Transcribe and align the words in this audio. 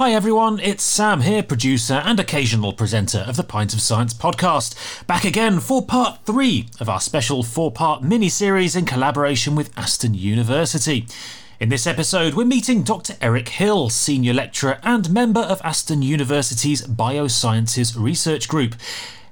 Hi 0.00 0.12
everyone, 0.12 0.60
it's 0.60 0.82
Sam 0.82 1.20
here, 1.20 1.42
producer 1.42 2.00
and 2.06 2.18
occasional 2.18 2.72
presenter 2.72 3.18
of 3.18 3.36
the 3.36 3.44
Pint 3.44 3.74
of 3.74 3.82
Science 3.82 4.14
podcast. 4.14 4.74
Back 5.06 5.26
again 5.26 5.60
for 5.60 5.84
part 5.84 6.20
three 6.24 6.68
of 6.80 6.88
our 6.88 7.02
special 7.02 7.42
four 7.42 7.70
part 7.70 8.02
mini 8.02 8.30
series 8.30 8.74
in 8.74 8.86
collaboration 8.86 9.54
with 9.54 9.70
Aston 9.76 10.14
University. 10.14 11.06
In 11.60 11.68
this 11.68 11.86
episode, 11.86 12.32
we're 12.32 12.46
meeting 12.46 12.82
Dr. 12.82 13.14
Eric 13.20 13.50
Hill, 13.50 13.90
senior 13.90 14.32
lecturer 14.32 14.78
and 14.82 15.12
member 15.12 15.40
of 15.40 15.60
Aston 15.62 16.00
University's 16.00 16.80
Biosciences 16.86 17.94
Research 17.94 18.48
Group. 18.48 18.76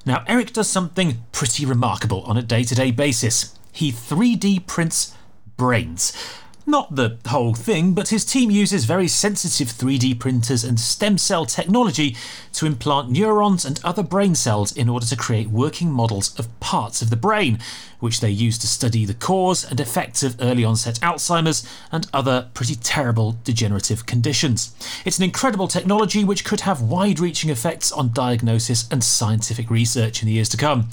Now, 0.05 0.23
Eric 0.27 0.53
does 0.53 0.69
something 0.69 1.25
pretty 1.33 1.65
remarkable 1.65 2.25
on 2.25 2.37
a 2.37 2.43
day 2.43 2.63
to 2.65 2.75
day 2.75 2.91
basis. 2.91 3.59
He 3.73 3.91
3D 3.91 4.67
prints 4.67 5.17
brains. 5.57 6.13
Not 6.69 6.97
the 6.97 7.17
whole 7.27 7.55
thing, 7.55 7.95
but 7.95 8.11
his 8.11 8.27
team 8.27 8.51
uses 8.51 8.85
very 8.85 9.09
sensitive 9.09 9.69
3D 9.69 10.19
printers 10.19 10.65
and 10.65 10.79
stem 10.79 11.17
cell 11.17 11.47
technology 11.47 12.15
to 12.53 12.67
implant 12.67 13.09
neurons 13.09 13.65
and 13.65 13.81
other 13.83 14.03
brain 14.03 14.35
cells 14.35 14.77
in 14.77 14.87
order 14.87 15.07
to 15.07 15.17
create 15.17 15.49
working 15.49 15.91
models 15.91 16.39
of 16.39 16.61
parts 16.61 17.01
of 17.01 17.09
the 17.09 17.17
brain, 17.17 17.59
which 18.01 18.21
they 18.21 18.29
use 18.29 18.59
to 18.59 18.67
study 18.67 19.07
the 19.07 19.15
cause 19.15 19.65
and 19.65 19.81
effects 19.81 20.23
of 20.23 20.37
early 20.43 20.63
onset 20.63 20.97
Alzheimer's 20.97 21.67
and 21.91 22.07
other 22.13 22.51
pretty 22.53 22.75
terrible 22.75 23.39
degenerative 23.45 24.05
conditions. 24.05 24.75
It's 25.07 25.17
an 25.17 25.25
incredible 25.25 25.69
technology 25.69 26.23
which 26.23 26.45
could 26.45 26.61
have 26.61 26.83
wide 26.83 27.19
reaching 27.19 27.49
effects 27.49 27.91
on 27.91 28.13
diagnosis 28.13 28.87
and 28.91 29.03
scientific 29.03 29.71
research 29.71 30.21
in 30.21 30.27
the 30.27 30.35
years 30.35 30.51
to 30.51 30.59
come. 30.59 30.91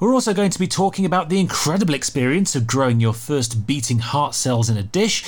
We're 0.00 0.14
also 0.14 0.32
going 0.32 0.50
to 0.50 0.60
be 0.60 0.68
talking 0.68 1.04
about 1.04 1.28
the 1.28 1.40
incredible 1.40 1.94
experience 1.94 2.54
of 2.54 2.68
growing 2.68 3.00
your 3.00 3.12
first 3.12 3.66
beating 3.66 3.98
heart 3.98 4.36
cells 4.36 4.70
in 4.70 4.76
a 4.76 4.82
dish, 4.84 5.24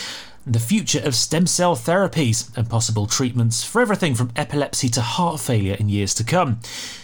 the 0.47 0.61
future 0.61 1.01
of 1.01 1.17
stem 1.17 1.49
cell 1.49 1.75
therapies, 1.75 2.57
and 2.57 2.71
possible 2.71 3.09
treatments 3.09 3.65
for 3.65 3.83
everything 3.83 4.15
from 4.15 4.31
epilepsy 4.37 4.89
to 4.91 5.01
heart 5.01 5.41
failure 5.41 5.75
in 5.75 5.89
years 5.89 6.15
to 6.15 6.23
come. 6.23 6.61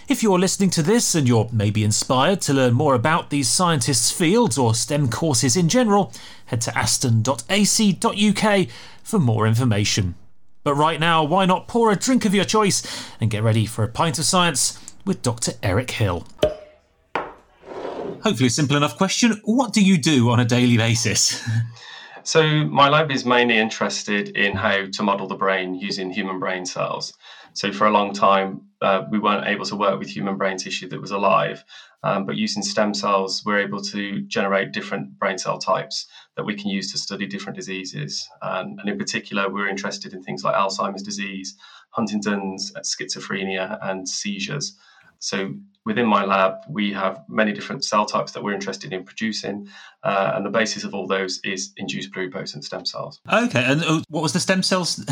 If 0.07 0.23
you're 0.23 0.39
listening 0.39 0.71
to 0.71 0.83
this 0.83 1.17
and 1.17 1.27
you're 1.27 1.49
maybe 1.51 1.83
inspired 1.83 2.41
to 2.43 2.55
learn 2.55 2.75
more 2.75 2.95
about 2.95 3.31
these 3.31 3.49
scientists' 3.49 4.12
fields 4.12 4.57
or 4.57 4.73
STEM 4.73 5.09
courses 5.09 5.57
in 5.57 5.69
general, 5.69 6.12
head 6.45 6.61
to 6.62 6.79
aston.ac.uk 6.79 8.69
for 9.03 9.19
more 9.19 9.45
information. 9.45 10.15
But 10.62 10.75
right 10.75 11.01
now, 11.01 11.25
why 11.25 11.47
not 11.47 11.67
pour 11.67 11.91
a 11.91 11.97
drink 11.97 12.25
of 12.25 12.35
your 12.35 12.45
choice 12.45 13.11
and 13.21 13.29
get 13.29 13.43
ready 13.43 13.67
for 13.67 13.83
a 13.83 13.89
pint 13.89 14.21
of 14.21 14.25
science 14.25 14.81
with 15.05 15.23
Dr. 15.23 15.55
Eric 15.65 15.91
Hill? 15.91 16.29
Hopefully 18.27 18.49
a 18.49 18.51
simple 18.51 18.77
enough 18.77 18.97
question. 18.97 19.41
What 19.45 19.73
do 19.73 19.81
you 19.81 19.97
do 19.99 20.31
on 20.31 20.41
a 20.41 20.45
daily 20.45 20.77
basis? 20.77 21.43
So, 22.23 22.43
my 22.65 22.89
lab 22.89 23.13
is 23.13 23.25
mainly 23.25 23.57
interested 23.57 24.31
in 24.31 24.57
how 24.57 24.87
to 24.87 25.03
model 25.05 25.29
the 25.29 25.37
brain 25.37 25.77
using 25.77 26.11
human 26.11 26.41
brain 26.41 26.67
cells. 26.67 27.15
So, 27.53 27.71
for 27.71 27.87
a 27.87 27.93
long 27.93 28.13
time, 28.13 28.63
uh, 28.83 29.05
we 29.13 29.21
weren't 29.21 29.47
able 29.47 29.65
to 29.67 29.77
work 29.77 30.01
with 30.01 30.09
human 30.09 30.37
brain 30.37 30.57
tissue 30.57 30.89
that 30.89 31.01
was 31.01 31.13
alive, 31.13 31.65
um, 32.03 32.27
but 32.27 32.35
using 32.35 32.65
stem 32.65 32.95
cells, 32.95 33.45
we're 33.47 33.61
able 33.61 33.81
to 33.81 34.23
generate 34.23 34.73
different 34.73 35.21
brain 35.21 35.39
cell 35.39 35.59
types 35.59 36.07
that 36.37 36.45
we 36.45 36.57
can 36.57 36.69
use 36.69 36.91
to 36.91 36.99
study 36.99 37.29
different 37.29 37.57
diseases. 37.57 38.29
Um, 38.43 38.75
and 38.81 38.89
in 38.89 38.99
particular, 38.99 39.49
we're 39.49 39.69
interested 39.69 40.13
in 40.13 40.25
things 40.25 40.43
like 40.43 40.57
Alzheimer's 40.57 41.05
disease, 41.05 41.57
Huntington's, 41.91 42.73
schizophrenia, 42.83 43.79
and 43.83 44.09
seizures. 44.09 44.77
So, 45.21 45.55
within 45.87 46.05
my 46.06 46.25
lab, 46.25 46.56
we 46.69 46.92
have 46.92 47.23
many 47.29 47.53
different 47.53 47.84
cell 47.84 48.05
types 48.05 48.33
that 48.33 48.42
we're 48.42 48.53
interested 48.53 48.92
in 48.92 49.05
producing, 49.05 49.69
uh, 50.07 50.33
and 50.35 50.45
the 50.45 50.51
basis 50.51 50.85
of 50.85 50.95
all 50.95 51.07
those 51.07 51.41
is 51.45 51.73
induced 51.77 52.12
pluripotent 52.12 52.65
stem 52.65 52.85
cells. 52.85 53.21
Okay, 53.33 53.65
and 53.65 53.83
uh, 53.85 54.03
what 54.09 54.23
was 54.23 54.33
the 54.33 54.41
stem 54.41 54.62
cells? 54.62 55.05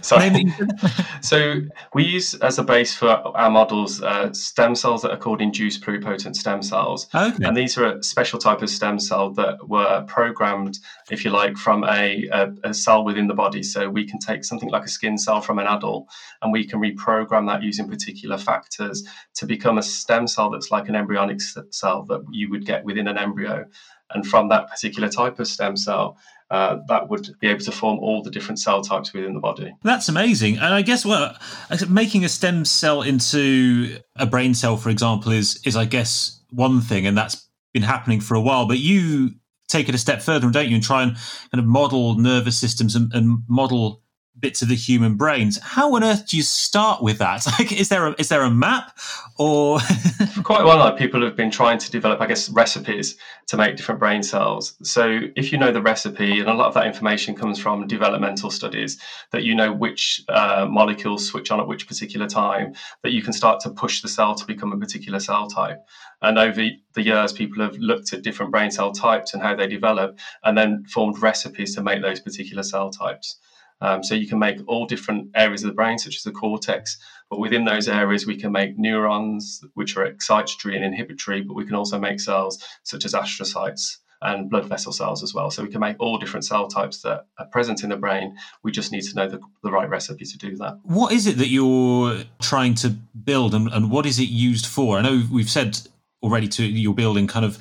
Sorry. 0.02 0.46
so 1.22 1.60
we 1.94 2.04
use 2.04 2.34
as 2.34 2.58
a 2.58 2.64
base 2.64 2.94
for 2.94 3.08
our 3.08 3.50
models 3.50 4.02
uh, 4.02 4.32
stem 4.32 4.74
cells 4.74 5.02
that 5.02 5.10
are 5.10 5.16
called 5.16 5.40
induced 5.40 5.82
pluripotent 5.82 6.36
stem 6.36 6.62
cells, 6.62 7.06
okay. 7.14 7.44
and 7.44 7.56
these 7.56 7.78
are 7.78 7.86
a 7.86 8.02
special 8.02 8.38
type 8.38 8.62
of 8.62 8.70
stem 8.70 8.98
cell 8.98 9.30
that 9.30 9.68
were 9.68 10.04
programmed, 10.08 10.78
if 11.10 11.24
you 11.24 11.30
like, 11.30 11.56
from 11.56 11.84
a, 11.84 12.26
a, 12.32 12.52
a 12.64 12.74
cell 12.74 13.04
within 13.04 13.28
the 13.28 13.34
body. 13.34 13.62
So 13.62 13.88
we 13.88 14.06
can 14.06 14.18
take 14.18 14.44
something 14.44 14.70
like 14.70 14.84
a 14.84 14.88
skin 14.88 15.18
cell 15.18 15.40
from 15.40 15.58
an 15.58 15.66
adult, 15.66 16.08
and 16.42 16.52
we 16.52 16.66
can 16.66 16.80
reprogram 16.80 17.46
that 17.46 17.62
using 17.62 17.88
particular 17.88 18.38
factors 18.38 19.04
to 19.34 19.46
become 19.46 19.78
a 19.78 19.82
stem 19.82 20.16
stem 20.16 20.26
cell 20.26 20.50
that's 20.50 20.70
like 20.70 20.88
an 20.88 20.94
embryonic 20.94 21.40
cell 21.70 22.02
that 22.04 22.24
you 22.30 22.50
would 22.50 22.64
get 22.64 22.84
within 22.84 23.08
an 23.08 23.18
embryo. 23.18 23.66
And 24.14 24.26
from 24.26 24.48
that 24.50 24.68
particular 24.68 25.08
type 25.08 25.38
of 25.38 25.48
stem 25.48 25.76
cell, 25.76 26.16
uh, 26.50 26.78
that 26.88 27.08
would 27.08 27.28
be 27.40 27.48
able 27.48 27.60
to 27.60 27.72
form 27.72 27.98
all 27.98 28.22
the 28.22 28.30
different 28.30 28.60
cell 28.60 28.80
types 28.80 29.12
within 29.12 29.34
the 29.34 29.40
body. 29.40 29.74
That's 29.82 30.08
amazing. 30.08 30.56
And 30.56 30.72
I 30.72 30.82
guess 30.82 31.04
what 31.04 31.40
making 31.88 32.24
a 32.24 32.28
stem 32.28 32.64
cell 32.64 33.02
into 33.02 33.98
a 34.14 34.26
brain 34.26 34.54
cell, 34.54 34.76
for 34.76 34.90
example, 34.90 35.32
is 35.32 35.60
is 35.64 35.74
I 35.74 35.86
guess 35.86 36.40
one 36.50 36.80
thing, 36.80 37.06
and 37.06 37.18
that's 37.18 37.48
been 37.74 37.82
happening 37.82 38.20
for 38.20 38.36
a 38.36 38.40
while. 38.40 38.66
But 38.66 38.78
you 38.78 39.30
take 39.68 39.88
it 39.88 39.94
a 39.94 39.98
step 39.98 40.22
further, 40.22 40.48
don't 40.50 40.68
you, 40.68 40.76
and 40.76 40.84
try 40.84 41.02
and 41.02 41.16
kind 41.50 41.58
of 41.58 41.64
model 41.64 42.16
nervous 42.16 42.58
systems 42.58 42.94
and, 42.94 43.12
and 43.12 43.40
model 43.48 44.02
bits 44.38 44.62
of 44.62 44.68
the 44.68 44.74
human 44.74 45.14
brains. 45.14 45.58
How 45.62 45.94
on 45.94 46.04
earth 46.04 46.28
do 46.28 46.36
you 46.36 46.42
start 46.42 47.02
with 47.02 47.18
that? 47.18 47.46
Like, 47.58 47.72
is 47.72 47.88
there 47.88 48.08
a, 48.08 48.14
is 48.18 48.28
there 48.28 48.42
a 48.42 48.50
map 48.50 48.98
or? 49.38 49.80
For 50.34 50.42
quite 50.42 50.62
a 50.62 50.64
while 50.66 50.78
now, 50.78 50.90
people 50.90 51.22
have 51.22 51.36
been 51.36 51.50
trying 51.50 51.78
to 51.78 51.90
develop, 51.90 52.20
I 52.20 52.26
guess, 52.26 52.50
recipes 52.50 53.16
to 53.46 53.56
make 53.56 53.76
different 53.76 53.98
brain 53.98 54.22
cells. 54.22 54.74
So 54.82 55.20
if 55.36 55.52
you 55.52 55.58
know 55.58 55.72
the 55.72 55.80
recipe, 55.80 56.40
and 56.40 56.50
a 56.50 56.54
lot 56.54 56.68
of 56.68 56.74
that 56.74 56.86
information 56.86 57.34
comes 57.34 57.58
from 57.58 57.86
developmental 57.86 58.50
studies, 58.50 58.98
that 59.30 59.42
you 59.42 59.54
know 59.54 59.72
which 59.72 60.22
uh, 60.28 60.66
molecules 60.68 61.26
switch 61.26 61.50
on 61.50 61.60
at 61.60 61.66
which 61.66 61.88
particular 61.88 62.26
time, 62.26 62.74
that 63.02 63.12
you 63.12 63.22
can 63.22 63.32
start 63.32 63.60
to 63.60 63.70
push 63.70 64.02
the 64.02 64.08
cell 64.08 64.34
to 64.34 64.44
become 64.44 64.72
a 64.72 64.78
particular 64.78 65.20
cell 65.20 65.48
type. 65.48 65.78
And 66.20 66.38
over 66.38 66.68
the 66.94 67.02
years, 67.02 67.32
people 67.32 67.62
have 67.62 67.76
looked 67.76 68.12
at 68.12 68.22
different 68.22 68.50
brain 68.50 68.70
cell 68.70 68.92
types 68.92 69.32
and 69.32 69.42
how 69.42 69.54
they 69.54 69.66
develop, 69.66 70.18
and 70.44 70.58
then 70.58 70.84
formed 70.84 71.22
recipes 71.22 71.74
to 71.74 71.82
make 71.82 72.02
those 72.02 72.20
particular 72.20 72.62
cell 72.62 72.90
types. 72.90 73.38
Um, 73.80 74.02
so 74.02 74.14
you 74.14 74.26
can 74.26 74.38
make 74.38 74.58
all 74.66 74.86
different 74.86 75.30
areas 75.34 75.62
of 75.62 75.68
the 75.68 75.74
brain, 75.74 75.98
such 75.98 76.16
as 76.16 76.22
the 76.22 76.32
cortex, 76.32 76.96
but 77.28 77.40
within 77.40 77.64
those 77.64 77.88
areas, 77.88 78.26
we 78.26 78.36
can 78.36 78.52
make 78.52 78.78
neurons, 78.78 79.62
which 79.74 79.96
are 79.96 80.10
excitatory 80.10 80.76
and 80.76 80.84
inhibitory, 80.84 81.42
but 81.42 81.54
we 81.54 81.66
can 81.66 81.74
also 81.74 81.98
make 81.98 82.20
cells 82.20 82.62
such 82.84 83.04
as 83.04 83.12
astrocytes 83.12 83.98
and 84.22 84.48
blood 84.48 84.64
vessel 84.64 84.92
cells 84.92 85.22
as 85.22 85.34
well. 85.34 85.50
So 85.50 85.62
we 85.62 85.68
can 85.68 85.80
make 85.80 85.96
all 85.98 86.18
different 86.18 86.44
cell 86.44 86.68
types 86.68 87.02
that 87.02 87.26
are 87.38 87.46
present 87.46 87.82
in 87.82 87.90
the 87.90 87.96
brain. 87.96 88.36
We 88.62 88.72
just 88.72 88.92
need 88.92 89.02
to 89.02 89.14
know 89.14 89.28
the, 89.28 89.40
the 89.62 89.70
right 89.70 89.88
recipe 89.88 90.24
to 90.24 90.38
do 90.38 90.56
that. 90.56 90.78
What 90.84 91.12
is 91.12 91.26
it 91.26 91.36
that 91.38 91.48
you're 91.48 92.22
trying 92.40 92.74
to 92.76 92.90
build 92.90 93.54
and, 93.54 93.68
and 93.68 93.90
what 93.90 94.06
is 94.06 94.18
it 94.18 94.28
used 94.28 94.66
for? 94.66 94.98
I 94.98 95.02
know 95.02 95.24
we've 95.30 95.50
said 95.50 95.80
already 96.22 96.48
to 96.48 96.64
you're 96.64 96.94
building 96.94 97.26
kind 97.26 97.44
of 97.44 97.58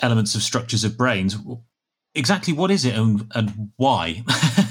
elements 0.00 0.34
of 0.34 0.42
structures 0.42 0.84
of 0.84 0.96
brains. 0.96 1.36
Exactly 2.14 2.52
what 2.52 2.70
is 2.70 2.84
it 2.84 2.94
and, 2.94 3.30
and 3.34 3.72
why? 3.76 4.22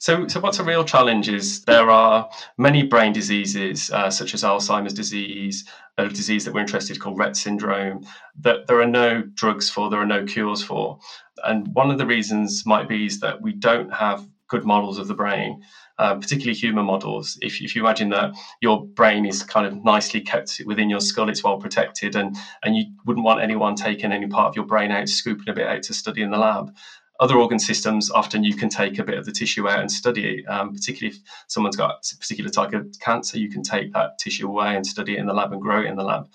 So, 0.00 0.26
so 0.28 0.40
what's 0.40 0.58
a 0.58 0.64
real 0.64 0.82
challenge 0.82 1.28
is 1.28 1.62
there 1.66 1.90
are 1.90 2.30
many 2.56 2.82
brain 2.82 3.12
diseases, 3.12 3.90
uh, 3.90 4.10
such 4.10 4.32
as 4.32 4.42
Alzheimer's 4.42 4.94
disease, 4.94 5.66
a 5.98 6.08
disease 6.08 6.46
that 6.46 6.54
we're 6.54 6.62
interested 6.62 6.96
in 6.96 7.02
called 7.02 7.18
Rett 7.18 7.36
syndrome, 7.36 8.06
that 8.38 8.66
there 8.66 8.80
are 8.80 8.86
no 8.86 9.20
drugs 9.34 9.68
for, 9.68 9.90
there 9.90 10.00
are 10.00 10.06
no 10.06 10.24
cures 10.24 10.62
for. 10.64 10.98
And 11.44 11.68
one 11.74 11.90
of 11.90 11.98
the 11.98 12.06
reasons 12.06 12.64
might 12.64 12.88
be 12.88 13.04
is 13.04 13.20
that 13.20 13.42
we 13.42 13.52
don't 13.52 13.92
have 13.92 14.26
good 14.48 14.64
models 14.64 14.98
of 14.98 15.06
the 15.06 15.14
brain. 15.14 15.62
Uh, 15.98 16.14
particularly 16.14 16.54
human 16.54 16.86
models. 16.86 17.36
If, 17.42 17.60
if 17.60 17.76
you 17.76 17.82
imagine 17.82 18.08
that 18.08 18.32
your 18.62 18.86
brain 18.86 19.26
is 19.26 19.42
kind 19.42 19.66
of 19.66 19.84
nicely 19.84 20.22
kept 20.22 20.58
within 20.64 20.88
your 20.88 21.00
skull, 21.00 21.28
it's 21.28 21.44
well 21.44 21.58
protected, 21.58 22.16
and, 22.16 22.34
and 22.62 22.74
you 22.74 22.86
wouldn't 23.04 23.26
want 23.26 23.42
anyone 23.42 23.74
taking 23.74 24.10
any 24.10 24.26
part 24.26 24.48
of 24.48 24.56
your 24.56 24.64
brain 24.64 24.92
out, 24.92 25.10
scooping 25.10 25.50
a 25.50 25.52
bit 25.52 25.66
out 25.66 25.82
to 25.82 25.92
study 25.92 26.22
in 26.22 26.30
the 26.30 26.38
lab 26.38 26.74
other 27.20 27.36
organ 27.36 27.58
systems, 27.58 28.10
often 28.10 28.42
you 28.42 28.56
can 28.56 28.70
take 28.70 28.98
a 28.98 29.04
bit 29.04 29.18
of 29.18 29.26
the 29.26 29.32
tissue 29.32 29.68
out 29.68 29.78
and 29.78 29.92
study 29.92 30.38
it. 30.38 30.48
Um, 30.48 30.72
particularly 30.72 31.14
if 31.14 31.22
someone's 31.48 31.76
got 31.76 31.90
a 32.12 32.16
particular 32.16 32.50
type 32.50 32.72
of 32.72 32.86
cancer, 33.00 33.38
you 33.38 33.50
can 33.50 33.62
take 33.62 33.92
that 33.92 34.18
tissue 34.18 34.48
away 34.48 34.74
and 34.74 34.86
study 34.86 35.14
it 35.14 35.20
in 35.20 35.26
the 35.26 35.34
lab 35.34 35.52
and 35.52 35.60
grow 35.60 35.82
it 35.82 35.86
in 35.86 35.96
the 35.96 36.02
lab. 36.02 36.26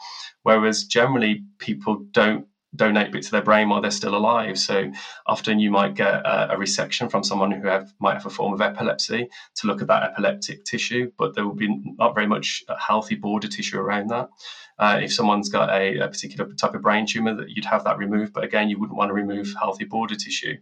Whereas 0.43 0.83
generally, 0.83 1.43
people 1.57 2.05
don't 2.11 2.45
donate 2.75 3.11
bits 3.11 3.27
of 3.27 3.31
their 3.31 3.41
brain 3.41 3.69
while 3.69 3.81
they're 3.81 3.91
still 3.91 4.15
alive. 4.15 4.57
So 4.57 4.91
often 5.25 5.59
you 5.59 5.71
might 5.71 5.95
get 5.95 6.13
a, 6.13 6.53
a, 6.53 6.57
resection 6.57 7.09
from 7.09 7.23
someone 7.23 7.51
who 7.51 7.67
have, 7.67 7.93
might 7.99 8.15
have 8.15 8.25
a 8.25 8.29
form 8.29 8.53
of 8.53 8.61
epilepsy 8.61 9.29
to 9.55 9.67
look 9.67 9.81
at 9.81 9.87
that 9.87 10.03
epileptic 10.03 10.65
tissue, 10.65 11.11
but 11.17 11.35
there 11.35 11.45
will 11.45 11.55
be 11.55 11.81
not 11.97 12.15
very 12.15 12.27
much 12.27 12.63
healthy 12.79 13.15
border 13.15 13.47
tissue 13.47 13.79
around 13.79 14.09
that. 14.09 14.29
Uh, 14.77 14.99
if 15.01 15.13
someone's 15.13 15.49
got 15.49 15.69
a, 15.69 15.99
a, 15.99 16.07
particular 16.07 16.51
type 16.53 16.73
of 16.73 16.81
brain 16.81 17.05
tumor, 17.05 17.33
that 17.33 17.49
you'd 17.49 17.65
have 17.65 17.85
that 17.85 17.97
removed. 17.97 18.33
But 18.33 18.43
again, 18.43 18.67
you 18.67 18.77
wouldn't 18.77 18.97
want 18.97 19.09
to 19.09 19.13
remove 19.13 19.53
healthy 19.57 19.85
border 19.85 20.15
tissue. 20.15 20.57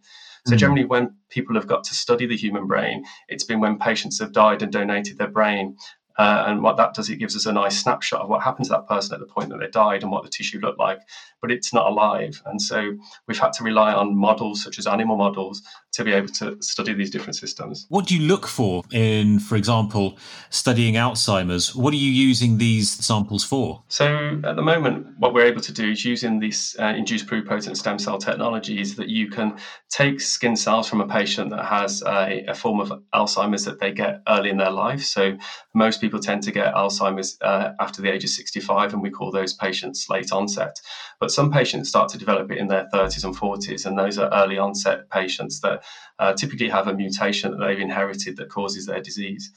So 0.45 0.55
mm. 0.55 0.59
generally, 0.59 0.85
when 0.85 1.15
people 1.29 1.55
have 1.55 1.67
got 1.67 1.83
to 1.85 1.95
study 1.95 2.27
the 2.27 2.37
human 2.37 2.67
brain, 2.67 3.05
it's 3.27 3.43
been 3.43 3.59
when 3.59 3.79
patients 3.79 4.19
have 4.19 4.31
died 4.31 4.61
and 4.61 4.71
donated 4.71 5.17
their 5.17 5.29
brain 5.29 5.77
Uh, 6.17 6.43
and 6.47 6.61
what 6.61 6.77
that 6.77 6.93
does, 6.93 7.09
it 7.09 7.17
gives 7.17 7.35
us 7.35 7.45
a 7.45 7.51
nice 7.51 7.81
snapshot 7.81 8.21
of 8.21 8.29
what 8.29 8.43
happened 8.43 8.65
to 8.65 8.71
that 8.71 8.87
person 8.87 9.13
at 9.13 9.19
the 9.19 9.25
point 9.25 9.49
that 9.49 9.59
they 9.59 9.67
died 9.67 10.03
and 10.03 10.11
what 10.11 10.23
the 10.23 10.29
tissue 10.29 10.59
looked 10.59 10.79
like. 10.79 10.99
But 11.41 11.51
it's 11.51 11.73
not 11.73 11.87
alive. 11.87 12.41
And 12.45 12.61
so 12.61 12.95
we've 13.27 13.39
had 13.39 13.53
to 13.53 13.63
rely 13.63 13.93
on 13.93 14.15
models 14.15 14.63
such 14.63 14.79
as 14.79 14.87
animal 14.87 15.17
models 15.17 15.61
to 15.93 16.03
be 16.03 16.11
able 16.11 16.27
to 16.27 16.57
study 16.61 16.93
these 16.93 17.09
different 17.09 17.35
systems. 17.35 17.85
What 17.89 18.07
do 18.07 18.15
you 18.15 18.27
look 18.27 18.47
for 18.47 18.83
in, 18.91 19.39
for 19.39 19.55
example, 19.55 20.17
studying 20.49 20.95
Alzheimer's? 20.95 21.75
What 21.75 21.93
are 21.93 21.97
you 21.97 22.11
using 22.11 22.57
these 22.57 22.89
samples 22.89 23.43
for? 23.43 23.83
So 23.87 24.39
at 24.43 24.55
the 24.55 24.61
moment, 24.61 25.07
what 25.17 25.33
we're 25.33 25.45
able 25.45 25.61
to 25.61 25.71
do 25.71 25.91
is 25.91 26.05
using 26.05 26.39
these 26.39 26.75
uh, 26.79 26.93
induced 26.95 27.27
pluripotent 27.27 27.77
stem 27.77 27.99
cell 27.99 28.17
technologies 28.17 28.95
that 28.95 29.09
you 29.09 29.29
can 29.29 29.57
take 29.89 30.21
skin 30.21 30.55
cells 30.55 30.87
from 30.87 31.01
a 31.01 31.07
patient 31.07 31.49
that 31.51 31.65
has 31.65 32.01
a, 32.03 32.45
a 32.47 32.55
form 32.55 32.79
of 32.79 33.03
Alzheimer's 33.13 33.65
that 33.65 33.79
they 33.79 33.91
get 33.91 34.21
early 34.27 34.49
in 34.49 34.57
their 34.57 34.71
life. 34.71 35.03
So 35.03 35.37
most 35.73 36.02
people 36.03 36.19
tend 36.19 36.43
to 36.43 36.51
get 36.51 36.73
Alzheimer's 36.73 37.37
uh, 37.41 37.71
after 37.79 38.01
the 38.01 38.11
age 38.11 38.25
of 38.25 38.29
65, 38.29 38.91
and 38.91 39.01
we 39.01 39.09
call 39.09 39.31
those 39.31 39.53
patients 39.53 40.09
late 40.09 40.33
onset. 40.33 40.81
But 41.17 41.31
some 41.31 41.49
patients 41.49 41.87
start 41.87 42.09
to 42.09 42.17
develop 42.17 42.51
it 42.51 42.57
in 42.57 42.67
their 42.67 42.89
30s 42.93 43.23
and 43.23 43.33
40s, 43.33 43.85
and 43.85 43.97
those 43.97 44.17
are 44.17 44.29
early 44.33 44.57
onset 44.57 45.09
patients 45.09 45.61
that 45.61 45.81
uh, 46.19 46.33
typically 46.33 46.67
have 46.67 46.89
a 46.89 46.93
mutation 46.93 47.51
that 47.51 47.65
they've 47.65 47.79
inherited 47.79 48.35
that 48.35 48.49
causes 48.49 48.85
their 48.85 48.99
disease. 48.99 49.49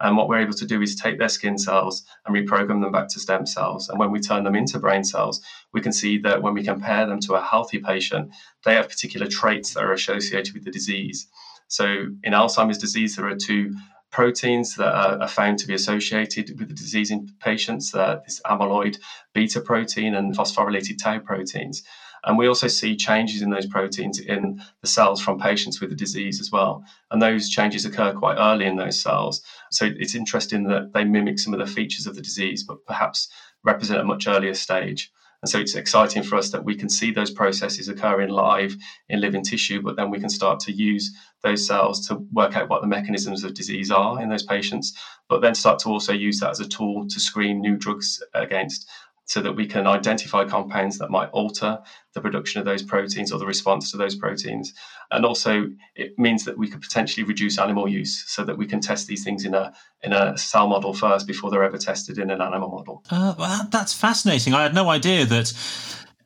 And 0.00 0.16
what 0.16 0.28
we're 0.28 0.40
able 0.40 0.54
to 0.54 0.66
do 0.66 0.82
is 0.82 0.96
take 0.96 1.20
their 1.20 1.28
skin 1.28 1.56
cells 1.56 2.04
and 2.26 2.34
reprogram 2.34 2.82
them 2.82 2.90
back 2.90 3.06
to 3.10 3.20
stem 3.20 3.46
cells. 3.46 3.88
And 3.88 4.00
when 4.00 4.10
we 4.10 4.18
turn 4.18 4.42
them 4.42 4.56
into 4.56 4.80
brain 4.80 5.04
cells, 5.04 5.40
we 5.72 5.80
can 5.80 5.92
see 5.92 6.18
that 6.18 6.42
when 6.42 6.54
we 6.54 6.64
compare 6.64 7.06
them 7.06 7.20
to 7.20 7.34
a 7.34 7.40
healthy 7.40 7.78
patient, 7.78 8.32
they 8.64 8.74
have 8.74 8.88
particular 8.88 9.28
traits 9.28 9.74
that 9.74 9.84
are 9.84 9.92
associated 9.92 10.54
with 10.54 10.64
the 10.64 10.72
disease. 10.72 11.28
So 11.68 11.86
in 12.24 12.32
Alzheimer's 12.32 12.78
disease, 12.78 13.14
there 13.14 13.28
are 13.28 13.36
two 13.36 13.76
proteins 14.12 14.76
that 14.76 14.94
are, 14.94 15.26
found 15.26 15.58
to 15.58 15.66
be 15.66 15.74
associated 15.74 16.58
with 16.58 16.68
the 16.68 16.74
disease 16.74 17.10
in 17.10 17.28
patients 17.40 17.90
this 17.90 18.40
amyloid 18.44 18.98
beta 19.32 19.60
protein 19.60 20.14
and 20.14 20.36
phosphorylated 20.36 21.02
tau 21.02 21.18
proteins. 21.18 21.82
And 22.24 22.38
we 22.38 22.46
also 22.46 22.68
see 22.68 22.94
changes 22.94 23.42
in 23.42 23.50
those 23.50 23.66
proteins 23.66 24.20
in 24.20 24.62
the 24.80 24.86
cells 24.86 25.20
from 25.20 25.40
patients 25.40 25.80
with 25.80 25.90
the 25.90 25.96
disease 25.96 26.40
as 26.40 26.52
well. 26.52 26.84
And 27.10 27.20
those 27.20 27.48
changes 27.48 27.84
occur 27.84 28.12
quite 28.12 28.36
early 28.38 28.66
in 28.66 28.76
those 28.76 29.00
cells. 29.00 29.42
So 29.72 29.86
it's 29.86 30.14
interesting 30.14 30.64
that 30.64 30.92
they 30.92 31.02
mimic 31.04 31.40
some 31.40 31.52
of 31.52 31.58
the 31.58 31.66
features 31.66 32.06
of 32.06 32.14
the 32.14 32.22
disease, 32.22 32.62
but 32.62 32.84
perhaps 32.86 33.28
represent 33.64 34.00
a 34.00 34.04
much 34.04 34.28
earlier 34.28 34.54
stage. 34.54 35.10
And 35.42 35.50
so 35.50 35.58
it's 35.58 35.74
exciting 35.74 36.22
for 36.22 36.36
us 36.36 36.50
that 36.50 36.64
we 36.64 36.76
can 36.76 36.88
see 36.88 37.10
those 37.10 37.32
processes 37.32 37.88
occurring 37.88 38.28
live 38.28 38.76
in 39.08 39.20
living 39.20 39.42
tissue, 39.42 39.82
but 39.82 39.96
then 39.96 40.08
we 40.08 40.20
can 40.20 40.30
start 40.30 40.60
to 40.60 40.72
use 40.72 41.10
those 41.42 41.66
cells 41.66 42.06
to 42.06 42.24
work 42.32 42.56
out 42.56 42.68
what 42.68 42.80
the 42.80 42.86
mechanisms 42.86 43.42
of 43.42 43.54
disease 43.54 43.90
are 43.90 44.22
in 44.22 44.28
those 44.28 44.44
patients, 44.44 44.96
but 45.28 45.40
then 45.40 45.54
start 45.56 45.80
to 45.80 45.88
also 45.88 46.12
use 46.12 46.38
that 46.38 46.50
as 46.50 46.60
a 46.60 46.68
tool 46.68 47.08
to 47.08 47.18
screen 47.18 47.60
new 47.60 47.76
drugs 47.76 48.22
against 48.34 48.88
so 49.24 49.40
that 49.40 49.52
we 49.52 49.66
can 49.66 49.86
identify 49.86 50.44
compounds 50.44 50.98
that 50.98 51.10
might 51.10 51.30
alter 51.30 51.78
the 52.12 52.20
production 52.20 52.58
of 52.58 52.64
those 52.64 52.82
proteins 52.82 53.32
or 53.32 53.38
the 53.38 53.46
response 53.46 53.90
to 53.90 53.96
those 53.96 54.14
proteins. 54.14 54.74
And 55.10 55.24
also, 55.24 55.68
it 55.94 56.18
means 56.18 56.44
that 56.44 56.58
we 56.58 56.68
could 56.68 56.82
potentially 56.82 57.24
reduce 57.24 57.58
animal 57.58 57.88
use 57.88 58.24
so 58.26 58.44
that 58.44 58.58
we 58.58 58.66
can 58.66 58.80
test 58.80 59.06
these 59.06 59.24
things 59.24 59.44
in 59.44 59.54
a 59.54 59.72
in 60.02 60.12
a 60.12 60.36
cell 60.36 60.68
model 60.68 60.92
first 60.92 61.26
before 61.26 61.50
they're 61.50 61.62
ever 61.62 61.78
tested 61.78 62.18
in 62.18 62.30
an 62.30 62.42
animal 62.42 62.68
model. 62.68 63.04
Uh, 63.10 63.34
well, 63.38 63.68
that's 63.70 63.94
fascinating. 63.94 64.54
I 64.54 64.62
had 64.62 64.74
no 64.74 64.90
idea 64.90 65.24
that 65.26 65.52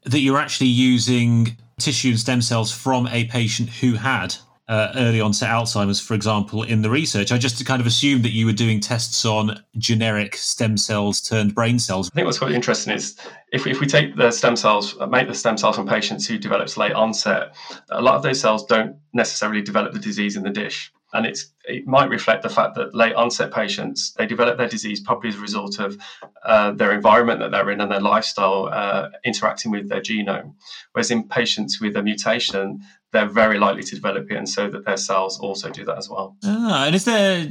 that 0.04 0.20
you're 0.20 0.38
actually 0.38 0.68
using 0.68 1.56
tissue 1.78 2.10
and 2.10 2.18
stem 2.18 2.40
cells 2.40 2.72
from 2.72 3.06
a 3.08 3.24
patient 3.26 3.68
who 3.68 3.94
had 3.94 4.36
uh, 4.68 4.92
early 4.96 5.20
onset 5.20 5.48
Alzheimer's, 5.48 6.00
for 6.00 6.14
example, 6.14 6.62
in 6.62 6.82
the 6.82 6.90
research. 6.90 7.30
I 7.30 7.38
just 7.38 7.64
kind 7.64 7.80
of 7.80 7.86
assumed 7.86 8.24
that 8.24 8.32
you 8.32 8.46
were 8.46 8.52
doing 8.52 8.80
tests 8.80 9.24
on 9.24 9.62
generic 9.78 10.36
stem 10.36 10.76
cells 10.76 11.20
turned 11.20 11.54
brain 11.54 11.78
cells. 11.78 12.10
I 12.12 12.14
think 12.14 12.26
what's 12.26 12.38
quite 12.38 12.52
interesting 12.52 12.92
is 12.92 13.16
if 13.52 13.64
we, 13.64 13.70
if 13.70 13.80
we 13.80 13.86
take 13.86 14.16
the 14.16 14.30
stem 14.30 14.56
cells, 14.56 14.96
uh, 15.00 15.06
make 15.06 15.28
the 15.28 15.34
stem 15.34 15.56
cells 15.56 15.76
from 15.76 15.86
patients 15.86 16.26
who 16.26 16.36
develop 16.36 16.76
late 16.76 16.92
onset, 16.92 17.54
a 17.90 18.02
lot 18.02 18.16
of 18.16 18.22
those 18.22 18.40
cells 18.40 18.66
don't 18.66 18.96
necessarily 19.12 19.62
develop 19.62 19.92
the 19.92 20.00
disease 20.00 20.36
in 20.36 20.42
the 20.42 20.50
dish 20.50 20.92
and 21.12 21.26
it's 21.26 21.52
it 21.64 21.86
might 21.86 22.10
reflect 22.10 22.42
the 22.42 22.48
fact 22.48 22.74
that 22.74 22.94
late 22.94 23.14
onset 23.14 23.52
patients 23.52 24.12
they 24.14 24.26
develop 24.26 24.58
their 24.58 24.68
disease 24.68 25.00
probably 25.00 25.28
as 25.28 25.36
a 25.36 25.40
result 25.40 25.78
of 25.78 25.96
uh, 26.44 26.72
their 26.72 26.92
environment 26.92 27.40
that 27.40 27.50
they're 27.50 27.70
in 27.70 27.80
and 27.80 27.90
their 27.90 28.00
lifestyle 28.00 28.68
uh, 28.72 29.08
interacting 29.24 29.70
with 29.70 29.88
their 29.88 30.00
genome 30.00 30.54
whereas 30.92 31.10
in 31.10 31.26
patients 31.28 31.80
with 31.80 31.96
a 31.96 32.02
mutation 32.02 32.80
they're 33.12 33.28
very 33.28 33.58
likely 33.58 33.82
to 33.82 33.94
develop 33.94 34.30
it 34.30 34.36
and 34.36 34.48
so 34.48 34.68
that 34.68 34.84
their 34.84 34.96
cells 34.96 35.38
also 35.40 35.70
do 35.70 35.84
that 35.84 35.98
as 35.98 36.08
well 36.08 36.36
ah, 36.44 36.86
and 36.86 36.94
is 36.94 37.04
there 37.04 37.48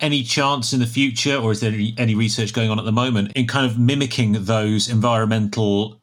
any 0.00 0.22
chance 0.22 0.72
in 0.72 0.80
the 0.80 0.86
future 0.86 1.36
or 1.36 1.52
is 1.52 1.60
there 1.60 1.72
any 1.98 2.14
research 2.14 2.52
going 2.52 2.70
on 2.70 2.78
at 2.78 2.84
the 2.84 2.92
moment 2.92 3.32
in 3.34 3.46
kind 3.46 3.66
of 3.66 3.78
mimicking 3.78 4.32
those 4.44 4.88
environmental 4.88 6.00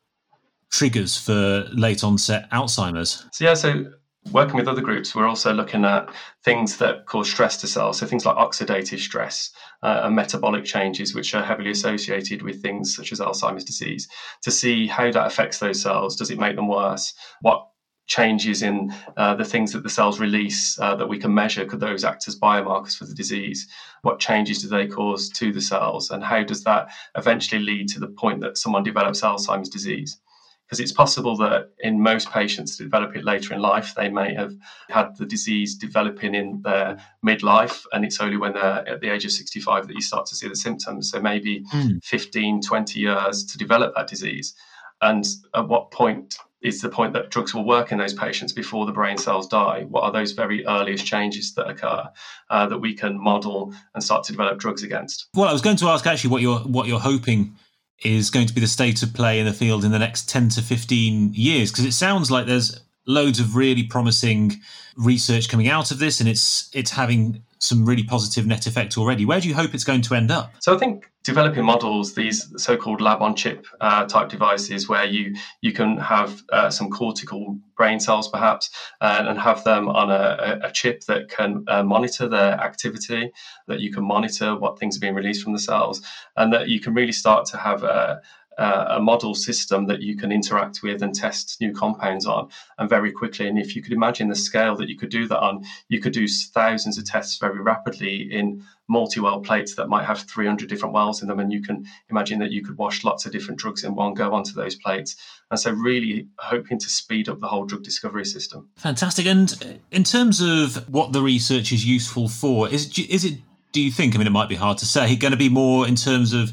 triggers 0.72 1.18
for 1.18 1.68
late 1.74 2.04
onset 2.04 2.50
alzheimer's 2.52 3.26
so 3.32 3.44
yeah 3.44 3.54
so 3.54 3.86
working 4.32 4.56
with 4.56 4.68
other 4.68 4.82
groups, 4.82 5.16
we're 5.16 5.28
also 5.28 5.54
looking 5.54 5.84
at 5.84 6.10
things 6.44 6.78
that 6.78 7.06
cause 7.06 7.30
stress 7.30 7.58
to 7.58 7.68
cells. 7.68 8.00
So 8.00 8.06
things 8.06 8.26
like 8.26 8.38
oxidative 8.38 9.00
stress 9.00 9.50
uh, 9.82 10.02
and 10.04 10.16
metabolic 10.16 10.64
changes, 10.64 11.16
which 11.16 11.34
are 11.34 11.44
heavily 11.44 11.72
associated 11.72 12.44
with 12.44 12.62
things 12.62 12.96
such 12.96 13.12
as 13.12 13.20
Alzheimer's 13.20 13.64
disease, 13.64 14.08
to 14.44 14.52
see 14.52 14.88
how 14.88 15.12
that 15.12 15.28
affects 15.28 15.60
those 15.60 15.82
cells. 15.82 16.16
Does 16.16 16.30
it 16.30 16.40
make 16.40 16.56
them 16.56 16.68
worse? 16.68 17.14
What 17.42 17.68
changes 18.12 18.62
in 18.62 18.94
uh, 19.16 19.34
the 19.36 19.46
things 19.46 19.72
that 19.72 19.84
the 19.84 19.90
cells 19.90 20.20
release 20.20 20.78
uh, 20.80 20.96
that 20.96 21.08
we 21.08 21.18
can 21.18 21.34
measure 21.34 21.66
could 21.66 21.80
those 21.80 22.04
act 22.04 22.28
as 22.28 22.38
biomarkers 22.38 22.98
for 22.98 23.06
the 23.06 23.14
disease 23.14 23.68
what 24.02 24.20
changes 24.20 24.62
do 24.62 24.68
they 24.68 24.86
cause 24.86 25.30
to 25.30 25.54
the 25.54 25.62
cells 25.62 26.12
and 26.12 26.22
how 26.22 26.44
does 26.44 26.66
that 26.66 26.90
eventually 27.16 27.62
lead 27.62 27.88
to 27.88 28.02
the 28.02 28.08
point 28.08 28.42
that 28.42 28.58
someone 28.58 28.84
develops 28.84 29.22
alzheimer's 29.22 29.70
disease 29.70 30.20
because 30.66 30.80
it's 30.80 30.94
possible 30.94 31.36
that 31.36 31.72
in 31.80 32.02
most 32.02 32.32
patients 32.32 32.78
to 32.78 32.84
develop 32.84 33.14
it 33.18 33.26
later 33.26 33.54
in 33.54 33.60
life, 33.60 33.94
they 33.94 34.08
may 34.08 34.34
have 34.34 34.54
had 34.90 35.18
the 35.18 35.26
disease 35.26 35.76
developing 35.76 36.34
in 36.34 36.62
their 36.62 36.98
midlife, 37.26 37.84
and 37.92 38.06
it's 38.06 38.22
only 38.22 38.38
when 38.38 38.54
they're 38.54 38.88
at 38.88 39.02
the 39.02 39.10
age 39.10 39.26
of 39.26 39.34
65 39.34 39.88
that 39.88 39.94
you 39.94 40.02
start 40.02 40.28
to 40.28 40.36
see 40.36 40.48
the 40.48 40.56
symptoms. 40.56 41.12
So 41.12 41.20
maybe 41.20 41.66
mm. 41.74 42.02
15, 42.06 42.62
20 42.62 43.00
years 43.02 43.44
to 43.48 43.58
develop 43.58 43.94
that 43.98 44.08
disease. 44.08 44.54
And 45.02 45.28
at 45.54 45.68
what 45.68 45.92
point 45.92 46.38
is 46.62 46.82
the 46.82 46.90
point 46.90 47.14
that 47.14 47.30
drugs 47.30 47.54
will 47.54 47.66
work 47.66 47.92
in 47.92 47.98
those 47.98 48.14
patients 48.14 48.54
before 48.54 48.86
the 48.86 48.92
brain 48.92 49.18
cells 49.18 49.48
die? 49.48 49.86
What 49.90 50.04
are 50.04 50.12
those 50.12 50.32
very 50.32 50.66
earliest 50.66 51.06
changes 51.06 51.54
that 51.56 51.68
occur 51.68 52.08
uh, 52.50 52.68
that 52.68 52.80
we 52.80 52.94
can 52.94 53.22
model 53.22 53.74
and 53.94 54.04
start 54.04 54.24
to 54.26 54.32
develop 54.32 54.60
drugs 54.60 54.84
against? 54.84 55.28
Well, 55.36 55.50
I 55.50 55.54
was 55.54 55.62
going 55.62 55.78
to 55.78 55.88
ask 55.88 56.06
actually 56.06 56.30
what 56.30 56.42
you're 56.42 56.60
what 56.60 56.88
you're 56.88 57.00
hoping 57.00 57.56
is 58.04 58.30
going 58.30 58.48
to 58.48 58.54
be 58.54 58.62
the 58.62 58.68
state 58.68 59.04
of 59.04 59.14
play 59.14 59.40
in 59.40 59.46
the 59.46 59.54
field 59.54 59.86
in 59.86 59.92
the 59.92 60.00
next 60.00 60.28
10 60.30 60.50
to 60.50 60.62
15 60.62 61.34
years? 61.34 61.72
Because 61.72 61.86
it 61.86 61.92
sounds 61.94 62.32
like 62.32 62.48
there's 62.48 62.80
loads 63.06 63.40
of 63.40 63.56
really 63.56 63.84
promising 63.84 64.62
research 64.96 65.50
coming 65.50 65.68
out 65.68 65.92
of 65.92 66.00
this 66.00 66.20
and 66.20 66.30
it's 66.30 66.70
it's 66.74 66.92
having 66.92 67.44
some 67.62 67.86
really 67.86 68.04
positive 68.04 68.48
net 68.48 68.66
effect 68.66 68.98
already. 68.98 69.24
Where 69.24 69.40
do 69.40 69.48
you 69.48 69.54
hope 69.54 69.76
it's 69.76 69.84
going 69.84 70.02
to 70.02 70.16
end 70.16 70.32
up? 70.32 70.52
So 70.60 70.76
I 70.76 70.80
think 70.80 71.12
developing 71.24 71.64
models, 71.64 72.16
these 72.16 72.52
so-called 72.58 73.02
lab-on-chip 73.02 73.68
uh, 73.80 74.06
type 74.06 74.30
devices, 74.30 74.90
where 74.90 75.06
you 75.06 75.36
you 75.62 75.72
can 75.72 75.98
have 75.98 76.42
uh, 76.52 76.72
some 76.72 76.90
cortical 76.90 77.60
brain 77.78 78.00
cells 78.00 78.28
perhaps, 78.28 78.72
uh, 79.00 79.26
and 79.28 79.40
have 79.40 79.64
them 79.64 79.88
on 79.88 80.10
a, 80.10 80.60
a 80.64 80.72
chip 80.72 81.02
that 81.06 81.30
can 81.30 81.64
uh, 81.68 81.84
monitor 81.84 82.28
their 82.28 82.54
activity, 82.54 83.32
that 83.68 83.80
you 83.80 83.94
can 83.94 84.04
monitor 84.04 84.58
what 84.58 84.80
things 84.80 84.98
are 84.98 85.00
being 85.00 85.16
released 85.16 85.44
from 85.44 85.54
the 85.54 85.60
cells, 85.60 86.02
and 86.38 86.52
that 86.52 86.68
you 86.68 86.80
can 86.80 86.96
really 86.96 87.12
start 87.12 87.46
to 87.46 87.58
have 87.58 87.84
a 87.84 88.22
uh, 88.58 88.86
a 88.90 89.00
model 89.00 89.34
system 89.34 89.88
that 89.88 90.02
you 90.02 90.16
can 90.16 90.32
interact 90.32 90.84
with 90.84 91.02
and 91.02 91.16
test 91.16 91.60
new 91.62 91.74
compounds 91.74 92.26
on 92.26 92.50
and 92.78 92.90
very 92.90 93.12
quickly. 93.12 93.48
And 93.48 93.58
if 93.58 93.76
you 93.76 93.82
could 93.82 93.94
imagine 93.94 94.28
the 94.28 94.36
scale 94.36 94.76
that 94.78 94.90
you 94.90 94.98
could 94.98 95.10
do 95.10 95.28
that 95.28 95.40
on, 95.40 95.64
you 95.88 96.00
could 96.02 96.14
do 96.14 96.28
thousands 96.28 96.98
of 96.98 97.06
tests 97.06 97.38
very 97.38 97.62
rapidly 97.62 98.32
in 98.32 98.64
multi-well 98.90 99.40
plates 99.40 99.76
that 99.76 99.88
might 99.88 100.04
have 100.04 100.20
300 100.20 100.68
different 100.68 100.94
wells 100.94 101.22
in 101.22 101.30
them. 101.30 101.40
And 101.40 101.54
you 101.54 101.62
can 101.62 101.86
imagine 102.10 102.40
that 102.40 102.52
you 102.52 102.62
could 102.62 102.78
wash 102.78 103.06
lots 103.06 103.26
of 103.26 103.32
different 103.32 103.60
drugs 103.60 103.86
in 103.86 103.96
one 103.96 104.14
go 104.14 104.34
onto 104.34 104.52
those 104.52 104.76
plates. 104.76 105.16
And 105.50 105.58
so 105.58 105.72
really 105.72 106.28
hoping 106.38 106.78
to 106.78 106.90
speed 106.90 107.30
up 107.30 107.40
the 107.40 107.48
whole 107.48 107.64
drug 107.64 107.84
discovery 107.84 108.26
system. 108.26 108.68
Fantastic. 108.76 109.26
And 109.28 109.80
in 109.92 110.04
terms 110.04 110.42
of 110.42 110.90
what 110.90 111.14
the 111.14 111.22
research 111.22 111.72
is 111.72 111.86
useful 111.86 112.28
for, 112.28 112.68
is, 112.68 112.98
is 113.00 113.24
it, 113.24 113.38
do 113.72 113.82
you 113.82 113.92
think, 113.92 114.14
I 114.14 114.18
mean, 114.18 114.28
it 114.28 114.32
might 114.32 114.50
be 114.50 114.56
hard 114.56 114.78
to 114.80 114.86
say, 114.86 115.16
going 115.16 115.32
to 115.32 115.38
be 115.38 115.48
more 115.48 115.88
in 115.88 115.96
terms 115.96 116.34
of 116.34 116.52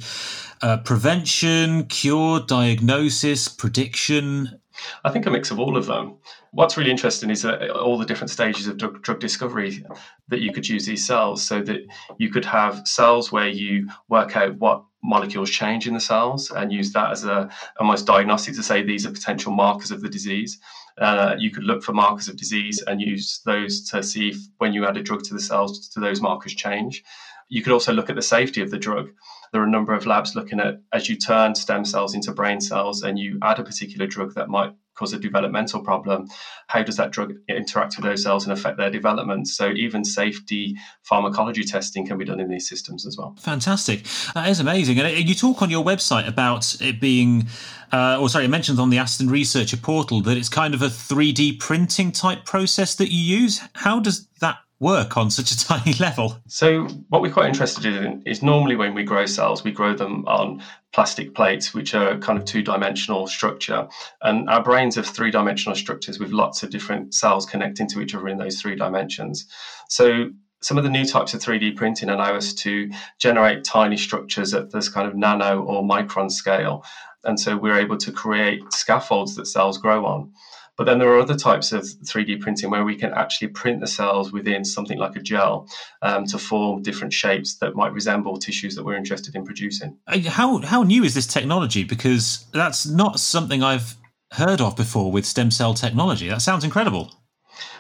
uh, 0.63 0.79
prevention, 0.79 1.85
cure, 1.85 2.41
diagnosis, 2.41 3.49
prediction? 3.49 4.61
I 5.05 5.11
think 5.11 5.27
a 5.27 5.31
mix 5.31 5.51
of 5.51 5.59
all 5.59 5.77
of 5.77 5.87
them. 5.87 6.17
What's 6.53 6.77
really 6.77 6.91
interesting 6.91 7.31
is 7.31 7.43
that 7.43 7.71
all 7.71 7.99
the 7.99 8.07
different 8.07 8.31
stages 8.31 8.67
of 8.67 8.77
drug, 8.77 9.03
drug, 9.03 9.21
discovery 9.21 9.85
that 10.29 10.41
you 10.41 10.53
could 10.53 10.69
use 10.69 10.87
these 10.87 11.07
cells 11.07 11.43
so 11.45 11.61
that 11.63 11.87
you 12.19 12.31
could 12.31 12.45
have 12.45 12.87
cells 12.87 13.31
where 13.33 13.49
you 13.49 13.89
work 14.09 14.37
out 14.37 14.57
what 14.57 14.85
molecules 15.03 15.51
change 15.51 15.87
in 15.87 15.95
the 15.95 16.01
cells 16.01 16.51
and 16.51 16.73
use 16.73 16.93
that 16.93 17.11
as 17.11 17.25
a 17.25 17.49
almost 17.79 18.07
diagnostic 18.07 18.55
to 18.55 18.63
say 18.63 18.83
these 18.83 19.07
are 19.07 19.13
potential 19.13 19.53
markers 19.53 19.91
of 19.91 20.01
the 20.01 20.09
disease. 20.09 20.59
Uh, 20.99 21.37
you 21.39 21.51
could 21.51 21.63
look 21.63 21.83
for 21.83 21.93
markers 21.93 22.29
of 22.29 22.37
disease 22.37 22.83
and 22.87 23.01
use 23.01 23.41
those 23.45 23.89
to 23.89 24.03
see 24.03 24.31
if 24.31 24.39
when 24.59 24.73
you 24.73 24.87
add 24.87 24.97
a 24.97 25.03
drug 25.03 25.23
to 25.23 25.35
the 25.35 25.41
cells, 25.41 25.89
do 25.89 26.01
those 26.01 26.21
markers 26.21 26.55
change? 26.55 27.05
You 27.49 27.63
could 27.63 27.73
also 27.73 27.93
look 27.93 28.11
at 28.11 28.17
the 28.17 28.23
safety 28.23 28.61
of 28.61 28.71
the 28.71 28.79
drug. 28.79 29.11
There 29.53 29.63
are 29.63 29.67
a 29.67 29.71
number 29.71 29.95
of 29.95 30.07
labs 30.07 30.35
looking 30.35 30.61
at 30.61 30.81
as 30.93 31.09
you 31.09 31.17
turn 31.17 31.55
stem 31.55 31.85
cells 31.85 32.15
into 32.15 32.33
brain 32.33 32.61
cells 32.61 33.03
and 33.03 33.19
you 33.19 33.39
add 33.43 33.59
a 33.59 33.65
particular 33.65 34.07
drug 34.07 34.35
that 34.35 34.49
might 34.49 34.73
cause 34.99 35.13
a 35.13 35.19
developmental 35.19 35.81
problem, 35.81 36.29
how 36.67 36.83
does 36.83 36.97
that 36.97 37.13
drug 37.13 37.33
interact 37.49 37.97
with 37.97 38.05
those 38.05 38.23
cells 38.23 38.45
and 38.45 38.53
affect 38.53 38.77
their 38.77 38.91
development? 38.91 39.47
So 39.47 39.71
even 39.71 40.05
safety 40.05 40.77
pharmacology 41.05 41.63
testing 41.63 42.07
can 42.07 42.19
be 42.19 42.25
done 42.25 42.41
in 42.41 42.51
these 42.51 42.69
systems 42.69 43.07
as 43.07 43.17
well. 43.17 43.35
Fantastic. 43.39 44.05
That 44.35 44.49
is 44.49 44.61
amazing. 44.61 44.99
And 44.99 45.29
you 45.29 45.35
talk 45.35 45.63
on 45.63 45.71
your 45.71 45.85
website 45.85 46.27
about 46.27 46.81
it 46.83 47.01
being, 47.01 47.47
uh, 47.93 48.19
or 48.21 48.29
sorry, 48.29 48.47
it 48.47 48.49
mentions 48.49 48.79
on 48.79 48.91
the 48.91 48.99
Aston 48.99 49.31
Researcher 49.31 49.77
portal 49.77 50.21
that 50.23 50.37
it's 50.37 50.49
kind 50.49 50.75
of 50.75 50.83
a 50.83 50.89
3D 50.89 51.61
printing 51.61 52.11
type 52.11 52.45
process 52.45 52.97
that 52.97 53.13
you 53.13 53.21
use. 53.21 53.61
How 53.75 54.01
does 54.01 54.27
that 54.41 54.59
work 54.81 55.17
on 55.17 55.31
such 55.31 55.51
a 55.51 55.59
tiny 55.67 55.95
level? 55.95 56.39
So, 56.47 56.85
what 57.09 57.23
we're 57.23 57.33
quite 57.33 57.49
interested 57.49 57.87
in 57.87 58.23
is 58.27 58.43
normally 58.43 58.77
when 58.77 58.95
we 58.95 59.05
grow 59.05 59.27
cells, 59.27 59.65
we 59.65 59.73
grow 59.73 59.95
them 59.95 60.27
on 60.27 60.63
plastic 60.93 61.35
plates, 61.35 61.75
which 61.75 61.95
are 61.95 62.19
kind 62.19 62.39
of 62.39 62.45
two 62.45 62.63
dimensional 62.63 63.27
structure. 63.27 63.89
And 64.23 64.49
our 64.49 64.63
brains 64.63 64.97
have 64.97 65.07
three 65.07 65.31
dimensional 65.31 65.77
structures 65.77 66.19
with 66.19 66.31
lots 66.31 66.63
of 66.63 66.71
different 66.71 67.15
cells 67.15 67.47
connecting 67.47 67.89
to 67.89 68.01
each 68.01 68.15
other 68.15 68.29
in 68.29 68.39
those 68.39 68.61
three 68.61 68.77
dimensions. 68.77 69.47
So, 69.89 70.31
some 70.61 70.77
of 70.77 70.85
the 70.85 70.91
new 70.91 71.05
types 71.05 71.35
of 71.35 71.41
3D 71.41 71.77
printing 71.77 72.09
allow 72.09 72.35
us 72.35 72.53
to 72.53 72.91
generate 73.19 73.65
tiny 73.65 73.97
structures 73.97 74.55
at 74.55 74.73
this 74.73 74.89
kind 74.89 75.07
of 75.07 75.15
nano 75.15 75.63
or 75.63 75.83
micron 75.83 76.31
scale. 76.31 76.85
And 77.25 77.39
so 77.39 77.57
we're 77.57 77.79
able 77.79 77.97
to 77.99 78.13
create 78.13 78.73
scaffolds 78.73 79.37
that 79.37 79.47
cells 79.47 79.79
grow 79.79 80.05
on. 80.07 80.33
But 80.79 80.85
then 80.85 81.01
there 81.01 81.13
are 81.13 81.19
other 81.19 81.37
types 81.37 81.73
of 81.73 81.83
3D 81.83 82.41
printing 82.41 82.71
where 82.71 82.85
we 82.85 82.95
can 82.95 83.13
actually 83.13 83.49
print 83.49 83.81
the 83.81 83.89
cells 83.89 84.33
within 84.33 84.65
something 84.65 84.97
like 84.97 85.17
a 85.17 85.21
gel 85.21 85.69
um, 86.03 86.25
to 86.27 86.39
form 86.39 86.83
different 86.83 87.13
shapes 87.13 87.57
that 87.57 87.75
might 87.75 87.93
resemble 87.93 88.39
tissues 88.39 88.77
that 88.77 88.85
we're 88.85 88.97
interested 88.97 89.35
in 89.35 89.45
producing. 89.45 89.99
How 90.27 90.59
how 90.59 90.85
new 90.85 91.03
is 91.03 91.15
this 91.15 91.27
technology? 91.27 91.83
Because 91.83 92.47
that's 92.53 92.87
not 92.87 93.19
something 93.19 93.63
I've 93.63 93.97
heard 94.33 94.61
of 94.61 94.77
before 94.77 95.11
with 95.11 95.27
stem 95.27 95.51
cell 95.51 95.75
technology. 95.75 96.29
That 96.29 96.43
sounds 96.43 96.63
incredible. 96.63 97.13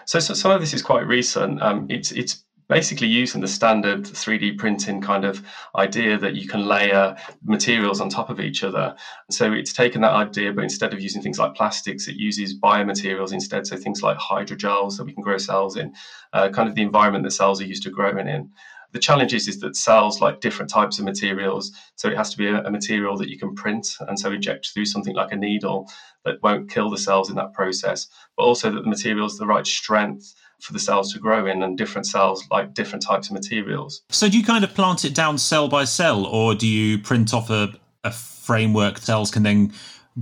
So, 0.06 0.18
so 0.18 0.34
some 0.34 0.50
of 0.50 0.60
this 0.60 0.74
is 0.74 0.82
quite 0.82 1.06
recent. 1.06 1.62
Um, 1.62 1.86
it's 1.88 2.10
it's 2.10 2.44
basically 2.68 3.06
using 3.06 3.40
the 3.40 3.48
standard 3.48 4.04
3D 4.04 4.58
printing 4.58 5.00
kind 5.00 5.24
of 5.24 5.42
idea 5.76 6.18
that 6.18 6.34
you 6.34 6.46
can 6.46 6.66
layer 6.66 7.16
materials 7.42 8.00
on 8.00 8.10
top 8.10 8.28
of 8.28 8.40
each 8.40 8.62
other. 8.62 8.94
So 9.30 9.52
it's 9.52 9.72
taken 9.72 10.02
that 10.02 10.12
idea, 10.12 10.52
but 10.52 10.64
instead 10.64 10.92
of 10.92 11.00
using 11.00 11.22
things 11.22 11.38
like 11.38 11.54
plastics, 11.54 12.08
it 12.08 12.16
uses 12.16 12.58
biomaterials 12.58 13.32
instead. 13.32 13.66
So 13.66 13.76
things 13.76 14.02
like 14.02 14.18
hydrogels 14.18 14.98
that 14.98 15.04
we 15.04 15.14
can 15.14 15.22
grow 15.22 15.38
cells 15.38 15.76
in, 15.76 15.94
uh, 16.32 16.50
kind 16.50 16.68
of 16.68 16.74
the 16.74 16.82
environment 16.82 17.24
that 17.24 17.30
cells 17.30 17.60
are 17.60 17.66
used 17.66 17.84
to 17.84 17.90
growing 17.90 18.28
in. 18.28 18.50
The 18.92 18.98
challenge 18.98 19.34
is, 19.34 19.48
is 19.48 19.60
that 19.60 19.76
cells 19.76 20.20
like 20.20 20.40
different 20.40 20.70
types 20.70 20.98
of 20.98 21.04
materials. 21.04 21.72
So 21.96 22.08
it 22.08 22.16
has 22.16 22.30
to 22.30 22.38
be 22.38 22.48
a, 22.48 22.62
a 22.62 22.70
material 22.70 23.16
that 23.18 23.28
you 23.28 23.38
can 23.38 23.54
print 23.54 23.86
and 24.00 24.18
so 24.18 24.32
inject 24.32 24.70
through 24.72 24.86
something 24.86 25.14
like 25.14 25.32
a 25.32 25.36
needle 25.36 25.90
that 26.24 26.42
won't 26.42 26.70
kill 26.70 26.88
the 26.90 26.98
cells 26.98 27.28
in 27.28 27.36
that 27.36 27.52
process, 27.52 28.06
but 28.36 28.44
also 28.44 28.70
that 28.70 28.82
the 28.82 28.88
material 28.88 29.26
is 29.26 29.36
the 29.36 29.46
right 29.46 29.66
strength 29.66 30.34
for 30.60 30.72
the 30.72 30.78
cells 30.78 31.12
to 31.12 31.18
grow 31.18 31.46
in, 31.46 31.62
and 31.62 31.78
different 31.78 32.06
cells 32.06 32.44
like 32.50 32.74
different 32.74 33.02
types 33.02 33.28
of 33.28 33.34
materials. 33.34 34.02
So, 34.10 34.28
do 34.28 34.38
you 34.38 34.44
kind 34.44 34.64
of 34.64 34.74
plant 34.74 35.04
it 35.04 35.14
down 35.14 35.38
cell 35.38 35.68
by 35.68 35.84
cell, 35.84 36.26
or 36.26 36.54
do 36.54 36.66
you 36.66 36.98
print 36.98 37.32
off 37.34 37.50
a, 37.50 37.72
a 38.04 38.10
framework 38.10 38.98
cells 38.98 39.30
can 39.30 39.42
then 39.42 39.72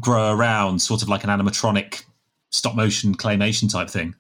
grow 0.01 0.33
around, 0.33 0.81
sort 0.81 1.03
of 1.03 1.09
like 1.09 1.25
an 1.25 1.31
animatronic 1.31 2.05
stop 2.51 2.75
motion 2.75 3.15
claymation 3.15 3.71
type 3.71 3.89
thing? 3.89 4.15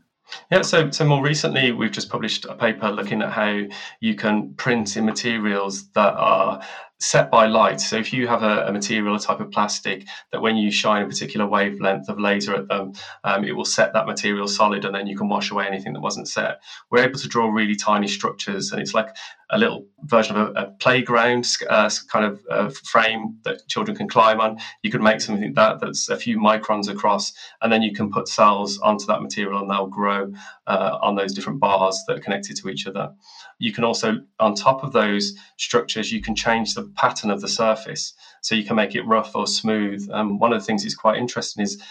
Yeah, 0.50 0.62
so 0.62 0.90
so 0.90 1.04
more 1.04 1.22
recently 1.22 1.72
we've 1.72 1.92
just 1.92 2.08
published 2.08 2.44
a 2.46 2.54
paper 2.54 2.90
looking 2.90 3.22
at 3.22 3.32
how 3.32 3.62
you 4.00 4.14
can 4.14 4.54
print 4.54 4.96
in 4.96 5.04
materials 5.04 5.88
that 5.90 6.14
are 6.14 6.60
set 6.98 7.30
by 7.30 7.46
light. 7.46 7.80
So 7.80 7.96
if 7.96 8.12
you 8.12 8.26
have 8.26 8.42
a, 8.42 8.66
a, 8.66 8.72
material, 8.72 9.14
a 9.14 9.20
type 9.20 9.40
of 9.40 9.50
plastic 9.50 10.06
that 10.32 10.40
when 10.40 10.56
you 10.56 10.70
shine 10.70 11.02
a 11.02 11.06
particular 11.06 11.46
wavelength 11.46 12.08
of 12.08 12.18
laser 12.18 12.54
at 12.54 12.68
them, 12.68 12.92
um, 13.24 13.44
it 13.44 13.52
will 13.52 13.66
set 13.66 13.92
that 13.92 14.06
material 14.06 14.48
solid 14.48 14.84
and 14.84 14.94
then 14.94 15.06
you 15.06 15.16
can 15.16 15.28
wash 15.28 15.50
away 15.50 15.66
anything 15.66 15.92
that 15.92 16.00
wasn't 16.00 16.28
set. 16.28 16.60
We're 16.90 17.04
able 17.04 17.18
to 17.18 17.28
draw 17.28 17.48
really 17.48 17.76
tiny 17.76 18.08
structures 18.08 18.72
and 18.72 18.80
it's 18.80 18.94
like 18.94 19.08
a 19.50 19.58
little 19.58 19.86
version 20.04 20.36
of 20.36 20.56
a, 20.56 20.60
a 20.60 20.70
playground 20.72 21.46
uh, 21.68 21.90
kind 22.10 22.24
of 22.24 22.40
uh, 22.50 22.70
frame 22.84 23.38
that 23.44 23.68
children 23.68 23.96
can 23.96 24.08
climb 24.08 24.40
on. 24.40 24.58
You 24.82 24.90
could 24.90 25.02
make 25.02 25.20
something 25.20 25.52
that 25.54 25.80
that's 25.80 26.08
a 26.08 26.16
few 26.16 26.38
microns 26.38 26.88
across 26.88 27.32
and 27.60 27.70
then 27.70 27.82
you 27.82 27.92
can 27.92 28.10
put 28.10 28.26
cells 28.26 28.78
onto 28.78 29.06
that 29.06 29.22
material 29.22 29.60
and 29.60 29.70
they'll 29.70 29.86
grow 29.86 30.32
uh, 30.66 30.98
on 31.00 31.14
those 31.14 31.32
different 31.32 31.60
bars 31.60 32.02
that 32.06 32.18
are 32.18 32.22
connected 32.22 32.56
to 32.56 32.68
each 32.68 32.86
other. 32.86 33.12
You 33.58 33.72
can 33.72 33.84
also, 33.84 34.18
on 34.40 34.54
top 34.54 34.82
of 34.82 34.92
those 34.92 35.34
structures, 35.56 36.12
you 36.12 36.20
can 36.20 36.34
change 36.34 36.74
the 36.74 36.90
pattern 36.96 37.30
of 37.30 37.40
the 37.40 37.48
surface. 37.48 38.14
So 38.42 38.54
you 38.54 38.64
can 38.64 38.76
make 38.76 38.94
it 38.94 39.06
rough 39.06 39.34
or 39.34 39.46
smooth. 39.46 40.08
Um, 40.12 40.38
one 40.38 40.52
of 40.52 40.60
the 40.60 40.64
things 40.64 40.82
that's 40.82 40.94
quite 40.94 41.18
interesting 41.18 41.62
is 41.62 41.82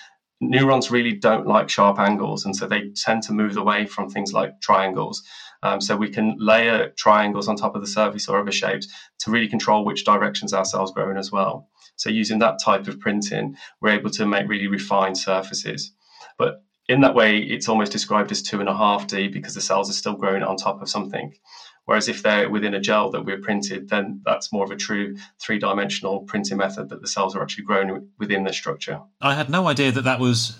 neurons 0.42 0.92
really 0.92 1.14
don't 1.14 1.48
like 1.48 1.70
sharp 1.70 2.00
angles, 2.00 2.46
and 2.46 2.56
so 2.56 2.68
they 2.68 2.90
tend 2.96 3.24
to 3.24 3.34
move 3.34 3.58
away 3.58 3.86
from 3.86 4.10
things 4.10 4.34
like 4.34 4.60
triangles. 4.62 5.24
Um, 5.64 5.82
so 5.82 5.96
we 5.96 6.10
can 6.10 6.36
layer 6.38 6.90
triangles 6.98 7.48
on 7.48 7.56
top 7.56 7.76
of 7.76 7.82
the 7.82 7.88
surface 7.88 8.28
or 8.28 8.40
other 8.40 8.52
shapes 8.52 8.88
to 9.20 9.32
really 9.32 9.48
control 9.48 9.84
which 9.84 10.06
directions 10.06 10.54
our 10.54 10.66
cells 10.66 10.92
grow 10.92 11.10
in 11.10 11.18
as 11.18 11.32
well. 11.32 11.68
So 11.96 12.10
using 12.10 12.40
that 12.40 12.60
type 12.64 12.88
of 12.88 13.00
printing, 13.00 13.56
we're 13.82 13.98
able 13.98 14.12
to 14.12 14.26
make 14.26 14.48
really 14.48 14.68
refined 14.68 15.18
surfaces. 15.18 15.92
But 16.38 16.65
in 16.88 17.02
that 17.02 17.16
way, 17.16 17.40
it's 17.40 17.68
almost 17.68 17.92
described 17.92 18.32
as 18.32 18.42
two 18.42 18.60
and 18.60 18.70
a 18.70 18.76
half 18.76 19.08
D 19.08 19.28
because 19.28 19.56
the 19.56 19.62
cells 19.62 19.90
are 19.90 19.94
still 19.94 20.16
growing 20.16 20.44
on 20.44 20.56
top 20.56 20.82
of 20.82 20.90
something. 20.90 21.34
Whereas 21.86 22.08
if 22.08 22.24
they're 22.24 22.50
within 22.50 22.74
a 22.74 22.80
gel 22.80 23.12
that 23.12 23.26
we're 23.26 23.40
printed, 23.40 23.90
then 23.90 24.22
that's 24.26 24.52
more 24.52 24.64
of 24.64 24.72
a 24.72 24.76
true 24.76 25.18
three 25.40 25.60
dimensional 25.60 26.22
printing 26.22 26.58
method 26.58 26.90
that 26.90 27.02
the 27.02 27.08
cells 27.08 27.36
are 27.36 27.42
actually 27.42 27.64
grown 27.64 28.10
within 28.18 28.44
the 28.44 28.54
structure. 28.54 29.02
I 29.22 29.36
had 29.36 29.50
no 29.50 29.68
idea 29.68 29.92
that 29.92 30.04
that 30.04 30.20
was 30.20 30.58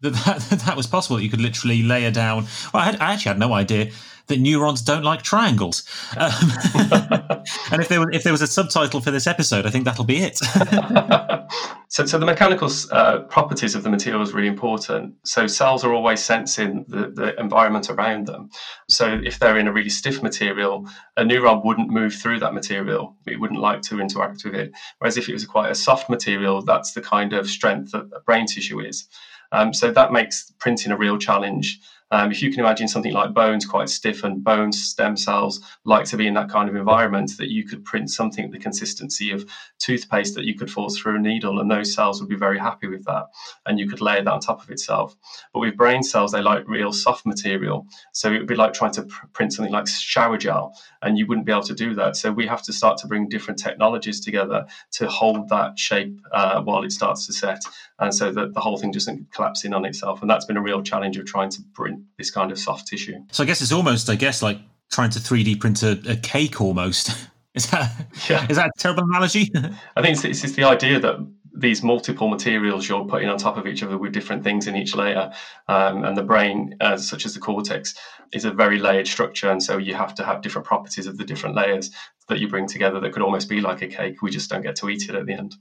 that 0.00 0.12
that, 0.24 0.60
that 0.66 0.76
was 0.76 0.86
possible. 0.86 1.20
You 1.20 1.30
could 1.30 1.40
literally 1.40 1.82
layer 1.82 2.10
down. 2.10 2.46
Well, 2.72 2.82
I, 2.82 2.84
had, 2.86 3.00
I 3.00 3.12
actually 3.12 3.30
had 3.30 3.38
no 3.38 3.52
idea 3.52 3.90
that 4.26 4.40
neurons 4.40 4.80
don't 4.82 5.02
like 5.02 5.22
triangles. 5.22 5.84
Um, 6.16 6.32
and 7.70 7.82
if 7.82 7.88
there, 7.88 8.10
if 8.10 8.22
there 8.22 8.32
was 8.32 8.42
a 8.42 8.46
subtitle 8.46 9.00
for 9.00 9.10
this 9.10 9.26
episode, 9.26 9.66
I 9.66 9.70
think 9.70 9.84
that'll 9.84 10.04
be 10.04 10.18
it. 10.18 10.38
so, 11.88 12.06
so 12.06 12.18
the 12.18 12.26
mechanical 12.26 12.70
uh, 12.90 13.20
properties 13.20 13.74
of 13.74 13.82
the 13.82 13.90
material 13.90 14.22
is 14.22 14.32
really 14.32 14.48
important. 14.48 15.14
So 15.24 15.46
cells 15.46 15.84
are 15.84 15.92
always 15.92 16.22
sensing 16.24 16.84
the, 16.88 17.10
the 17.10 17.38
environment 17.38 17.90
around 17.90 18.26
them. 18.26 18.50
So 18.88 19.20
if 19.22 19.38
they're 19.38 19.58
in 19.58 19.68
a 19.68 19.72
really 19.72 19.90
stiff 19.90 20.22
material, 20.22 20.88
a 21.16 21.22
neuron 21.22 21.64
wouldn't 21.64 21.90
move 21.90 22.14
through 22.14 22.40
that 22.40 22.54
material. 22.54 23.16
It 23.26 23.38
wouldn't 23.40 23.60
like 23.60 23.82
to 23.82 24.00
interact 24.00 24.44
with 24.44 24.54
it. 24.54 24.72
Whereas 24.98 25.16
if 25.16 25.28
it 25.28 25.32
was 25.32 25.44
quite 25.44 25.70
a 25.70 25.74
soft 25.74 26.08
material, 26.08 26.62
that's 26.62 26.92
the 26.92 27.02
kind 27.02 27.34
of 27.34 27.48
strength 27.48 27.92
that 27.92 28.24
brain 28.24 28.46
tissue 28.46 28.80
is. 28.80 29.06
Um, 29.52 29.72
so 29.72 29.92
that 29.92 30.12
makes 30.12 30.52
printing 30.58 30.90
a 30.90 30.96
real 30.96 31.18
challenge. 31.18 31.80
Um, 32.14 32.30
if 32.30 32.40
you 32.42 32.50
can 32.50 32.60
imagine 32.60 32.86
something 32.86 33.12
like 33.12 33.34
bones 33.34 33.66
quite 33.66 33.88
stiff 33.88 34.22
and 34.22 34.44
bone 34.44 34.70
stem 34.70 35.16
cells 35.16 35.60
like 35.84 36.04
to 36.06 36.16
be 36.16 36.28
in 36.28 36.34
that 36.34 36.48
kind 36.48 36.68
of 36.68 36.76
environment, 36.76 37.32
that 37.38 37.50
you 37.50 37.66
could 37.66 37.84
print 37.84 38.08
something 38.08 38.52
the 38.52 38.58
consistency 38.58 39.32
of 39.32 39.44
toothpaste 39.80 40.36
that 40.36 40.44
you 40.44 40.54
could 40.54 40.70
force 40.70 40.96
through 40.96 41.16
a 41.16 41.18
needle, 41.18 41.58
and 41.58 41.68
those 41.68 41.92
cells 41.92 42.20
would 42.20 42.28
be 42.28 42.36
very 42.36 42.56
happy 42.56 42.86
with 42.86 43.04
that, 43.06 43.24
and 43.66 43.80
you 43.80 43.88
could 43.88 44.00
layer 44.00 44.22
that 44.22 44.32
on 44.32 44.38
top 44.38 44.62
of 44.62 44.70
itself. 44.70 45.16
But 45.52 45.58
with 45.58 45.76
brain 45.76 46.04
cells, 46.04 46.30
they 46.30 46.40
like 46.40 46.68
real 46.68 46.92
soft 46.92 47.26
material, 47.26 47.88
so 48.12 48.30
it 48.30 48.38
would 48.38 48.46
be 48.46 48.54
like 48.54 48.74
trying 48.74 48.92
to 48.92 49.02
pr- 49.02 49.26
print 49.32 49.52
something 49.52 49.72
like 49.72 49.88
shower 49.88 50.38
gel, 50.38 50.72
and 51.02 51.18
you 51.18 51.26
wouldn't 51.26 51.46
be 51.46 51.52
able 51.52 51.64
to 51.64 51.74
do 51.74 51.96
that. 51.96 52.14
So 52.14 52.30
we 52.30 52.46
have 52.46 52.62
to 52.62 52.72
start 52.72 52.96
to 52.98 53.08
bring 53.08 53.28
different 53.28 53.58
technologies 53.58 54.20
together 54.20 54.66
to 54.92 55.08
hold 55.08 55.48
that 55.48 55.80
shape 55.80 56.16
uh, 56.30 56.62
while 56.62 56.84
it 56.84 56.92
starts 56.92 57.26
to 57.26 57.32
set, 57.32 57.60
and 57.98 58.14
so 58.14 58.30
that 58.30 58.54
the 58.54 58.60
whole 58.60 58.78
thing 58.78 58.92
doesn't 58.92 59.32
collapse 59.32 59.64
in 59.64 59.74
on 59.74 59.84
itself. 59.84 60.22
And 60.22 60.30
that's 60.30 60.44
been 60.44 60.56
a 60.56 60.62
real 60.62 60.80
challenge 60.80 61.16
of 61.16 61.26
trying 61.26 61.50
to 61.50 61.62
print 61.74 62.03
this 62.18 62.30
kind 62.30 62.50
of 62.50 62.58
soft 62.58 62.86
tissue. 62.88 63.14
So 63.32 63.42
I 63.42 63.46
guess 63.46 63.60
it's 63.60 63.72
almost, 63.72 64.10
I 64.10 64.14
guess, 64.14 64.42
like 64.42 64.58
trying 64.90 65.10
to 65.10 65.18
3D 65.18 65.60
print 65.60 65.82
a, 65.82 66.00
a 66.08 66.16
cake 66.16 66.60
almost. 66.60 67.10
Is 67.54 67.70
that 67.70 67.92
yeah. 68.28 68.44
is 68.48 68.56
that 68.56 68.66
a 68.66 68.78
terrible 68.80 69.04
analogy? 69.04 69.48
I 69.96 70.02
think 70.02 70.16
it's, 70.16 70.24
it's, 70.24 70.42
it's, 70.42 70.54
the 70.54 70.64
idea 70.64 70.98
that 70.98 71.18
these 71.56 71.84
multiple 71.84 72.26
materials 72.26 72.88
you're 72.88 73.04
putting 73.04 73.28
on 73.28 73.38
top 73.38 73.56
of 73.56 73.68
each 73.68 73.80
other 73.80 73.96
with 73.96 74.12
different 74.12 74.42
things 74.42 74.66
in 74.66 74.74
each 74.74 74.96
layer, 74.96 75.32
um, 75.68 76.02
and 76.02 76.16
the 76.16 76.24
brain, 76.24 76.74
uh, 76.80 76.96
such 76.96 77.24
as 77.24 77.32
the 77.32 77.38
cortex, 77.38 77.94
is 78.32 78.44
a 78.44 78.50
very 78.50 78.80
layered 78.80 79.06
structure, 79.06 79.52
and 79.52 79.62
so 79.62 79.78
you 79.78 79.94
have 79.94 80.16
to 80.16 80.24
have 80.24 80.42
different 80.42 80.66
properties 80.66 81.06
of 81.06 81.16
the 81.16 81.24
different 81.24 81.54
layers 81.54 81.92
that 82.28 82.40
you 82.40 82.48
bring 82.48 82.66
together 82.66 82.98
that 82.98 83.12
could 83.12 83.22
almost 83.22 83.48
be 83.48 83.60
like 83.60 83.82
a 83.82 83.86
cake. 83.86 84.20
We 84.20 84.32
just 84.32 84.50
don't 84.50 84.62
get 84.62 84.74
to 84.76 84.90
eat 84.90 85.08
it 85.08 85.14
at 85.14 85.26
the 85.26 85.34
end. 85.34 85.54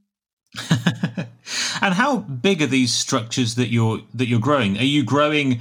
and 1.81 1.93
how 1.93 2.17
big 2.17 2.62
are 2.62 2.67
these 2.67 2.91
structures 2.91 3.55
that 3.55 3.67
you're 3.67 4.00
that 4.15 4.27
you're 4.27 4.39
growing? 4.39 4.77
Are 4.77 4.83
you 4.83 5.03
growing 5.03 5.59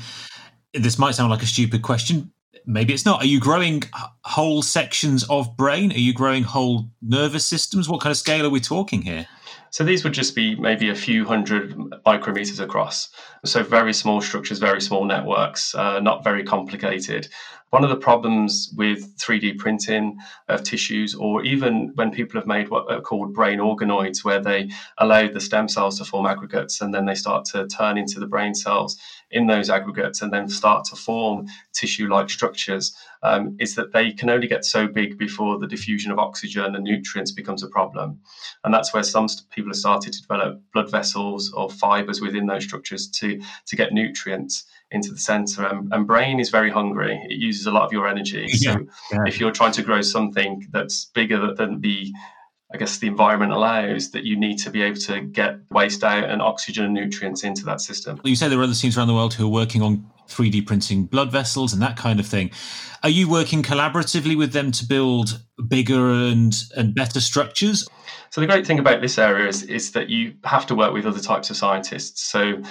this 0.74 0.98
might 0.98 1.14
sound 1.14 1.30
like 1.30 1.42
a 1.42 1.46
stupid 1.46 1.82
question. 1.82 2.32
maybe 2.66 2.92
it's 2.94 3.04
not. 3.04 3.22
Are 3.22 3.26
you 3.26 3.40
growing 3.40 3.82
whole 4.24 4.62
sections 4.62 5.24
of 5.28 5.56
brain? 5.56 5.92
Are 5.92 5.98
you 5.98 6.14
growing 6.14 6.44
whole 6.44 6.90
nervous 7.00 7.46
systems? 7.46 7.88
What 7.88 8.00
kind 8.00 8.10
of 8.10 8.16
scale 8.16 8.46
are 8.46 8.50
we 8.50 8.60
talking 8.60 9.02
here? 9.02 9.26
So 9.70 9.84
these 9.84 10.04
would 10.04 10.12
just 10.12 10.34
be 10.34 10.54
maybe 10.54 10.90
a 10.90 10.94
few 10.94 11.24
hundred 11.24 11.74
micrometers 12.06 12.60
across. 12.60 13.08
So 13.44 13.62
very 13.62 13.94
small 13.94 14.20
structures, 14.20 14.58
very 14.58 14.82
small 14.82 15.06
networks, 15.06 15.74
uh, 15.74 15.98
not 16.00 16.22
very 16.22 16.44
complicated. 16.44 17.28
One 17.72 17.84
of 17.84 17.88
the 17.88 17.96
problems 17.96 18.70
with 18.76 19.16
3D 19.16 19.56
printing 19.56 20.18
of 20.50 20.62
tissues, 20.62 21.14
or 21.14 21.42
even 21.42 21.90
when 21.94 22.10
people 22.10 22.38
have 22.38 22.46
made 22.46 22.68
what 22.68 22.92
are 22.92 23.00
called 23.00 23.32
brain 23.32 23.60
organoids, 23.60 24.22
where 24.22 24.42
they 24.42 24.68
allow 24.98 25.26
the 25.26 25.40
stem 25.40 25.68
cells 25.68 25.96
to 25.96 26.04
form 26.04 26.26
aggregates 26.26 26.82
and 26.82 26.92
then 26.92 27.06
they 27.06 27.14
start 27.14 27.46
to 27.46 27.66
turn 27.68 27.96
into 27.96 28.20
the 28.20 28.26
brain 28.26 28.54
cells 28.54 28.98
in 29.30 29.46
those 29.46 29.70
aggregates 29.70 30.20
and 30.20 30.34
then 30.34 30.50
start 30.50 30.84
to 30.84 30.96
form 30.96 31.46
tissue 31.72 32.08
like 32.08 32.28
structures, 32.28 32.94
um, 33.22 33.56
is 33.58 33.74
that 33.76 33.94
they 33.94 34.12
can 34.12 34.28
only 34.28 34.46
get 34.46 34.66
so 34.66 34.86
big 34.86 35.16
before 35.16 35.58
the 35.58 35.66
diffusion 35.66 36.12
of 36.12 36.18
oxygen 36.18 36.74
and 36.74 36.84
nutrients 36.84 37.32
becomes 37.32 37.62
a 37.62 37.68
problem. 37.68 38.18
And 38.64 38.74
that's 38.74 38.92
where 38.92 39.02
some 39.02 39.28
people 39.50 39.70
have 39.70 39.76
started 39.76 40.12
to 40.12 40.20
develop 40.20 40.60
blood 40.74 40.90
vessels 40.90 41.50
or 41.54 41.70
fibers 41.70 42.20
within 42.20 42.44
those 42.44 42.64
structures 42.64 43.08
to, 43.12 43.40
to 43.64 43.76
get 43.76 43.94
nutrients 43.94 44.66
into 44.92 45.10
the 45.10 45.18
center. 45.18 45.66
And, 45.66 45.92
and, 45.92 46.06
brain 46.06 46.38
is 46.38 46.50
very 46.50 46.70
hungry. 46.70 47.20
It 47.28 47.38
uses 47.38 47.66
a 47.66 47.70
lot 47.70 47.84
of 47.84 47.92
your 47.92 48.06
energy. 48.06 48.48
So 48.48 48.86
yeah. 49.12 49.24
if 49.26 49.40
you're 49.40 49.50
trying 49.50 49.72
to 49.72 49.82
grow 49.82 50.02
something 50.02 50.66
that's 50.70 51.06
bigger 51.06 51.54
than 51.54 51.80
the 51.80 52.12
I 52.74 52.78
guess 52.78 52.98
the 52.98 53.06
environment 53.06 53.52
allows 53.52 54.12
that 54.12 54.24
you 54.24 54.34
need 54.34 54.56
to 54.60 54.70
be 54.70 54.80
able 54.80 54.96
to 55.00 55.20
get 55.20 55.58
waste 55.70 56.02
out 56.02 56.24
and 56.24 56.40
oxygen 56.40 56.86
and 56.86 56.94
nutrients 56.94 57.44
into 57.44 57.64
that 57.66 57.82
system. 57.82 58.18
You 58.24 58.34
say 58.34 58.48
there 58.48 58.58
are 58.58 58.62
other 58.62 58.72
teams 58.72 58.96
around 58.96 59.08
the 59.08 59.14
world 59.14 59.34
who 59.34 59.44
are 59.44 59.50
working 59.50 59.82
on 59.82 60.10
3D 60.28 60.66
printing 60.66 61.04
blood 61.04 61.30
vessels 61.30 61.74
and 61.74 61.82
that 61.82 61.96
kind 61.96 62.18
of 62.18 62.26
thing. 62.26 62.50
Are 63.02 63.10
you 63.10 63.28
working 63.28 63.62
collaboratively 63.62 64.38
with 64.38 64.52
them 64.52 64.72
to 64.72 64.86
build 64.86 65.42
bigger 65.68 66.12
and, 66.12 66.54
and 66.74 66.94
better 66.94 67.20
structures? 67.20 67.86
So 68.30 68.40
the 68.40 68.46
great 68.46 68.66
thing 68.66 68.78
about 68.78 69.02
this 69.02 69.18
area 69.18 69.46
is, 69.48 69.64
is 69.64 69.92
that 69.92 70.08
you 70.08 70.34
have 70.44 70.64
to 70.66 70.74
work 70.74 70.94
with 70.94 71.04
other 71.04 71.20
types 71.20 71.50
of 71.50 71.56
scientists. 71.56 72.22
So 72.22 72.62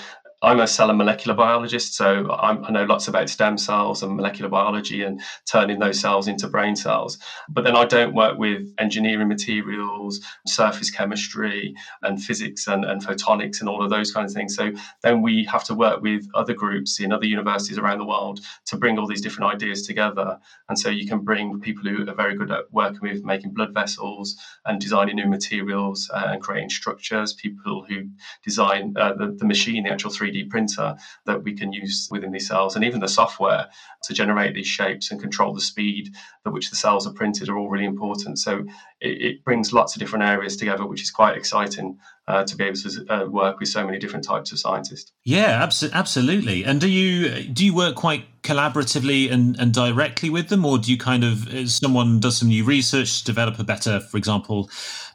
I'm 0.44 0.60
a 0.60 0.68
cell 0.68 0.90
and 0.90 0.98
molecular 0.98 1.36
biologist, 1.38 1.94
so 1.94 2.32
I'm, 2.32 2.66
i 2.66 2.72
know 2.72 2.84
lots 2.86 3.08
about 3.08 3.30
stem 3.30 3.60
cells 3.60 4.02
and 4.02 4.16
molecular 4.16 4.50
biology 4.50 5.04
and 5.04 5.22
turning 5.46 5.78
those 5.78 6.00
cells 6.00 6.28
into 6.28 6.48
brain 6.48 6.76
cells. 6.76 7.20
But 7.48 7.64
then 7.64 7.76
I 7.76 7.86
don't 7.86 8.16
work 8.16 8.40
with 8.40 8.74
engineering 8.80 9.28
materials, 9.28 10.20
surface 10.48 10.90
chemistry, 10.90 11.76
and 12.02 12.22
physics 12.22 12.66
and, 12.68 12.86
and 12.86 13.06
photonics 13.06 13.60
and 13.60 13.70
all 13.70 13.84
of 13.84 13.92
those 13.92 14.12
kinds 14.12 14.32
of 14.32 14.36
things. 14.36 14.56
So 14.56 14.72
then 15.04 15.22
we 15.22 15.46
have 15.46 15.64
to 15.66 15.76
work 15.76 16.02
with 16.02 16.28
other 16.34 16.56
groups 16.56 17.00
in 17.00 17.12
other 17.12 17.28
universities 17.28 17.78
around 17.78 18.00
the 18.00 18.06
world 18.06 18.40
to 18.66 18.78
bring 18.78 18.98
all 18.98 19.06
these 19.06 19.22
different 19.22 19.54
ideas 19.54 19.86
together. 19.86 20.40
And 20.70 20.80
so 20.80 20.90
you 20.90 21.08
can 21.08 21.20
bring 21.20 21.60
people 21.60 21.84
who 21.84 22.10
are 22.10 22.16
very 22.16 22.36
good 22.36 22.50
at 22.50 22.66
working 22.72 23.02
with 23.04 23.24
making 23.24 23.54
blood 23.54 23.76
vessels 23.76 24.36
and 24.66 24.82
designing 24.82 25.18
new 25.18 25.28
materials 25.28 26.10
uh, 26.12 26.30
and 26.30 26.42
creating 26.42 26.72
structures, 26.72 27.34
people 27.34 27.86
who 27.88 28.10
design 28.44 28.96
uh, 28.98 29.14
the, 29.14 29.28
the 29.38 29.46
machine, 29.46 29.84
the 29.84 29.92
actual 29.92 30.10
3D 30.10 30.31
3D 30.32 30.50
printer 30.50 30.96
that 31.26 31.44
we 31.44 31.54
can 31.54 31.74
use 31.74 32.08
within 32.12 32.32
these 32.32 32.48
cells, 32.48 32.76
and 32.76 32.86
even 32.86 33.00
the 33.00 33.08
software 33.08 33.68
to 34.04 34.14
generate 34.14 34.54
these 34.54 34.68
shapes 34.68 35.12
and 35.12 35.20
control 35.20 35.54
the 35.54 35.62
speed 35.62 36.14
at 36.46 36.54
which 36.54 36.70
the 36.70 36.76
cells 36.76 37.06
are 37.06 37.14
printed 37.14 37.50
are 37.50 37.58
all 37.58 37.70
really 37.70 37.86
important. 37.86 38.40
So 38.40 38.66
it, 39.00 39.22
it 39.22 39.44
brings 39.44 39.74
lots 39.74 39.96
of 39.96 40.00
different 40.00 40.26
areas 40.26 40.58
together, 40.58 40.86
which 40.86 41.02
is 41.02 41.12
quite 41.12 41.38
exciting 41.38 42.00
uh, 42.28 42.44
to 42.46 42.56
be 42.56 42.64
able 42.64 42.78
to 42.78 43.06
uh, 43.10 43.26
work 43.26 43.60
with 43.60 43.70
so 43.70 43.86
many 43.86 44.00
different 44.00 44.26
types 44.26 44.52
of 44.52 44.60
scientists. 44.60 45.12
Yeah, 45.24 45.66
abso- 45.66 45.92
absolutely. 45.92 46.64
And 46.64 46.80
do 46.80 46.90
you 46.90 47.44
do 47.44 47.66
you 47.66 47.76
work 47.76 47.96
quite 47.96 48.26
collaboratively 48.44 49.32
and, 49.32 49.60
and 49.60 49.74
directly 49.74 50.30
with 50.30 50.50
them, 50.50 50.66
or 50.66 50.78
do 50.78 50.92
you 50.92 50.98
kind 50.98 51.24
of 51.24 51.70
someone 51.70 52.20
does 52.20 52.38
some 52.38 52.48
new 52.48 52.64
research, 52.64 53.24
develop 53.24 53.60
a 53.60 53.64
better, 53.64 54.00
for 54.00 54.18
example, 54.18 54.70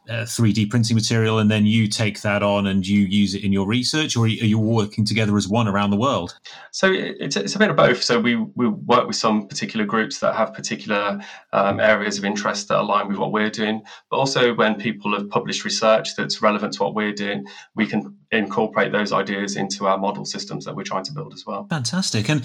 uh, 0.09 0.23
3D 0.25 0.71
printing 0.71 0.95
material, 0.95 1.39
and 1.39 1.51
then 1.51 1.67
you 1.67 1.89
take 1.89 2.21
that 2.23 2.43
on 2.43 2.67
and 2.67 2.87
you 2.87 3.01
use 3.01 3.35
it 3.35 3.45
in 3.45 3.53
your 3.53 3.67
research, 3.67 4.17
or 4.17 4.25
are 4.25 4.29
you 4.29 4.59
working 4.59 5.05
together 5.05 5.37
as 5.37 5.49
one 5.49 5.69
around 5.69 5.91
the 5.91 5.97
world? 5.97 6.39
So 6.71 6.93
it's, 6.93 7.37
it's 7.37 7.55
a 7.55 7.59
bit 7.59 7.71
of 7.71 7.77
both. 7.77 8.03
So 8.03 8.21
we, 8.21 8.37
we 8.37 8.69
work 8.69 9.07
with 9.07 9.17
some 9.17 9.49
particular 9.49 9.85
groups 9.85 10.19
that 10.21 10.35
have 10.35 10.55
particular 10.55 11.21
um, 11.53 11.81
areas 11.81 12.19
of 12.19 12.25
interest 12.25 12.69
that 12.69 12.79
align 12.79 13.09
with 13.09 13.19
what 13.19 13.33
we're 13.33 13.51
doing, 13.51 13.83
but 14.11 14.17
also 14.19 14.55
when 14.55 14.77
people 14.77 15.13
have 15.15 15.29
published 15.29 15.65
research 15.65 16.17
that's 16.17 16.43
relevant 16.43 16.75
to 16.75 16.83
what 16.83 16.95
we're 16.95 17.13
doing, 17.13 17.47
we 17.75 17.87
can 17.87 18.17
incorporate 18.31 18.93
those 18.93 19.13
ideas 19.13 19.57
into 19.57 19.87
our 19.87 19.99
model 19.99 20.25
systems 20.25 20.65
that 20.65 20.75
we're 20.75 20.83
trying 20.83 21.05
to 21.05 21.13
build 21.13 21.33
as 21.35 21.45
well. 21.47 21.67
Fantastic. 21.69 22.29
And, 22.29 22.41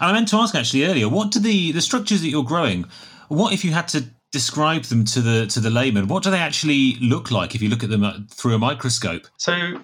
and 0.00 0.10
I 0.10 0.12
meant 0.12 0.28
to 0.28 0.36
ask 0.36 0.54
actually 0.54 0.84
earlier, 0.84 1.08
what 1.08 1.30
do 1.30 1.40
the, 1.40 1.72
the 1.72 1.80
structures 1.80 2.22
that 2.22 2.28
you're 2.28 2.44
growing, 2.44 2.86
what 3.28 3.52
if 3.52 3.64
you 3.64 3.72
had 3.72 3.88
to 3.88 4.04
describe 4.32 4.84
them 4.84 5.04
to 5.06 5.20
the 5.20 5.46
to 5.46 5.60
the 5.60 5.70
layman? 5.70 6.08
What 6.08 6.22
do 6.22 6.30
they 6.30 6.38
actually 6.38 6.94
look 7.00 7.30
like 7.30 7.54
if 7.54 7.62
you 7.62 7.68
look 7.68 7.82
at 7.82 7.90
them 7.90 8.04
uh, 8.04 8.18
through 8.30 8.54
a 8.54 8.58
microscope? 8.58 9.26
So 9.36 9.80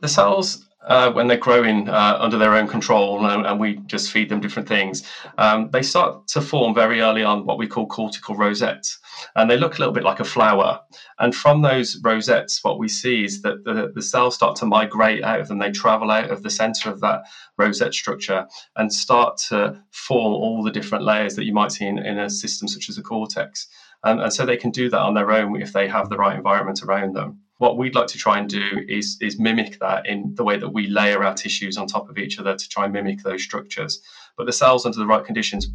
the 0.00 0.08
cells 0.08 0.66
uh, 0.82 1.12
when 1.12 1.26
they're 1.26 1.36
growing 1.36 1.88
uh, 1.88 2.16
under 2.18 2.38
their 2.38 2.54
own 2.54 2.66
control 2.66 3.26
and, 3.26 3.44
and, 3.44 3.60
we 3.60 3.76
just 3.86 4.10
feed 4.10 4.30
them 4.30 4.40
different 4.40 4.66
things, 4.66 5.02
um, 5.36 5.68
they 5.72 5.82
start 5.82 6.26
to 6.26 6.40
form 6.40 6.74
very 6.74 7.02
early 7.02 7.22
on 7.22 7.44
what 7.44 7.58
we 7.58 7.66
call 7.66 7.86
cortical 7.86 8.34
rosettes. 8.34 8.98
And 9.36 9.50
they 9.50 9.58
look 9.58 9.76
a 9.76 9.78
little 9.78 9.92
bit 9.92 10.04
like 10.04 10.20
a 10.20 10.24
flower. 10.24 10.80
And 11.18 11.34
from 11.34 11.60
those 11.60 12.00
rosettes, 12.02 12.64
what 12.64 12.78
we 12.78 12.88
see 12.88 13.24
is 13.24 13.42
that 13.42 13.64
the, 13.64 13.92
the 13.94 14.00
cells 14.00 14.34
start 14.34 14.56
to 14.56 14.66
migrate 14.66 15.22
out 15.22 15.40
of 15.40 15.48
them. 15.48 15.58
They 15.58 15.70
travel 15.70 16.10
out 16.10 16.30
of 16.30 16.42
the 16.42 16.50
center 16.50 16.90
of 16.90 17.00
that 17.00 17.22
rosette 17.58 17.92
structure 17.92 18.46
and 18.76 18.90
start 18.90 19.36
to 19.48 19.82
form 19.90 20.32
all 20.32 20.62
the 20.62 20.70
different 20.70 21.04
layers 21.04 21.36
that 21.36 21.44
you 21.44 21.52
might 21.52 21.72
see 21.72 21.86
in, 21.86 21.98
in 21.98 22.18
a 22.18 22.30
system 22.30 22.68
such 22.68 22.88
as 22.88 22.96
a 22.96 23.02
cortex. 23.02 23.68
And, 24.02 24.18
and 24.18 24.32
so 24.32 24.46
they 24.46 24.56
can 24.56 24.70
do 24.70 24.88
that 24.88 25.00
on 25.00 25.12
their 25.12 25.30
own 25.30 25.60
if 25.60 25.74
they 25.74 25.88
have 25.88 26.08
the 26.08 26.16
right 26.16 26.36
environment 26.36 26.82
around 26.82 27.14
them 27.14 27.40
what 27.60 27.76
we'd 27.76 27.94
like 27.94 28.06
to 28.06 28.16
try 28.16 28.38
and 28.38 28.48
do 28.48 28.86
is 28.88 29.18
is 29.20 29.38
mimic 29.38 29.78
that 29.80 30.06
in 30.06 30.34
the 30.34 30.42
way 30.42 30.56
that 30.58 30.70
we 30.70 30.86
layer 30.86 31.22
our 31.22 31.34
tissues 31.34 31.76
on 31.76 31.86
top 31.86 32.08
of 32.08 32.16
each 32.16 32.38
other 32.38 32.56
to 32.56 32.68
try 32.70 32.84
and 32.84 32.92
mimic 32.94 33.22
those 33.22 33.42
structures. 33.42 34.00
But 34.38 34.46
the 34.46 34.52
cells 34.52 34.86
under 34.86 34.98
the 34.98 35.06
right 35.06 35.22
conditions 35.22 35.68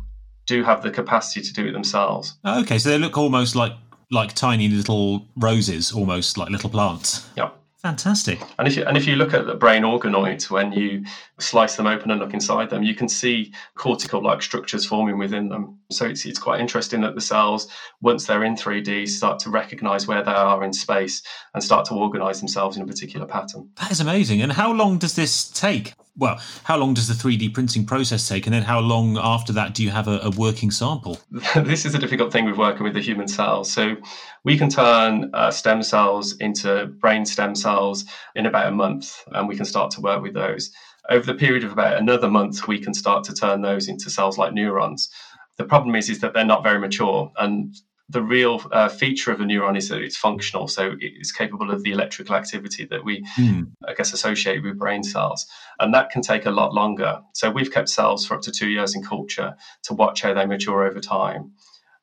do 0.48 0.64
have 0.64 0.82
the 0.82 0.90
capacity 0.90 1.42
to 1.42 1.54
do 1.54 1.68
it 1.68 1.74
themselves. 1.74 2.40
Okay, 2.44 2.80
so 2.80 2.90
they 2.90 2.98
look 2.98 3.20
almost 3.20 3.56
like 3.56 3.74
like 4.12 4.34
tiny 4.34 4.68
little 4.68 5.28
roses, 5.36 5.92
almost 5.92 6.40
like 6.40 6.50
little 6.50 6.72
plants. 6.72 7.30
Yeah. 7.38 7.52
Fantastic. 7.86 8.42
And 8.58 8.68
if 8.68 8.76
you 8.76 8.84
and 8.84 8.98
if 8.98 9.06
you 9.06 9.16
look 9.16 9.32
at 9.36 9.46
the 9.46 9.54
brain 9.54 9.84
organoids, 9.84 10.50
when 10.50 10.72
you 10.72 11.06
slice 11.38 11.76
them 11.76 11.86
open 11.86 12.10
and 12.10 12.20
look 12.20 12.34
inside 12.34 12.72
them, 12.72 12.82
you 12.82 12.96
can 12.96 13.08
see 13.08 13.54
cortical-like 13.76 14.42
structures 14.42 14.88
forming 14.88 15.20
within 15.20 15.50
them. 15.50 15.78
So 15.92 16.08
it's 16.08 16.26
it's 16.26 16.40
quite 16.40 16.60
interesting 16.60 17.02
that 17.02 17.14
the 17.14 17.22
cells, 17.22 17.68
once 18.02 18.26
they're 18.26 18.44
in 18.44 18.56
3D, 18.56 19.08
start 19.08 19.38
to 19.42 19.52
recognize 19.52 20.08
where 20.08 20.24
they 20.24 20.32
are 20.32 20.64
in 20.64 20.74
space 20.74 21.22
and 21.54 21.64
start 21.64 21.86
to 21.86 21.94
organize 21.94 22.40
themselves 22.40 22.76
in 22.76 22.82
a 22.82 22.88
particular 22.88 23.28
pattern. 23.28 23.70
That 23.80 23.92
is 23.92 24.00
amazing. 24.00 24.42
And 24.42 24.54
how 24.54 24.74
long 24.74 24.98
does 24.98 25.14
this 25.14 25.48
take? 25.50 25.94
Well, 26.18 26.40
how 26.64 26.78
long 26.78 26.94
does 26.94 27.08
the 27.08 27.14
3D 27.14 27.54
printing 27.54 27.86
process 27.86 28.28
take? 28.28 28.46
And 28.48 28.54
then 28.54 28.64
how 28.64 28.80
long 28.80 29.18
after 29.18 29.52
that 29.54 29.74
do 29.74 29.84
you 29.84 29.90
have 29.90 30.08
a, 30.08 30.20
a, 30.20 30.30
working 30.32 30.72
sample? 30.72 31.20
this 31.56 31.86
is 31.86 31.94
a 31.94 32.00
difficult 32.00 32.32
thing 32.32 32.46
with 32.46 32.58
working 32.58 32.84
with 32.84 32.94
the 32.94 33.02
human 33.02 33.28
cells. 33.28 33.72
So 33.72 33.96
we 34.44 34.58
can 34.58 34.70
turn 34.70 35.30
uh, 35.34 35.52
stem 35.52 35.84
cells 35.84 36.38
into 36.38 36.88
brain 37.00 37.26
stem 37.26 37.54
cells 37.54 38.06
in 38.36 38.46
about 38.46 38.68
a 38.68 38.72
month, 38.72 39.24
and 39.34 39.48
we 39.48 39.58
can 39.58 39.66
start 39.66 39.92
to 39.92 40.02
work 40.02 40.22
with 40.22 40.34
those. 40.34 40.72
Over 41.10 41.26
the 41.26 41.36
period 41.38 41.64
of 41.64 41.72
about 41.72 41.98
another 41.98 42.30
month, 42.30 42.68
we 42.68 42.80
can 42.80 42.94
start 42.94 43.24
to 43.26 43.34
turn 43.34 43.62
those 43.62 43.88
into 43.88 44.10
cells 44.10 44.38
like 44.38 44.54
neurons. 44.54 45.10
The 45.58 45.66
problem 45.66 45.96
is, 45.96 46.10
is 46.10 46.20
that 46.22 46.34
they're 46.34 46.46
not 46.46 46.64
very 46.64 46.80
mature, 46.80 47.32
and 47.38 47.76
the 48.10 48.22
real 48.22 48.62
uh, 48.72 48.88
feature 48.88 49.32
of 49.32 49.42
a 49.42 49.44
neuron 49.44 49.78
is 49.78 49.90
that 49.90 50.02
it's 50.02 50.18
functional, 50.18 50.68
so 50.68 50.96
it's 51.00 51.32
capable 51.32 51.72
of 51.72 51.84
the 51.84 51.92
electrical 51.92 52.36
activity 52.36 52.86
that 52.86 53.04
we, 53.04 53.26
mm. 53.38 53.72
I 53.88 53.94
guess, 53.94 54.14
associate 54.14 54.62
with 54.64 54.78
brain 54.78 55.04
cells, 55.04 55.48
and 55.80 55.94
that 55.94 56.12
can 56.12 56.22
take 56.22 56.46
a 56.46 56.52
lot 56.52 56.74
longer. 56.74 57.22
So 57.34 57.50
we've 57.50 57.72
kept 57.72 57.90
cells 57.90 58.26
for 58.26 58.36
up 58.36 58.42
to 58.44 58.52
two 58.52 58.70
years 58.70 58.96
in 58.96 59.04
culture 59.04 59.56
to 59.84 59.94
watch 59.94 60.22
how 60.22 60.34
they 60.34 60.46
mature 60.46 60.84
over 60.84 61.00
time. 61.00 61.54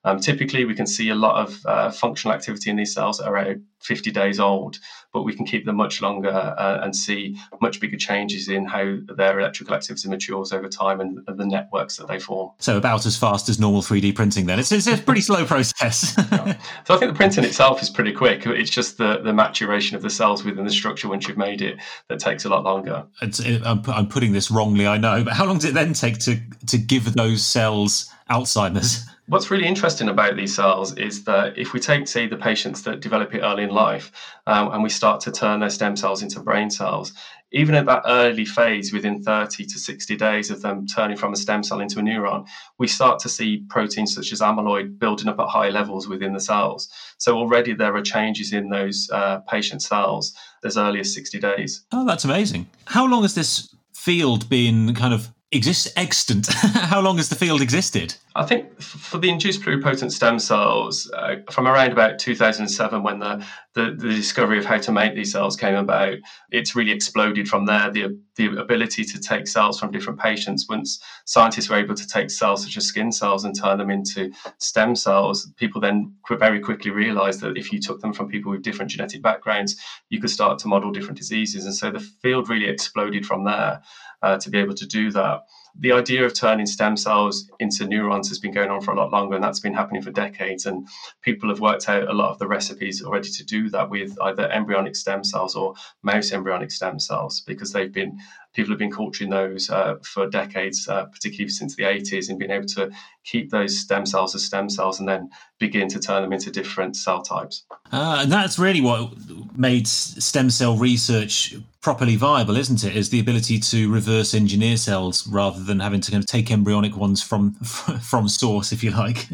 Um, 0.04 0.18
typically, 0.18 0.64
we 0.64 0.74
can 0.74 0.86
see 0.86 1.10
a 1.10 1.14
lot 1.14 1.36
of 1.36 1.64
uh, 1.66 1.90
functional 1.90 2.34
activity 2.34 2.70
in 2.70 2.76
these 2.76 2.92
cells 2.92 3.20
around 3.20 3.62
50 3.82 4.10
days 4.10 4.40
old, 4.40 4.78
but 5.12 5.22
we 5.22 5.34
can 5.34 5.44
keep 5.44 5.64
them 5.64 5.76
much 5.76 6.00
longer 6.00 6.30
uh, 6.30 6.80
and 6.82 6.94
see 6.94 7.36
much 7.60 7.80
bigger 7.80 7.96
changes 7.96 8.48
in 8.48 8.64
how 8.64 8.96
their 9.16 9.38
electrical 9.38 9.74
activity 9.74 10.08
matures 10.08 10.52
over 10.52 10.68
time 10.68 11.00
and, 11.00 11.20
and, 11.26 11.38
the 11.38 11.46
networks 11.46 11.96
that 11.96 12.08
they 12.08 12.18
form. 12.18 12.50
So, 12.58 12.76
about 12.76 13.06
as 13.06 13.16
fast 13.16 13.48
as 13.48 13.58
normal 13.58 13.82
3D 13.82 14.14
printing, 14.14 14.46
then. 14.46 14.58
It's, 14.58 14.72
it's 14.72 14.86
a 14.86 14.98
pretty 14.98 15.20
slow 15.20 15.44
process. 15.44 16.14
yeah. 16.32 16.58
So, 16.86 16.94
I 16.94 16.98
think 16.98 17.12
the 17.12 17.16
printing 17.16 17.44
itself 17.44 17.82
is 17.82 17.90
pretty 17.90 18.12
quick. 18.12 18.46
It's 18.46 18.70
just 18.70 18.98
the, 18.98 19.18
the 19.18 19.32
maturation 19.32 19.96
of 19.96 20.02
the 20.02 20.10
cells 20.10 20.44
within 20.44 20.64
the 20.64 20.72
structure 20.72 21.08
once 21.08 21.28
you've 21.28 21.38
made 21.38 21.62
it 21.62 21.78
that 22.08 22.18
takes 22.18 22.44
a 22.44 22.48
lot 22.48 22.64
longer. 22.64 23.06
It, 23.20 23.62
I'm, 23.64 23.82
I'm 23.86 24.08
putting 24.08 24.32
this 24.32 24.50
wrongly, 24.50 24.86
I 24.86 24.98
know, 24.98 25.24
but 25.24 25.32
how 25.32 25.46
long 25.46 25.58
does 25.58 25.66
it 25.66 25.74
then 25.74 25.92
take 25.92 26.18
to, 26.20 26.40
to 26.68 26.78
give 26.78 27.12
those 27.14 27.44
cells 27.44 28.10
Alzheimer's? 28.30 29.04
What's 29.26 29.50
really 29.50 29.66
interesting 29.66 30.08
about 30.08 30.36
these 30.36 30.54
cells 30.54 30.96
is 30.96 31.24
that 31.24 31.56
if 31.56 31.72
we 31.72 31.80
take, 31.80 32.08
say, 32.08 32.26
the 32.26 32.36
patients 32.36 32.82
that 32.82 33.00
develop 33.00 33.34
it 33.34 33.40
early 33.40 33.62
in 33.62 33.70
life 33.70 34.10
um, 34.46 34.72
and 34.72 34.82
we 34.82 34.88
start 34.88 35.20
to 35.22 35.32
turn 35.32 35.60
their 35.60 35.70
stem 35.70 35.96
cells 35.96 36.22
into 36.22 36.40
brain 36.40 36.70
cells, 36.70 37.12
even 37.52 37.74
at 37.74 37.86
that 37.86 38.02
early 38.06 38.44
phase, 38.44 38.92
within 38.92 39.22
30 39.22 39.66
to 39.66 39.78
60 39.78 40.16
days 40.16 40.50
of 40.50 40.62
them 40.62 40.86
turning 40.86 41.16
from 41.16 41.32
a 41.32 41.36
stem 41.36 41.62
cell 41.62 41.80
into 41.80 42.00
a 42.00 42.02
neuron, 42.02 42.46
we 42.78 42.88
start 42.88 43.20
to 43.20 43.28
see 43.28 43.64
proteins 43.68 44.14
such 44.14 44.32
as 44.32 44.40
amyloid 44.40 44.98
building 44.98 45.28
up 45.28 45.38
at 45.38 45.48
high 45.48 45.68
levels 45.68 46.08
within 46.08 46.32
the 46.32 46.40
cells. 46.40 46.88
So 47.18 47.36
already 47.36 47.74
there 47.74 47.94
are 47.94 48.02
changes 48.02 48.52
in 48.52 48.70
those 48.70 49.08
uh, 49.12 49.38
patient 49.48 49.82
cells 49.82 50.34
as 50.64 50.76
early 50.76 51.00
as 51.00 51.14
60 51.14 51.38
days. 51.38 51.84
Oh, 51.92 52.04
that's 52.04 52.24
amazing. 52.24 52.68
How 52.86 53.06
long 53.06 53.22
has 53.22 53.34
this 53.34 53.74
field 53.92 54.48
been 54.48 54.94
kind 54.94 55.14
of 55.14 55.30
exists 55.52 55.92
extant? 55.96 56.52
How 56.52 57.00
long 57.00 57.18
has 57.18 57.28
the 57.28 57.36
field 57.36 57.60
existed? 57.60 58.14
I 58.34 58.46
think 58.46 58.80
for 58.80 59.18
the 59.18 59.28
induced 59.28 59.60
pluripotent 59.60 60.10
stem 60.10 60.38
cells, 60.38 61.10
uh, 61.14 61.36
from 61.50 61.68
around 61.68 61.92
about 61.92 62.18
2007, 62.18 63.02
when 63.02 63.18
the, 63.18 63.46
the, 63.74 63.94
the, 63.96 64.08
discovery 64.08 64.58
of 64.58 64.64
how 64.64 64.78
to 64.78 64.90
make 64.90 65.14
these 65.14 65.32
cells 65.32 65.54
came 65.54 65.74
about, 65.74 66.16
it's 66.50 66.74
really 66.74 66.92
exploded 66.92 67.46
from 67.46 67.66
there. 67.66 67.90
The, 67.90 68.18
the 68.36 68.58
ability 68.58 69.04
to 69.04 69.20
take 69.20 69.46
cells 69.46 69.78
from 69.78 69.90
different 69.90 70.18
patients, 70.18 70.66
once 70.66 70.98
scientists 71.26 71.68
were 71.68 71.76
able 71.76 71.94
to 71.94 72.06
take 72.06 72.30
cells 72.30 72.64
such 72.64 72.78
as 72.78 72.86
skin 72.86 73.12
cells 73.12 73.44
and 73.44 73.54
turn 73.54 73.76
them 73.76 73.90
into 73.90 74.32
stem 74.58 74.96
cells, 74.96 75.50
people 75.56 75.80
then 75.80 76.14
very 76.30 76.60
quickly 76.60 76.90
realized 76.90 77.40
that 77.42 77.58
if 77.58 77.70
you 77.70 77.78
took 77.78 78.00
them 78.00 78.14
from 78.14 78.28
people 78.28 78.50
with 78.50 78.62
different 78.62 78.90
genetic 78.90 79.20
backgrounds, 79.20 79.76
you 80.08 80.20
could 80.20 80.30
start 80.30 80.58
to 80.60 80.68
model 80.68 80.90
different 80.90 81.18
diseases. 81.18 81.66
And 81.66 81.74
so 81.74 81.90
the 81.90 82.00
field 82.00 82.48
really 82.48 82.68
exploded 82.68 83.26
from 83.26 83.44
there 83.44 83.82
uh, 84.22 84.38
to 84.38 84.50
be 84.50 84.58
able 84.58 84.74
to 84.74 84.86
do 84.86 85.10
that 85.10 85.42
the 85.78 85.92
idea 85.92 86.24
of 86.24 86.34
turning 86.34 86.66
stem 86.66 86.96
cells 86.96 87.50
into 87.58 87.86
neurons 87.86 88.28
has 88.28 88.38
been 88.38 88.52
going 88.52 88.70
on 88.70 88.82
for 88.82 88.92
a 88.92 88.96
lot 88.96 89.10
longer, 89.10 89.34
and 89.34 89.44
that's 89.44 89.60
been 89.60 89.72
happening 89.72 90.02
for 90.02 90.10
decades. 90.10 90.66
And 90.66 90.86
people 91.22 91.48
have 91.48 91.60
worked 91.60 91.88
out 91.88 92.08
a 92.08 92.12
lot 92.12 92.30
of 92.30 92.38
the 92.38 92.46
recipes 92.46 93.02
already 93.02 93.30
to 93.30 93.44
do 93.44 93.70
that 93.70 93.88
with 93.88 94.18
either 94.20 94.50
embryonic 94.50 94.96
stem 94.96 95.24
cells 95.24 95.56
or 95.56 95.74
mouse 96.02 96.32
embryonic 96.32 96.70
stem 96.70 97.00
cells 97.00 97.40
because 97.40 97.72
they've 97.72 97.92
been 97.92 98.18
people 98.54 98.70
have 98.72 98.78
been 98.78 98.92
culturing 98.92 99.30
those 99.30 99.70
uh, 99.70 99.96
for 100.02 100.28
decades, 100.28 100.86
uh, 100.88 101.04
particularly 101.06 101.48
since 101.48 101.76
the 101.76 101.84
80s, 101.84 102.28
and 102.28 102.38
being 102.38 102.50
able 102.50 102.66
to 102.68 102.90
keep 103.24 103.50
those 103.50 103.78
stem 103.78 104.04
cells 104.04 104.34
as 104.34 104.44
stem 104.44 104.68
cells 104.68 104.98
and 104.98 105.08
then 105.08 105.30
begin 105.58 105.88
to 105.88 105.98
turn 105.98 106.22
them 106.22 106.32
into 106.32 106.50
different 106.50 106.96
cell 106.96 107.22
types. 107.22 107.64
Uh, 107.92 108.20
and 108.22 108.32
that's 108.32 108.58
really 108.58 108.80
what 108.80 109.12
made 109.56 109.86
stem 109.86 110.50
cell 110.50 110.76
research 110.76 111.54
properly 111.82 112.16
viable, 112.16 112.56
isn't 112.56 112.84
it? 112.84 112.96
Is 112.96 113.10
the 113.10 113.20
ability 113.20 113.58
to 113.58 113.92
reverse 113.92 114.34
engineer 114.34 114.76
cells 114.76 115.26
rather 115.26 115.62
than 115.62 115.80
having 115.80 116.00
to 116.00 116.10
kind 116.10 116.22
of 116.22 116.28
take 116.28 116.50
embryonic 116.50 116.96
ones 116.96 117.22
from 117.22 117.54
from 117.54 118.28
source, 118.28 118.72
if 118.72 118.82
you 118.82 118.90
like. 118.90 119.28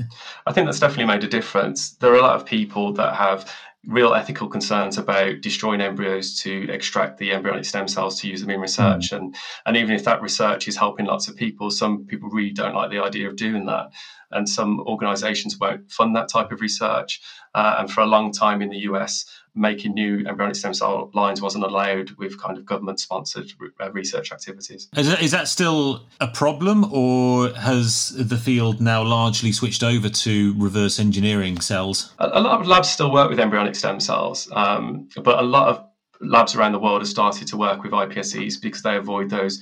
I 0.47 0.53
think 0.53 0.67
that's 0.67 0.81
definitely 0.81 1.07
made 1.07 1.25
a 1.25 1.29
difference. 1.29 1.91
There 1.93 2.13
are 2.13 2.19
a 2.19 2.23
lot 2.23 2.37
of 2.37 2.47
people 2.47 2.93
that 2.95 3.15
have 3.15 3.53
real 3.87 4.13
ethical 4.15 4.49
concerns 4.49 4.99
about 4.99 5.41
destroying 5.41 5.81
embryos 5.81 6.41
to 6.41 6.69
extract 6.71 7.19
the 7.19 7.33
embryonic 7.33 7.65
stem 7.65 7.87
cells 7.87 8.21
to 8.21 8.29
use 8.29 8.41
them 8.41 8.51
in 8.51 8.61
research. 8.61 9.11
Mm. 9.11 9.17
And, 9.17 9.37
and 9.67 9.77
even 9.77 9.95
if 9.95 10.05
that 10.05 10.21
research 10.21 10.67
is 10.67 10.77
helping 10.77 11.07
lots 11.07 11.29
of 11.29 11.37
people, 11.37 11.71
some 11.71 12.05
people 12.05 12.29
really 12.29 12.51
don't 12.51 12.75
like 12.75 12.91
the 12.91 13.03
idea 13.03 13.29
of 13.29 13.37
doing 13.37 13.67
that. 13.67 13.91
And 14.31 14.49
some 14.49 14.81
organizations 14.81 15.59
won't 15.59 15.91
fund 15.91 16.15
that 16.17 16.29
type 16.29 16.51
of 16.51 16.61
research. 16.61 17.21
Uh, 17.55 17.77
and 17.79 17.91
for 17.91 18.03
a 18.03 18.07
long 18.07 18.33
time 18.33 18.61
in 18.63 18.69
the 18.69 18.81
US, 18.81 19.25
making 19.59 19.95
new 19.95 20.25
embryonic 20.27 20.57
stem 20.57 20.73
cell 20.73 21.11
lines 21.15 21.43
wasn't 21.43 21.65
allowed 21.65 22.11
with 22.13 22.41
kind 22.41 22.57
of 22.57 22.65
government 22.65 23.01
sponsored 23.01 23.51
uh, 23.81 23.91
research 23.93 24.33
activities. 24.33 24.89
Is 24.97 25.09
that, 25.09 25.23
is 25.23 25.31
that 25.33 25.49
still 25.49 26.07
a 26.21 26.29
problem, 26.29 26.93
or 26.93 27.51
has 27.51 28.11
the 28.11 28.37
field 28.37 28.81
now 28.81 29.03
largely 29.03 29.53
switched 29.53 29.83
over 29.83 30.09
to 30.09 30.55
reverse 30.57 30.99
engineering 30.99 31.61
cells? 31.61 32.15
A, 32.19 32.29
a 32.35 32.41
lot 32.41 32.61
of 32.61 32.67
labs 32.67 32.89
still 32.89 33.13
work 33.13 33.29
with 33.29 33.41
embryonic 33.41 33.75
stem 33.75 34.01
cells, 34.01 34.49
um, 34.53 35.09
but 35.23 35.39
a 35.39 35.43
lot 35.43 35.69
of 35.69 35.85
labs 36.21 36.55
around 36.55 36.73
the 36.73 36.79
world 36.79 37.01
have 37.01 37.09
started 37.09 37.47
to 37.49 37.57
work 37.57 37.83
with 37.83 37.93
iPSCs 37.93 38.61
because 38.61 38.83
they 38.83 38.97
avoid 38.97 39.31
those 39.31 39.61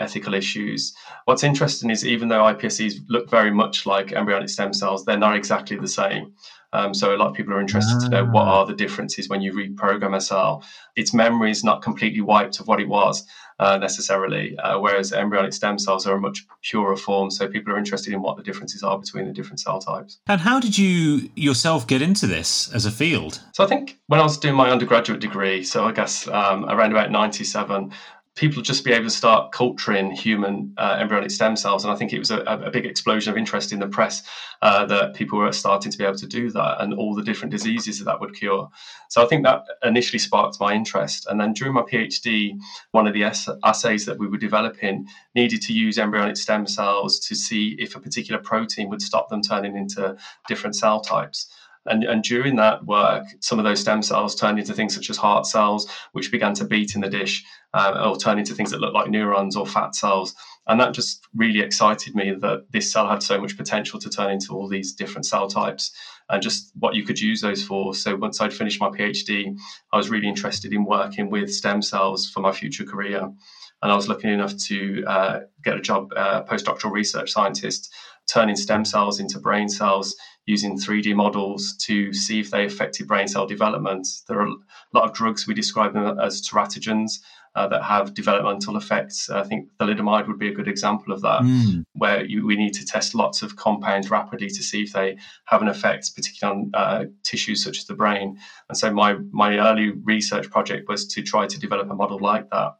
ethical 0.00 0.34
issues. 0.34 0.94
What's 1.24 1.42
interesting 1.42 1.90
is 1.90 2.06
even 2.06 2.28
though 2.28 2.42
iPSCs 2.42 3.00
look 3.08 3.28
very 3.28 3.50
much 3.50 3.84
like 3.84 4.12
embryonic 4.12 4.48
stem 4.48 4.72
cells, 4.72 5.04
they're 5.04 5.18
not 5.18 5.36
exactly 5.36 5.76
the 5.76 5.88
same. 5.88 6.34
Um, 6.72 6.92
so 6.92 7.14
a 7.14 7.16
lot 7.16 7.28
of 7.28 7.34
people 7.34 7.54
are 7.54 7.60
interested 7.60 8.00
to 8.00 8.08
know 8.08 8.24
what 8.26 8.46
ah. 8.46 8.60
are 8.60 8.66
the 8.66 8.74
differences 8.74 9.28
when 9.28 9.40
you 9.40 9.52
reprogram 9.52 10.14
a 10.14 10.20
cell. 10.20 10.64
Its 10.96 11.14
memory 11.14 11.50
is 11.50 11.64
not 11.64 11.82
completely 11.82 12.20
wiped 12.20 12.60
of 12.60 12.68
what 12.68 12.80
it 12.80 12.88
was 12.88 13.26
uh, 13.58 13.76
necessarily, 13.76 14.56
uh, 14.58 14.78
whereas 14.78 15.12
embryonic 15.12 15.52
stem 15.52 15.78
cells 15.78 16.06
are 16.06 16.14
a 16.14 16.20
much 16.20 16.46
purer 16.62 16.96
form. 16.96 17.30
So 17.30 17.48
people 17.48 17.72
are 17.72 17.78
interested 17.78 18.12
in 18.12 18.22
what 18.22 18.36
the 18.36 18.42
differences 18.42 18.82
are 18.82 18.98
between 18.98 19.26
the 19.26 19.32
different 19.32 19.60
cell 19.60 19.80
types. 19.80 20.18
And 20.28 20.40
how 20.40 20.60
did 20.60 20.78
you 20.78 21.30
yourself 21.34 21.86
get 21.86 22.02
into 22.02 22.26
this 22.26 22.72
as 22.72 22.86
a 22.86 22.90
field? 22.90 23.40
So 23.54 23.64
I 23.64 23.66
think 23.66 23.98
when 24.06 24.20
I 24.20 24.22
was 24.22 24.38
doing 24.38 24.54
my 24.54 24.70
undergraduate 24.70 25.20
degree, 25.20 25.64
so 25.64 25.84
I 25.84 25.92
guess 25.92 26.28
um, 26.28 26.66
around 26.66 26.92
about 26.92 27.10
97, 27.10 27.92
people 28.38 28.62
just 28.62 28.84
be 28.84 28.92
able 28.92 29.04
to 29.04 29.10
start 29.10 29.50
culturing 29.50 30.12
human 30.12 30.72
uh, 30.78 30.96
embryonic 31.00 31.30
stem 31.30 31.56
cells. 31.56 31.84
And 31.84 31.92
I 31.92 31.96
think 31.96 32.12
it 32.12 32.20
was 32.20 32.30
a, 32.30 32.38
a 32.42 32.70
big 32.70 32.86
explosion 32.86 33.32
of 33.32 33.36
interest 33.36 33.72
in 33.72 33.80
the 33.80 33.88
press 33.88 34.22
uh, 34.62 34.86
that 34.86 35.14
people 35.14 35.40
were 35.40 35.50
starting 35.50 35.90
to 35.90 35.98
be 35.98 36.04
able 36.04 36.16
to 36.18 36.26
do 36.26 36.50
that 36.52 36.80
and 36.80 36.94
all 36.94 37.16
the 37.16 37.22
different 37.22 37.50
diseases 37.50 37.98
that 37.98 38.04
that 38.04 38.20
would 38.20 38.34
cure. 38.34 38.68
So 39.08 39.24
I 39.24 39.26
think 39.26 39.44
that 39.44 39.64
initially 39.82 40.20
sparked 40.20 40.60
my 40.60 40.72
interest. 40.72 41.26
And 41.28 41.40
then 41.40 41.52
during 41.52 41.74
my 41.74 41.82
PhD, 41.82 42.56
one 42.92 43.08
of 43.08 43.14
the 43.14 43.24
assays 43.64 44.06
that 44.06 44.18
we 44.18 44.28
were 44.28 44.38
developing 44.38 45.06
needed 45.34 45.60
to 45.62 45.72
use 45.72 45.98
embryonic 45.98 46.36
stem 46.36 46.66
cells 46.66 47.18
to 47.20 47.34
see 47.34 47.74
if 47.80 47.96
a 47.96 48.00
particular 48.00 48.40
protein 48.40 48.88
would 48.88 49.02
stop 49.02 49.28
them 49.28 49.42
turning 49.42 49.76
into 49.76 50.16
different 50.46 50.76
cell 50.76 51.00
types. 51.00 51.50
And, 51.88 52.04
and 52.04 52.22
during 52.22 52.56
that 52.56 52.84
work, 52.86 53.24
some 53.40 53.58
of 53.58 53.64
those 53.64 53.80
stem 53.80 54.02
cells 54.02 54.34
turned 54.34 54.58
into 54.58 54.74
things 54.74 54.94
such 54.94 55.10
as 55.10 55.16
heart 55.16 55.46
cells, 55.46 55.90
which 56.12 56.30
began 56.30 56.54
to 56.54 56.64
beat 56.64 56.94
in 56.94 57.00
the 57.00 57.08
dish, 57.08 57.44
uh, 57.74 58.08
or 58.08 58.16
turn 58.16 58.38
into 58.38 58.54
things 58.54 58.70
that 58.70 58.80
look 58.80 58.94
like 58.94 59.10
neurons 59.10 59.56
or 59.56 59.66
fat 59.66 59.94
cells. 59.94 60.34
And 60.66 60.78
that 60.80 60.94
just 60.94 61.26
really 61.34 61.60
excited 61.60 62.14
me 62.14 62.34
that 62.40 62.70
this 62.70 62.92
cell 62.92 63.08
had 63.08 63.22
so 63.22 63.40
much 63.40 63.56
potential 63.56 63.98
to 64.00 64.10
turn 64.10 64.30
into 64.30 64.54
all 64.54 64.68
these 64.68 64.92
different 64.92 65.26
cell 65.26 65.48
types 65.48 65.92
and 66.28 66.42
just 66.42 66.72
what 66.78 66.94
you 66.94 67.04
could 67.04 67.20
use 67.20 67.40
those 67.40 67.62
for. 67.62 67.94
So 67.94 68.16
once 68.16 68.40
I'd 68.40 68.52
finished 68.52 68.80
my 68.80 68.90
PhD, 68.90 69.56
I 69.92 69.96
was 69.96 70.10
really 70.10 70.28
interested 70.28 70.72
in 70.72 70.84
working 70.84 71.30
with 71.30 71.52
stem 71.52 71.80
cells 71.80 72.28
for 72.28 72.40
my 72.40 72.52
future 72.52 72.84
career. 72.84 73.30
And 73.80 73.92
I 73.92 73.94
was 73.94 74.08
lucky 74.08 74.28
enough 74.28 74.56
to 74.66 75.04
uh, 75.06 75.40
get 75.62 75.76
a 75.76 75.80
job, 75.80 76.12
uh, 76.16 76.42
postdoctoral 76.42 76.90
research 76.90 77.30
scientist, 77.30 77.94
turning 78.28 78.56
stem 78.56 78.84
cells 78.84 79.18
into 79.18 79.40
brain 79.40 79.68
cells 79.68 80.14
using 80.46 80.78
3D 80.78 81.14
models 81.14 81.76
to 81.76 82.12
see 82.14 82.40
if 82.40 82.50
they 82.50 82.64
affected 82.64 83.06
brain 83.06 83.28
cell 83.28 83.46
development. 83.46 84.08
There 84.28 84.40
are 84.40 84.46
a 84.46 84.56
lot 84.94 85.04
of 85.04 85.12
drugs 85.12 85.46
we 85.46 85.54
describe 85.54 85.92
them 85.92 86.18
as 86.18 86.40
teratogens 86.40 87.20
uh, 87.54 87.66
that 87.68 87.82
have 87.82 88.14
developmental 88.14 88.76
effects. 88.76 89.28
I 89.28 89.42
think 89.42 89.68
thalidomide 89.80 90.28
would 90.28 90.38
be 90.38 90.48
a 90.48 90.54
good 90.54 90.68
example 90.68 91.12
of 91.12 91.20
that, 91.22 91.42
mm. 91.42 91.84
where 91.94 92.24
you, 92.24 92.46
we 92.46 92.56
need 92.56 92.72
to 92.74 92.86
test 92.86 93.14
lots 93.14 93.42
of 93.42 93.56
compounds 93.56 94.10
rapidly 94.10 94.48
to 94.48 94.62
see 94.62 94.82
if 94.82 94.92
they 94.92 95.16
have 95.46 95.60
an 95.60 95.68
effect, 95.68 96.14
particularly 96.14 96.60
on 96.60 96.70
uh, 96.74 97.04
tissues 97.24 97.62
such 97.64 97.78
as 97.78 97.84
the 97.86 97.94
brain. 97.94 98.38
And 98.68 98.78
so 98.78 98.92
my 98.92 99.14
my 99.32 99.58
early 99.58 99.90
research 99.90 100.50
project 100.50 100.88
was 100.88 101.06
to 101.08 101.22
try 101.22 101.46
to 101.46 101.58
develop 101.58 101.90
a 101.90 101.94
model 101.94 102.18
like 102.20 102.48
that. 102.50 102.74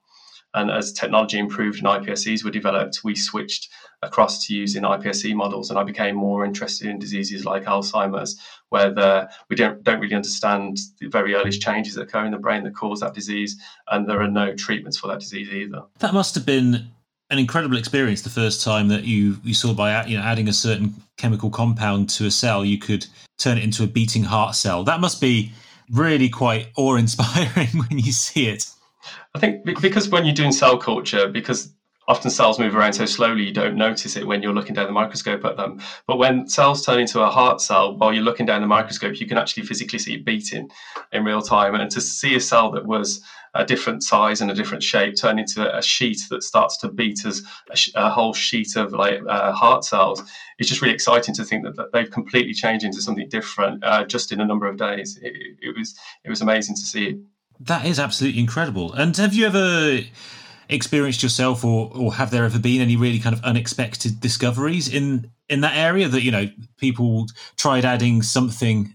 And 0.58 0.72
as 0.72 0.92
technology 0.92 1.38
improved 1.38 1.78
and 1.78 1.86
iPSCs 1.86 2.42
were 2.42 2.50
developed, 2.50 3.04
we 3.04 3.14
switched 3.14 3.68
across 4.02 4.44
to 4.46 4.54
using 4.54 4.82
iPSC 4.82 5.32
models, 5.34 5.70
and 5.70 5.78
I 5.78 5.84
became 5.84 6.16
more 6.16 6.44
interested 6.44 6.88
in 6.88 6.98
diseases 6.98 7.44
like 7.44 7.64
Alzheimer's, 7.64 8.36
where 8.70 8.92
the, 8.92 9.30
we 9.48 9.54
don't 9.54 9.84
don't 9.84 10.00
really 10.00 10.16
understand 10.16 10.78
the 10.98 11.06
very 11.06 11.34
earliest 11.34 11.62
changes 11.62 11.94
that 11.94 12.02
occur 12.02 12.24
in 12.24 12.32
the 12.32 12.38
brain 12.38 12.64
that 12.64 12.74
cause 12.74 12.98
that 13.00 13.14
disease, 13.14 13.56
and 13.88 14.08
there 14.08 14.20
are 14.20 14.28
no 14.28 14.52
treatments 14.52 14.98
for 14.98 15.06
that 15.06 15.20
disease 15.20 15.48
either. 15.48 15.82
That 16.00 16.12
must 16.12 16.34
have 16.34 16.44
been 16.44 16.88
an 17.30 17.38
incredible 17.38 17.76
experience 17.76 18.22
the 18.22 18.30
first 18.30 18.64
time 18.64 18.88
that 18.88 19.04
you 19.04 19.38
you 19.44 19.54
saw 19.54 19.72
by 19.74 20.04
you 20.06 20.16
know 20.16 20.24
adding 20.24 20.48
a 20.48 20.52
certain 20.52 20.94
chemical 21.18 21.50
compound 21.50 22.10
to 22.10 22.26
a 22.26 22.32
cell, 22.32 22.64
you 22.64 22.78
could 22.78 23.06
turn 23.38 23.58
it 23.58 23.62
into 23.62 23.84
a 23.84 23.86
beating 23.86 24.24
heart 24.24 24.56
cell. 24.56 24.82
That 24.82 24.98
must 24.98 25.20
be 25.20 25.52
really 25.88 26.28
quite 26.28 26.66
awe-inspiring 26.76 27.68
when 27.88 28.00
you 28.00 28.10
see 28.10 28.48
it. 28.48 28.66
I 29.34 29.38
think 29.38 29.64
because 29.64 30.08
when 30.08 30.24
you're 30.24 30.34
doing 30.34 30.52
cell 30.52 30.78
culture, 30.78 31.28
because 31.28 31.74
often 32.06 32.30
cells 32.30 32.58
move 32.58 32.74
around 32.74 32.94
so 32.94 33.04
slowly 33.04 33.44
you 33.44 33.52
don't 33.52 33.76
notice 33.76 34.16
it 34.16 34.26
when 34.26 34.42
you're 34.42 34.54
looking 34.54 34.74
down 34.74 34.86
the 34.86 34.92
microscope 34.92 35.44
at 35.44 35.58
them. 35.58 35.80
But 36.06 36.16
when 36.16 36.48
cells 36.48 36.84
turn 36.84 37.00
into 37.00 37.20
a 37.20 37.30
heart 37.30 37.60
cell 37.60 37.96
while 37.96 38.14
you're 38.14 38.24
looking 38.24 38.46
down 38.46 38.62
the 38.62 38.66
microscope, 38.66 39.20
you 39.20 39.26
can 39.26 39.36
actually 39.36 39.64
physically 39.64 39.98
see 39.98 40.14
it 40.14 40.24
beating 40.24 40.70
in 41.12 41.24
real 41.24 41.42
time. 41.42 41.74
And 41.74 41.90
to 41.90 42.00
see 42.00 42.34
a 42.34 42.40
cell 42.40 42.70
that 42.72 42.86
was 42.86 43.20
a 43.54 43.64
different 43.64 44.02
size 44.02 44.40
and 44.40 44.50
a 44.50 44.54
different 44.54 44.82
shape 44.82 45.16
turn 45.16 45.38
into 45.38 45.76
a 45.76 45.82
sheet 45.82 46.22
that 46.30 46.42
starts 46.42 46.78
to 46.78 46.88
beat 46.88 47.24
as 47.26 47.42
a, 47.70 47.76
sh- 47.76 47.90
a 47.94 48.08
whole 48.10 48.32
sheet 48.32 48.76
of 48.76 48.92
like 48.92 49.20
uh, 49.28 49.52
heart 49.52 49.84
cells 49.84 50.22
it's 50.58 50.68
just 50.68 50.82
really 50.82 50.94
exciting 50.94 51.34
to 51.34 51.44
think 51.44 51.64
that, 51.64 51.76
that 51.76 51.92
they've 51.92 52.10
completely 52.10 52.52
changed 52.52 52.84
into 52.84 53.00
something 53.00 53.28
different 53.28 53.82
uh, 53.84 54.04
just 54.04 54.32
in 54.32 54.40
a 54.40 54.44
number 54.44 54.66
of 54.66 54.76
days. 54.76 55.18
It, 55.22 55.34
it 55.60 55.76
was 55.76 55.96
it 56.24 56.30
was 56.30 56.40
amazing 56.40 56.74
to 56.76 56.82
see. 56.82 57.20
That 57.60 57.86
is 57.86 57.98
absolutely 57.98 58.40
incredible. 58.40 58.92
And 58.92 59.16
have 59.16 59.34
you 59.34 59.46
ever 59.46 60.00
experienced 60.68 61.22
yourself, 61.22 61.64
or 61.64 61.90
or 61.94 62.14
have 62.14 62.30
there 62.30 62.44
ever 62.44 62.58
been 62.58 62.80
any 62.80 62.96
really 62.96 63.18
kind 63.18 63.34
of 63.34 63.42
unexpected 63.42 64.20
discoveries 64.20 64.92
in 64.92 65.30
in 65.48 65.60
that 65.62 65.76
area 65.76 66.08
that 66.08 66.22
you 66.22 66.30
know 66.30 66.48
people 66.76 67.26
tried 67.56 67.84
adding 67.84 68.22
something 68.22 68.94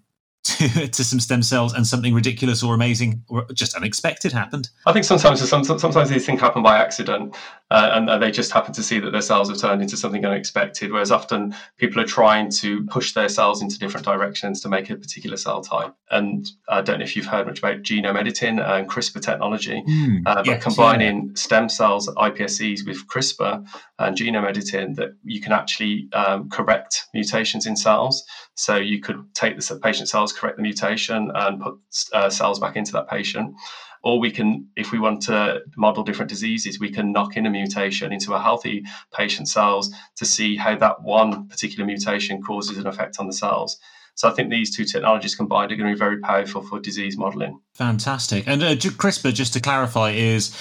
to, 0.58 0.88
to 0.88 1.04
some 1.04 1.20
stem 1.20 1.44
cells 1.44 1.74
and 1.74 1.86
something 1.86 2.14
ridiculous 2.14 2.64
or 2.64 2.74
amazing 2.74 3.24
or 3.28 3.46
just 3.54 3.76
unexpected 3.76 4.32
happened? 4.32 4.70
I 4.86 4.94
think 4.94 5.06
sometimes 5.06 5.48
sometimes 5.48 6.10
these 6.10 6.26
things 6.26 6.42
happen 6.42 6.64
by 6.64 6.78
accident, 6.78 7.36
uh, 7.74 7.90
and, 7.94 8.22
they 8.22 8.30
just 8.30 8.52
happen 8.52 8.72
to 8.74 8.84
see 8.84 9.00
that 9.00 9.12
their 9.12 9.22
cells 9.22 9.50
have 9.50 9.58
turned 9.58 9.82
into 9.82 9.98
something 9.98 10.24
unexpected. 10.24 10.92
Whereas 10.92 11.12
often 11.12 11.56
people 11.78 12.00
are 12.00 12.06
trying 12.06 12.52
to 12.52 12.86
push 12.86 13.14
their 13.14 13.28
cells 13.28 13.62
into 13.62 13.80
different 13.80 14.06
directions 14.06 14.62
to 14.62 14.70
make 14.70 14.92
a 14.92 14.96
particular 14.96 15.36
cell 15.36 15.62
type. 15.62 15.96
And 16.12 16.48
I 16.70 16.82
don't 16.82 17.00
know 17.00 17.04
if 17.04 17.16
you've 17.16 17.26
heard 17.26 17.48
much 17.48 17.60
about 17.60 17.82
genome 17.82 18.16
editing 18.16 18.60
and 18.60 18.88
CRISPR 18.88 19.22
technology, 19.22 19.84
mm, 19.88 20.22
uh, 20.28 20.36
but 20.36 20.46
yes, 20.46 20.64
combining 20.64 21.28
yeah. 21.28 21.32
stem 21.34 21.70
cells, 21.70 22.08
iPSCs, 22.08 22.86
with 22.86 23.08
CRISPR 23.08 23.66
and 23.98 24.16
genome 24.16 24.48
editing, 24.48 24.94
that 24.96 25.16
you 25.24 25.42
can 25.42 25.52
actually 25.52 26.08
um, 26.14 26.50
correct 26.50 27.08
mutations 27.14 27.66
in 27.66 27.76
cells. 27.76 28.24
So 28.56 28.76
you 28.76 29.00
could 29.02 29.26
take 29.34 29.60
the 29.60 29.80
patient 29.82 30.10
cells, 30.10 30.32
correct 30.44 30.58
the 30.58 30.64
mutation, 30.64 31.32
and 31.34 31.62
put 31.62 31.76
uh, 32.12 32.30
cells 32.30 32.60
back 32.60 32.76
into 32.76 32.92
that 32.92 33.08
patient. 33.08 33.56
Or 34.04 34.20
we 34.20 34.32
can, 34.32 34.68
if 34.76 34.92
we 34.92 35.00
want 35.00 35.22
to 35.24 35.62
model 35.78 36.04
different 36.04 36.30
diseases, 36.30 36.78
we 36.78 36.92
can 36.92 37.14
knock 37.14 37.38
in 37.38 37.46
a 37.46 37.50
mutation 37.50 38.12
into 38.12 38.34
a 38.34 38.42
healthy 38.42 38.84
patient 39.14 39.48
cells 39.48 39.90
to 40.18 40.26
see 40.26 40.58
how 40.58 40.76
that 40.76 41.04
one 41.04 41.48
particular 41.48 41.86
mutation 41.86 42.42
causes 42.44 42.78
an 42.78 42.86
effect 42.86 43.16
on 43.20 43.28
the 43.28 43.34
cells. 43.34 43.80
So 44.16 44.30
I 44.30 44.34
think 44.34 44.50
these 44.50 44.76
two 44.76 44.84
technologies 44.84 45.36
combined 45.36 45.72
are 45.72 45.78
going 45.78 45.90
to 45.90 45.96
be 45.96 46.00
very 46.00 46.20
powerful 46.20 46.62
for 46.62 46.82
disease 46.82 47.18
modeling. 47.18 47.62
Fantastic. 47.76 48.46
And 48.46 48.62
uh, 48.62 48.76
CRISPR, 48.76 49.34
just 49.34 49.54
to 49.54 49.62
clarify, 49.62 50.12
is 50.12 50.54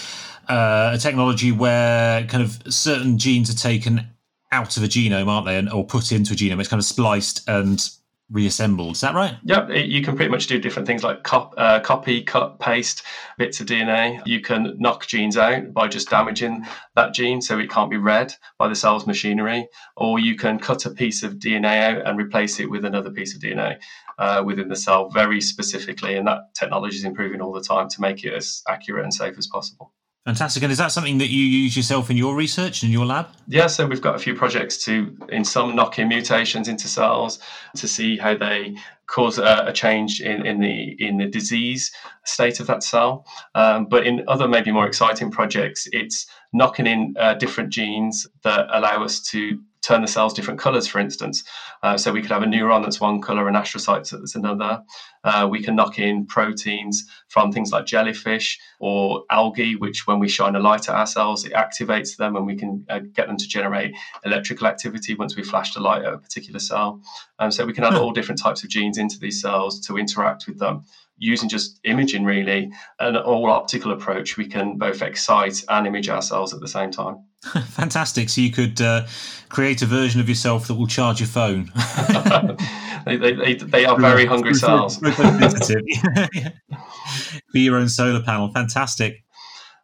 uh, 0.49 0.93
a 0.95 0.99
technology 0.99 1.51
where 1.51 2.25
kind 2.27 2.45
of 2.45 2.63
certain 2.73 3.19
genes 3.19 3.51
are 3.51 3.59
taken 3.59 4.07
out 4.53 4.77
of 4.77 4.85
a 4.85 4.87
genome, 4.87 5.27
aren't 5.27 5.47
they, 5.47 5.59
and, 5.59 5.69
or 5.69 5.85
put 5.85 6.13
into 6.13 6.33
a 6.33 6.37
genome? 6.37 6.61
It's 6.61 6.69
kind 6.69 6.81
of 6.81 6.85
spliced 6.85 7.49
and 7.49 7.85
reassembled. 8.31 8.93
Is 8.93 9.01
that 9.03 9.15
right? 9.15 9.37
Yeah, 9.45 9.69
you 9.71 10.03
can 10.03 10.17
pretty 10.17 10.31
much 10.31 10.47
do 10.47 10.59
different 10.59 10.87
things 10.87 11.05
like 11.05 11.23
cop, 11.23 11.55
uh, 11.57 11.81
copy, 11.81 12.23
cut, 12.23 12.59
paste 12.59 13.03
bits 13.39 13.61
of 13.61 13.67
DNA. 13.67 14.21
You 14.27 14.41
can 14.41 14.75
knock 14.79 15.07
genes 15.07 15.37
out 15.37 15.73
by 15.73 15.89
just 15.89 16.09
damaging 16.09 16.67
that 16.97 17.15
gene 17.15 17.43
so 17.43 17.59
it 17.59 17.71
can't 17.71 17.91
be 17.91 17.99
read 17.99 18.33
by 18.59 18.69
the 18.69 18.75
cell's 18.75 19.07
machinery, 19.07 19.69
or 19.97 20.19
you 20.19 20.37
can 20.37 20.59
cut 20.59 20.87
a 20.87 20.91
piece 20.91 21.23
of 21.23 21.35
DNA 21.35 21.83
out 21.83 22.07
and 22.07 22.19
replace 22.19 22.59
it 22.61 22.71
with 22.71 22.85
another 22.85 23.11
piece 23.11 23.35
of 23.35 23.43
DNA. 23.43 23.79
Uh, 24.19 24.43
within 24.45 24.69
the 24.69 24.77
cell, 24.77 25.09
very 25.09 25.41
specifically, 25.41 26.17
and 26.17 26.27
that 26.29 26.55
technology 26.55 26.97
is 26.97 27.05
improving 27.05 27.41
all 27.41 27.53
the 27.53 27.63
time 27.63 27.89
to 27.89 28.01
make 28.01 28.25
it 28.25 28.35
as 28.35 28.63
accurate 28.69 29.03
and 29.03 29.13
safe 29.13 29.37
as 29.39 29.47
possible. 29.47 29.93
Fantastic. 30.25 30.63
And 30.63 30.71
is 30.71 30.79
that 30.79 30.93
something 30.93 31.19
that 31.19 31.31
you 31.31 31.45
use 31.45 31.77
yourself 31.77 32.09
in 32.09 32.17
your 32.17 32.37
research 32.37 32.85
in 32.85 32.91
your 32.91 33.05
lab? 33.05 33.27
Yeah, 33.49 33.67
so 33.67 33.87
we've 33.87 34.01
got 34.01 34.15
a 34.15 34.21
few 34.21 34.37
projects 34.37 34.77
to, 34.85 35.17
in 35.31 35.45
some, 35.45 35.75
knock 35.75 35.99
in 35.99 36.09
mutations 36.09 36.69
into 36.69 36.87
cells 36.87 37.41
to 37.77 37.89
see 37.89 38.17
how 38.17 38.37
they 38.37 38.77
cause 39.07 39.39
a, 39.39 39.65
a 39.67 39.73
change 39.73 40.21
in, 40.21 40.47
in 40.47 40.61
the 40.61 40.97
in 41.05 41.19
the 41.19 41.27
disease 41.27 41.91
state 42.25 42.61
of 42.61 42.69
that 42.69 42.85
cell. 42.85 43.27
Um, 43.57 43.87
but 43.87 44.07
in 44.07 44.25
other, 44.29 44.47
maybe 44.47 44.71
more 44.71 44.87
exciting 44.87 45.33
projects, 45.33 45.89
it's 45.93 46.29
knocking 46.53 46.87
in 46.87 47.17
uh, 47.19 47.35
different 47.35 47.71
genes 47.71 48.29
that 48.45 48.69
allow 48.71 49.03
us 49.03 49.21
to 49.31 49.59
turn 49.83 50.01
the 50.01 50.09
cells 50.09 50.33
different 50.33 50.61
colors, 50.61 50.87
for 50.87 50.99
instance. 50.99 51.45
Uh, 51.83 51.99
so 51.99 52.13
we 52.13 52.23
could 52.23 52.31
have 52.31 52.43
a 52.43 52.47
neuron 52.47 52.83
that's 52.83 53.01
one 53.01 53.21
color 53.21 53.49
and 53.49 53.57
astrocytes 53.57 54.11
that's 54.11 54.35
another. 54.35 54.83
Uh, 55.25 55.47
we 55.51 55.63
can 55.63 55.77
knock 55.77 55.99
in 55.99 56.27
proteins 56.27 57.05
from 57.29 57.53
things 57.53 57.73
like 57.73 57.85
jellyfish 57.85 58.59
or 58.79 59.25
algae, 59.31 59.77
which 59.77 60.07
when 60.07 60.19
we 60.19 60.29
shine 60.29 60.55
a 60.55 60.61
light 60.61 60.89
at 60.89 60.95
our 60.95 61.07
cells, 61.07 61.45
it 61.45 61.53
activates 61.53 62.17
them 62.17 62.37
and 62.37 62.47
we 62.47 62.57
can 62.57 62.85
uh, 62.89 63.01
get 63.13 63.27
them 63.27 63.37
to 63.37 63.49
generate 63.49 63.93
electrical 64.25 64.67
activity 64.67 65.15
once 65.15 65.37
we 65.37 65.43
flash 65.43 65.75
the 65.75 65.81
light 65.81 66.05
at 66.05 66.15
a 66.15 66.19
particular 66.19 66.61
cell. 66.61 67.01
Um, 67.39 67.51
so 67.51 67.67
we 67.67 67.73
can 67.73 67.85
add 67.85 67.95
all 67.95 68.13
different 68.13 68.41
types 68.41 68.63
of 68.63 68.71
genes 68.71 68.99
into 68.99 69.19
these 69.19 69.41
cells 69.41 69.81
to 69.87 69.99
interact 69.99 70.47
with 70.47 70.59
them 70.59 70.85
using 71.19 71.49
just 71.49 71.79
imaging 71.85 72.25
really 72.25 72.71
an 72.99 73.17
all 73.17 73.51
optical 73.51 73.93
approach 73.93 74.37
we 74.37 74.47
can 74.47 74.77
both 74.77 75.03
excite 75.03 75.63
and 75.69 75.87
image 75.87 76.09
ourselves 76.09 76.53
at 76.53 76.61
the 76.61 76.67
same 76.67 76.91
time 76.91 77.25
fantastic. 77.67 78.29
So 78.29 78.41
you 78.41 78.51
could 78.51 78.81
uh, 78.81 79.07
create 79.49 79.83
a 79.83 79.87
version 79.87 80.21
of 80.21 80.29
yourself 80.29 80.69
that 80.69 80.75
will 80.75 80.87
charge 80.87 81.21
your 81.21 81.29
phone. 81.29 81.73
They, 83.05 83.17
they, 83.17 83.55
they, 83.55 83.85
are 83.85 83.99
very 83.99 84.27
hungry 84.27 84.55
cells 84.55 84.97
be 87.53 87.53
your 87.53 87.75
own 87.75 87.89
solar 87.89 88.23
panel. 88.23 88.53
Fantastic. 88.53 89.25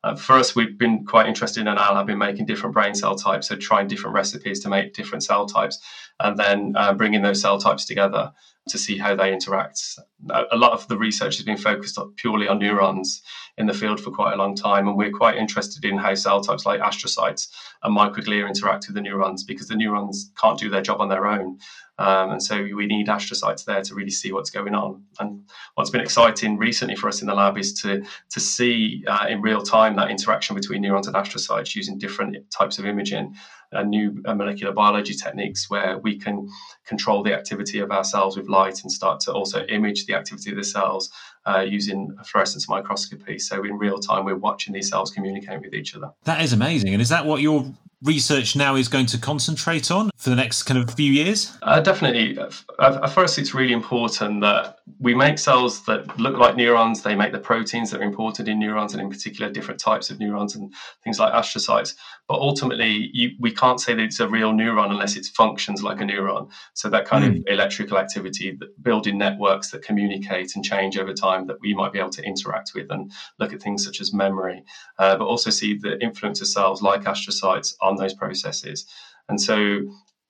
Uh, 0.05 0.15
for 0.15 0.35
us, 0.35 0.55
we've 0.55 0.79
been 0.79 1.05
quite 1.05 1.27
interested 1.27 1.63
in 1.63 1.69
our 1.69 1.95
lab 1.95 2.09
in 2.09 2.19
making 2.19 2.47
different 2.47 2.75
brain 2.75 2.95
cell 2.95 3.17
types, 3.17 3.49
so 3.49 3.57
trying 3.57 3.89
different 3.89 4.15
recipes 4.15 4.61
to 4.61 4.69
make 4.69 4.95
different 4.95 5.25
cell 5.25 5.47
types, 5.47 5.81
and 6.21 6.39
then 6.39 6.75
uh, 6.77 6.93
bringing 6.93 7.23
those 7.23 7.41
cell 7.41 7.59
types 7.59 7.85
together 7.85 8.33
to 8.69 8.79
see 8.79 8.99
how 8.99 9.17
they 9.17 9.33
interact. 9.33 9.99
A 10.31 10.57
lot 10.57 10.73
of 10.73 10.87
the 10.89 10.99
research 10.99 11.37
has 11.37 11.47
been 11.47 11.57
focused 11.57 11.99
purely 12.17 12.49
on 12.49 12.59
neurons 12.59 13.23
in 13.57 13.67
the 13.67 13.73
field 13.73 14.01
for 14.01 14.11
quite 14.11 14.35
a 14.35 14.37
long 14.37 14.57
time, 14.57 14.89
and 14.89 14.97
we're 14.97 15.13
quite 15.13 15.37
interested 15.37 15.85
in 15.85 15.97
how 15.97 16.15
cell 16.15 16.41
types 16.41 16.67
like 16.67 16.81
astrocytes 16.81 17.49
and 17.83 17.97
microglia 17.97 18.47
interact 18.49 18.87
with 18.89 18.97
the 18.97 19.01
neurons 19.01 19.45
because 19.45 19.69
the 19.69 19.77
neurons 19.77 20.33
can't 20.41 20.59
do 20.59 20.69
their 20.69 20.83
job 20.83 21.01
on 21.01 21.09
their 21.09 21.27
own. 21.27 21.59
Um, 21.99 22.31
and 22.31 22.43
so 22.43 22.63
we 22.63 22.87
need 22.87 23.09
astrocytes 23.09 23.65
there 23.65 23.83
to 23.83 23.95
really 23.95 24.11
see 24.11 24.31
what's 24.33 24.51
going 24.51 24.75
on. 24.75 25.03
And 25.19 25.43
what's 25.75 25.91
been 25.91 26.01
exciting 26.01 26.57
recently 26.57 26.95
for 26.95 27.09
us 27.09 27.21
in 27.21 27.27
the 27.27 27.35
lab 27.35 27.59
is 27.59 27.73
to, 27.83 28.05
to 28.31 28.41
see 28.41 29.05
uh, 29.09 29.27
in 29.29 29.43
real 29.43 29.63
time 29.63 29.97
that 29.97 30.11
interaction 30.11 30.55
between 30.55 30.83
neurons 30.83 31.09
and 31.09 31.17
astrocytes 31.17 31.75
using 31.75 31.99
different 31.99 32.37
types 32.53 32.79
of 32.79 32.87
imaging 32.87 33.35
and 33.73 33.91
new 33.91 34.23
uh, 34.27 34.35
molecular 34.35 34.73
biology 34.73 35.13
techniques 35.13 35.69
where 35.69 35.99
we 35.99 36.17
can 36.17 36.49
control 36.87 37.23
the 37.23 37.35
activity 37.35 37.81
of 37.81 37.91
our 37.91 38.05
cells 38.05 38.37
with 38.37 38.49
light 38.49 38.83
and 38.83 38.93
start 38.93 39.21
to 39.21 39.33
also 39.33 39.65
image 39.65 40.07
the 40.09 40.15
activity 40.15 40.51
of 40.51 40.57
the 40.57 40.65
cells 40.65 41.11
uh, 41.47 41.61
using 41.61 42.17
fluorescence 42.25 42.69
microscopy. 42.69 43.39
So 43.39 43.63
in 43.63 43.79
real 43.79 43.99
time, 43.99 44.25
we're 44.25 44.37
watching 44.37 44.75
these 44.75 44.89
cells 44.89 45.13
communicate 45.13 45.61
with 45.61 45.75
each 45.75 45.95
other. 45.95 46.11
That 46.25 46.43
is 46.43 46.53
amazing. 46.53 46.93
And 46.93 47.01
is 47.01 47.11
that 47.11 47.25
what 47.25 47.41
your 47.41 47.73
research 48.03 48.55
now 48.55 48.77
is 48.77 48.89
going 48.89 49.07
to 49.07 49.19
concentrate 49.19 49.91
on 49.91 50.11
for 50.17 50.31
the 50.31 50.37
next 50.37 50.65
kind 50.65 50.81
of 50.81 50.95
few 50.95 51.11
years? 51.11 51.57
Uh, 51.63 51.81
definitely. 51.81 52.39
Uh, 52.79 53.09
for 53.09 53.25
us, 53.25 53.39
it's 53.39 53.55
really 53.55 53.73
important 53.73 54.41
that 54.41 54.79
we 55.01 55.15
make 55.15 55.39
cells 55.39 55.85
that 55.87 56.19
look 56.19 56.37
like 56.37 56.57
neurons. 56.57 57.03
They 57.03 57.15
make 57.15 57.33
the 57.33 57.39
proteins 57.39 57.91
that 57.91 58.01
are 58.01 58.05
important 58.05 58.49
in 58.49 58.59
neurons, 58.59 58.93
and 58.93 59.03
in 59.03 59.11
particular, 59.11 59.51
different 59.51 59.81
types 59.81 60.11
of 60.11 60.19
neurons 60.19 60.55
and 60.55 60.73
things 61.03 61.19
like 61.19 61.33
astrocytes. 61.33 61.95
But 62.29 62.39
ultimately, 62.39 63.11
you, 63.13 63.31
we 63.41 63.53
can't 63.53 63.81
say 63.81 63.95
that 63.95 64.03
it's 64.03 64.21
a 64.21 64.29
real 64.29 64.53
neuron 64.53 64.91
unless 64.91 65.17
it 65.17 65.27
functions 65.27 65.83
like 65.83 66.01
a 66.01 66.05
neuron. 66.05 66.51
So 66.75 66.89
that 66.91 67.07
kind 67.07 67.25
mm. 67.25 67.29
of 67.29 67.35
hmm. 67.35 67.43
electrical 67.47 67.99
activity, 67.99 68.59
building 68.83 69.19
networks 69.19 69.71
that 69.71 69.83
communicate 69.83 70.55
and 70.55 70.65
change 70.65 70.99
over 70.99 71.15
time, 71.15 71.47
that 71.47 71.61
we 71.61 71.75
might 71.75 71.93
be 71.93 71.99
able 71.99 72.11
to 72.11 72.23
interact 72.23 72.73
with 72.75 72.91
and 72.91 73.11
look 73.39 73.53
at 73.53 73.63
things 73.63 73.85
such 73.85 74.01
as 74.01 74.13
memory, 74.13 74.65
uh, 74.99 75.17
but 75.17 75.25
also 75.25 75.51
see 75.51 75.77
the 75.77 76.01
influence 76.03 76.41
of 76.41 76.49
cells 76.49 76.83
like 76.83 77.03
astrocytes 77.03 77.75
on 77.89 77.97
those 77.97 78.15
processes. 78.15 78.87
And 79.29 79.41
so 79.41 79.81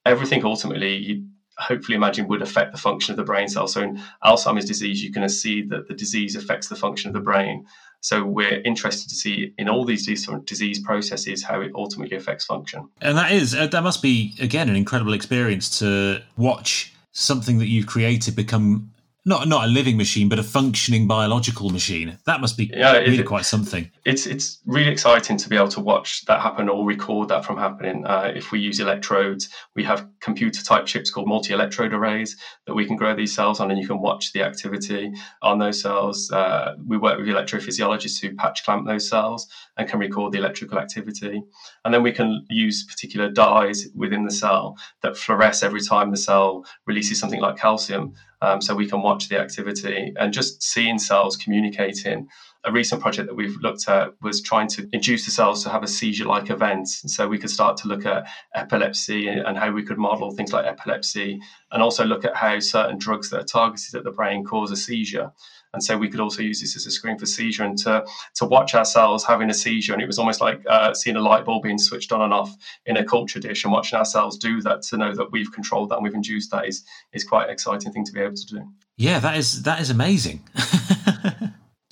everything 0.07 0.45
ultimately 0.45 0.97
you 0.97 1.27
hopefully 1.59 1.97
imagine 1.97 2.29
would 2.29 2.43
affect 2.43 2.73
the 2.73 2.79
function 2.79 3.13
of 3.13 3.17
the 3.17 3.25
brain 3.25 3.49
cell. 3.49 3.67
So 3.67 3.83
in 3.83 4.01
Alzheimer's 4.25 4.65
disease, 4.65 5.03
you 5.03 5.13
can 5.13 5.29
see 5.29 5.63
that 5.63 5.89
the 5.89 5.95
disease 5.95 6.37
affects 6.37 6.69
the 6.69 6.77
function 6.77 7.09
of 7.09 7.15
the 7.15 7.21
brain. 7.21 7.67
So 8.01 8.25
we're 8.25 8.61
interested 8.63 9.09
to 9.09 9.17
see 9.17 9.53
in 9.59 9.69
all 9.69 9.85
these 9.85 10.07
different 10.07 10.47
disease 10.47 10.79
processes 10.79 11.43
how 11.43 11.61
it 11.61 11.73
ultimately 11.75 12.17
affects 12.17 12.45
function. 12.45 12.89
And 13.01 13.19
that 13.19 13.33
is 13.33 13.55
uh, 13.55 13.67
that 13.67 13.83
must 13.83 14.03
be 14.03 14.35
again 14.41 14.69
an 14.69 14.77
incredible 14.77 15.15
experience 15.15 15.79
to 15.81 16.23
watch 16.37 16.93
something 17.13 17.59
that 17.59 17.67
you've 17.67 17.89
created 17.89 18.37
become 18.37 18.93
not 19.25 19.49
not 19.49 19.65
a 19.65 19.67
living 19.67 19.97
machine, 19.97 20.29
but 20.29 20.39
a 20.39 20.45
functioning 20.45 21.09
biological 21.09 21.71
machine. 21.71 22.19
That 22.25 22.41
must 22.41 22.57
be 22.57 22.71
yeah, 22.73 22.99
really 22.99 23.19
it, 23.19 23.27
quite 23.27 23.45
something. 23.45 23.91
It's 24.09 24.27
it's 24.27 24.63
really 24.65 24.91
exciting 24.91 25.37
to 25.37 25.51
be 25.51 25.57
able 25.57 25.69
to 25.69 25.81
watch 25.81 26.25
that 26.25 26.41
happen 26.41 26.71
or 26.71 26.87
record 26.87 27.29
that 27.29 27.45
from 27.45 27.59
happening. 27.59 28.07
Uh, 28.07 28.33
if 28.35 28.53
we 28.53 28.59
use 28.59 28.81
electrodes, 28.81 29.51
we 29.77 29.85
have 29.85 30.09
computer 30.21 30.65
type 30.65 30.87
chips 30.87 31.11
called 31.11 31.29
multi 31.29 31.53
electrode 31.53 31.93
arrays 31.93 32.35
that 32.67 32.73
we 32.73 32.87
can 32.87 32.97
grow 32.97 33.15
these 33.15 33.35
cells 33.35 33.61
on, 33.61 33.71
and 33.71 33.79
you 33.79 33.87
can 33.87 34.01
watch 34.01 34.33
the 34.33 34.43
activity 34.43 35.13
on 35.43 35.59
those 35.59 35.83
cells. 35.83 36.31
Uh, 36.31 36.75
we 36.87 36.97
work 36.97 37.19
with 37.19 37.29
electrophysiologists 37.29 38.19
who 38.19 38.35
patch 38.35 38.65
clamp 38.65 38.87
those 38.87 39.07
cells 39.07 39.47
and 39.77 39.87
can 39.87 40.01
record 40.01 40.33
the 40.33 40.39
electrical 40.39 40.79
activity, 40.79 41.43
and 41.85 41.93
then 41.93 42.03
we 42.03 42.13
can 42.13 42.47
use 42.49 42.87
particular 42.87 43.31
dyes 43.31 43.89
within 43.95 44.25
the 44.25 44.31
cell 44.31 44.75
that 45.03 45.17
fluoresce 45.17 45.63
every 45.63 45.83
time 45.83 46.11
the 46.11 46.17
cell 46.17 46.65
releases 46.87 47.21
something 47.21 47.43
like 47.43 47.59
calcium 47.59 48.15
um, 48.41 48.61
so 48.61 48.75
we 48.75 48.89
can 48.89 49.03
watch 49.03 49.29
the 49.29 49.39
activity 49.39 50.13
and 50.19 50.33
just 50.33 50.63
seeing 50.63 50.99
cells 50.99 51.37
communicating 51.37 52.29
a 52.65 52.73
recent 52.73 53.01
project 53.01 53.29
that 53.29 53.35
we've 53.35 53.57
looked 53.61 53.89
at 53.89 54.13
was 54.21 54.43
trying 54.43 54.69
to 54.69 54.89
induce 54.93 55.25
the 55.25 55.31
cells 55.31 55.63
to 55.63 55.71
have 55.71 55.83
a 55.83 55.89
seizure 55.89 56.25
like 56.25 56.51
event. 56.51 56.89
So 56.89 57.29
we 57.29 57.39
could 57.39 57.51
start 57.51 57.77
to 57.79 57.89
look 57.89 58.05
at 58.05 58.27
epilepsy 58.55 59.29
and 59.29 59.57
how 59.57 59.71
we 59.71 59.85
could 59.85 59.99
model 59.99 60.33
things 60.33 60.53
like 60.53 60.67
epilepsy 60.67 61.41
and 61.71 61.83
also 61.83 62.05
look 62.05 62.25
at 62.25 62.35
how 62.35 62.59
certain 62.59 62.99
drugs 62.99 63.31
that 63.31 63.41
are 63.41 63.45
targeted 63.45 63.95
at 63.95 64.05
the 64.05 64.11
brain 64.11 64.45
cause 64.45 64.71
a 64.71 64.77
seizure. 64.77 65.33
And 65.75 65.85
so 65.85 65.97
we 65.99 66.09
could 66.09 66.21
also 66.21 66.43
use 66.43 66.61
this 66.61 66.77
as 66.77 66.87
a 66.87 66.91
screen 66.91 67.19
for 67.19 67.27
seizure 67.27 67.63
and 67.63 67.77
to, 67.79 68.05
to 68.37 68.47
watch 68.47 68.75
our 68.75 68.87
cells 68.87 69.25
having 69.25 69.51
a 69.51 69.55
seizure. 69.55 69.93
And 69.93 70.03
it 70.03 70.07
was 70.07 70.19
almost 70.19 70.41
like 70.41 70.63
uh, 70.69 70.95
seeing 70.95 71.17
a 71.17 71.21
light 71.21 71.45
bulb 71.45 71.63
being 71.63 71.79
switched 71.79 72.11
on 72.11 72.23
and 72.23 72.33
off 72.33 72.55
in 72.87 72.97
a 72.97 73.05
culture 73.05 73.39
dish 73.39 73.65
and 73.65 73.73
watching 73.73 73.99
our 73.99 74.05
cells 74.05 74.39
do 74.39 74.63
that 74.63 74.83
to 74.83 74.97
know 74.97 75.15
that 75.15 75.31
we've 75.31 75.53
controlled 75.53 75.91
that 75.91 75.97
and 75.97 76.05
we've 76.05 76.15
induced 76.15 76.51
that 76.51 76.67
is, 76.67 76.85
is 77.13 77.23
quite 77.23 77.45
an 77.45 77.51
exciting 77.51 77.93
thing 77.93 78.05
to 78.05 78.13
be 78.13 78.21
able 78.21 78.35
to 78.35 78.47
do. 78.47 78.63
Yeah, 78.97 79.21
that 79.21 79.37
is 79.37 79.63
that 79.63 79.81
is 79.81 79.91
amazing. 79.91 80.43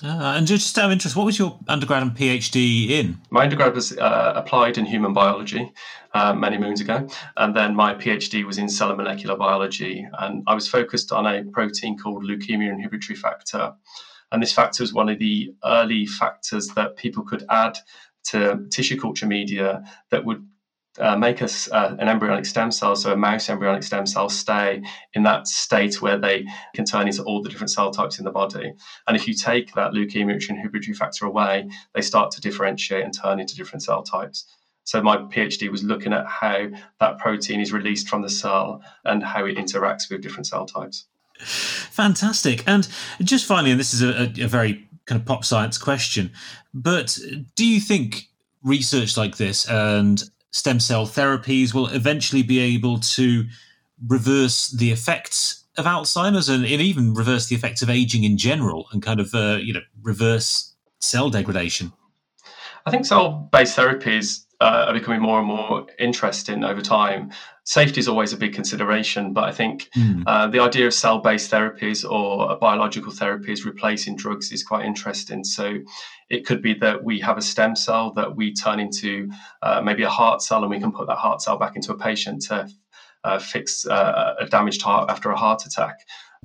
Uh, 0.07 0.35
and 0.37 0.47
just 0.47 0.77
out 0.77 0.85
of 0.85 0.91
interest, 0.91 1.17
what 1.17 1.25
was 1.25 1.37
your 1.37 1.59
undergrad 1.67 2.01
and 2.01 2.11
PhD 2.11 2.89
in? 2.89 3.19
My 3.29 3.43
undergrad 3.43 3.75
was 3.75 3.97
uh, 3.97 4.33
applied 4.35 4.77
in 4.77 4.85
human 4.85 5.11
biology 5.11 5.73
uh, 6.13 6.33
many 6.33 6.57
moons 6.57 6.79
ago, 6.79 7.07
and 7.35 7.53
then 7.53 7.75
my 7.75 7.93
PhD 7.93 8.45
was 8.45 8.57
in 8.57 8.69
cell 8.69 8.87
and 8.87 8.97
molecular 8.97 9.35
biology, 9.35 10.07
and 10.19 10.43
I 10.47 10.55
was 10.55 10.67
focused 10.67 11.11
on 11.11 11.25
a 11.25 11.43
protein 11.43 11.97
called 11.97 12.23
leukemia 12.23 12.71
inhibitory 12.71 13.17
factor, 13.17 13.73
and 14.31 14.41
this 14.41 14.53
factor 14.53 14.81
was 14.81 14.93
one 14.93 15.09
of 15.09 15.19
the 15.19 15.53
early 15.65 16.05
factors 16.05 16.69
that 16.69 16.95
people 16.95 17.23
could 17.23 17.43
add 17.49 17.77
to 18.29 18.65
tissue 18.71 18.99
culture 18.99 19.25
media 19.25 19.83
that 20.09 20.23
would 20.23 20.47
uh, 20.99 21.15
make 21.15 21.41
us 21.41 21.69
uh, 21.71 21.95
an 21.99 22.07
embryonic 22.07 22.45
stem 22.45 22.71
cell, 22.71 22.95
so 22.95 23.11
a 23.11 23.17
mouse 23.17 23.49
embryonic 23.49 23.83
stem 23.83 24.05
cell, 24.05 24.29
stay 24.29 24.81
in 25.13 25.23
that 25.23 25.47
state 25.47 26.01
where 26.01 26.17
they 26.17 26.45
can 26.73 26.85
turn 26.85 27.07
into 27.07 27.23
all 27.23 27.41
the 27.41 27.49
different 27.49 27.69
cell 27.69 27.91
types 27.91 28.19
in 28.19 28.25
the 28.25 28.31
body. 28.31 28.73
And 29.07 29.15
if 29.17 29.27
you 29.27 29.33
take 29.33 29.73
that 29.73 29.91
leukemia 29.91 30.33
and 30.33 30.57
inhibitory 30.57 30.93
factor 30.93 31.25
away, 31.25 31.69
they 31.93 32.01
start 32.01 32.31
to 32.31 32.41
differentiate 32.41 33.03
and 33.03 33.13
turn 33.13 33.39
into 33.39 33.55
different 33.55 33.83
cell 33.83 34.03
types. 34.03 34.45
So 34.83 35.01
my 35.01 35.17
PhD 35.17 35.69
was 35.69 35.83
looking 35.83 36.13
at 36.13 36.25
how 36.25 36.67
that 37.01 37.17
protein 37.17 37.59
is 37.59 37.73
released 37.73 38.07
from 38.07 38.21
the 38.21 38.29
cell 38.29 38.81
and 39.03 39.21
how 39.21 39.45
it 39.45 39.57
interacts 39.57 40.09
with 40.09 40.21
different 40.21 40.47
cell 40.47 40.65
types. 40.65 41.05
Fantastic. 41.39 42.63
And 42.67 42.87
just 43.21 43.45
finally, 43.45 43.71
and 43.71 43.79
this 43.79 43.93
is 43.93 44.01
a, 44.01 44.31
a 44.43 44.47
very 44.47 44.87
kind 45.05 45.19
of 45.19 45.25
pop 45.27 45.43
science 45.43 45.77
question, 45.77 46.31
but 46.73 47.17
do 47.55 47.65
you 47.65 47.79
think 47.79 48.29
research 48.63 49.17
like 49.17 49.37
this 49.37 49.69
and 49.69 50.23
stem 50.57 50.79
cell 50.79 51.05
therapies 51.05 51.73
will 51.73 51.87
eventually 51.87 52.41
be 52.41 52.59
able 52.59 52.99
to 52.99 53.45
reverse 54.07 54.69
the 54.69 54.91
effects 54.91 55.63
of 55.77 55.85
Alzheimer's 55.85 56.49
and, 56.49 56.65
and 56.65 56.81
even 56.81 57.13
reverse 57.13 57.45
the 57.47 57.55
effects 57.55 57.83
of 57.83 57.89
aging 57.89 58.23
in 58.23 58.37
general 58.37 58.87
and 58.91 59.03
kind 59.03 59.19
of 59.19 59.33
uh, 59.35 59.59
you 59.61 59.73
know 59.73 59.81
reverse 60.01 60.73
cell 60.99 61.29
degradation. 61.29 61.93
I 62.87 62.91
think 62.91 63.05
cell-based 63.05 63.77
therapies 63.77 64.45
uh, 64.59 64.85
are 64.87 64.93
becoming 64.93 65.21
more 65.21 65.39
and 65.39 65.47
more 65.47 65.85
interesting 65.99 66.63
over 66.63 66.81
time. 66.81 67.31
Safety 67.63 67.99
is 67.99 68.07
always 68.07 68.33
a 68.33 68.37
big 68.37 68.53
consideration, 68.53 69.33
but 69.33 69.43
I 69.43 69.51
think 69.51 69.89
mm. 69.95 70.23
uh, 70.25 70.47
the 70.47 70.59
idea 70.59 70.87
of 70.87 70.93
cell 70.93 71.19
based 71.19 71.51
therapies 71.51 72.09
or 72.09 72.57
biological 72.57 73.11
therapies 73.11 73.65
replacing 73.65 74.15
drugs 74.15 74.51
is 74.51 74.63
quite 74.63 74.85
interesting. 74.85 75.43
So 75.43 75.79
it 76.29 76.45
could 76.45 76.61
be 76.61 76.73
that 76.75 77.03
we 77.03 77.19
have 77.19 77.37
a 77.37 77.41
stem 77.41 77.75
cell 77.75 78.13
that 78.13 78.35
we 78.35 78.53
turn 78.53 78.79
into 78.79 79.29
uh, 79.61 79.81
maybe 79.83 80.03
a 80.03 80.09
heart 80.09 80.41
cell 80.41 80.61
and 80.61 80.69
we 80.71 80.79
can 80.79 80.91
put 80.91 81.07
that 81.07 81.17
heart 81.17 81.41
cell 81.41 81.57
back 81.57 81.75
into 81.75 81.91
a 81.91 81.97
patient 81.97 82.41
to 82.43 82.67
uh, 83.27 83.39
fix 83.39 83.85
uh, 83.85 84.35
a 84.39 84.45
damaged 84.45 84.81
heart 84.81 85.09
after 85.09 85.31
a 85.31 85.37
heart 85.37 85.65
attack. 85.65 85.99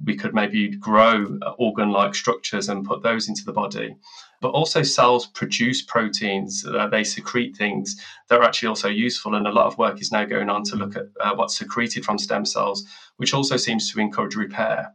We 0.04 0.16
could 0.16 0.34
maybe 0.34 0.76
grow 0.76 1.38
organ 1.58 1.90
like 1.90 2.14
structures 2.14 2.68
and 2.68 2.84
put 2.84 3.02
those 3.02 3.28
into 3.28 3.44
the 3.44 3.52
body 3.52 3.96
but 4.42 4.50
also 4.50 4.82
cells 4.82 5.26
produce 5.28 5.80
proteins. 5.80 6.66
Uh, 6.66 6.88
they 6.88 7.04
secrete 7.04 7.56
things 7.56 7.96
that 8.28 8.40
are 8.40 8.42
actually 8.42 8.68
also 8.68 8.88
useful. 8.88 9.36
And 9.36 9.46
a 9.46 9.52
lot 9.52 9.66
of 9.66 9.78
work 9.78 10.02
is 10.02 10.12
now 10.12 10.24
going 10.24 10.50
on 10.50 10.64
to 10.64 10.76
look 10.76 10.96
at 10.96 11.06
uh, 11.20 11.34
what's 11.34 11.56
secreted 11.56 12.04
from 12.04 12.18
stem 12.18 12.44
cells, 12.44 12.84
which 13.16 13.32
also 13.32 13.56
seems 13.56 13.90
to 13.92 14.00
encourage 14.00 14.34
repair. 14.34 14.92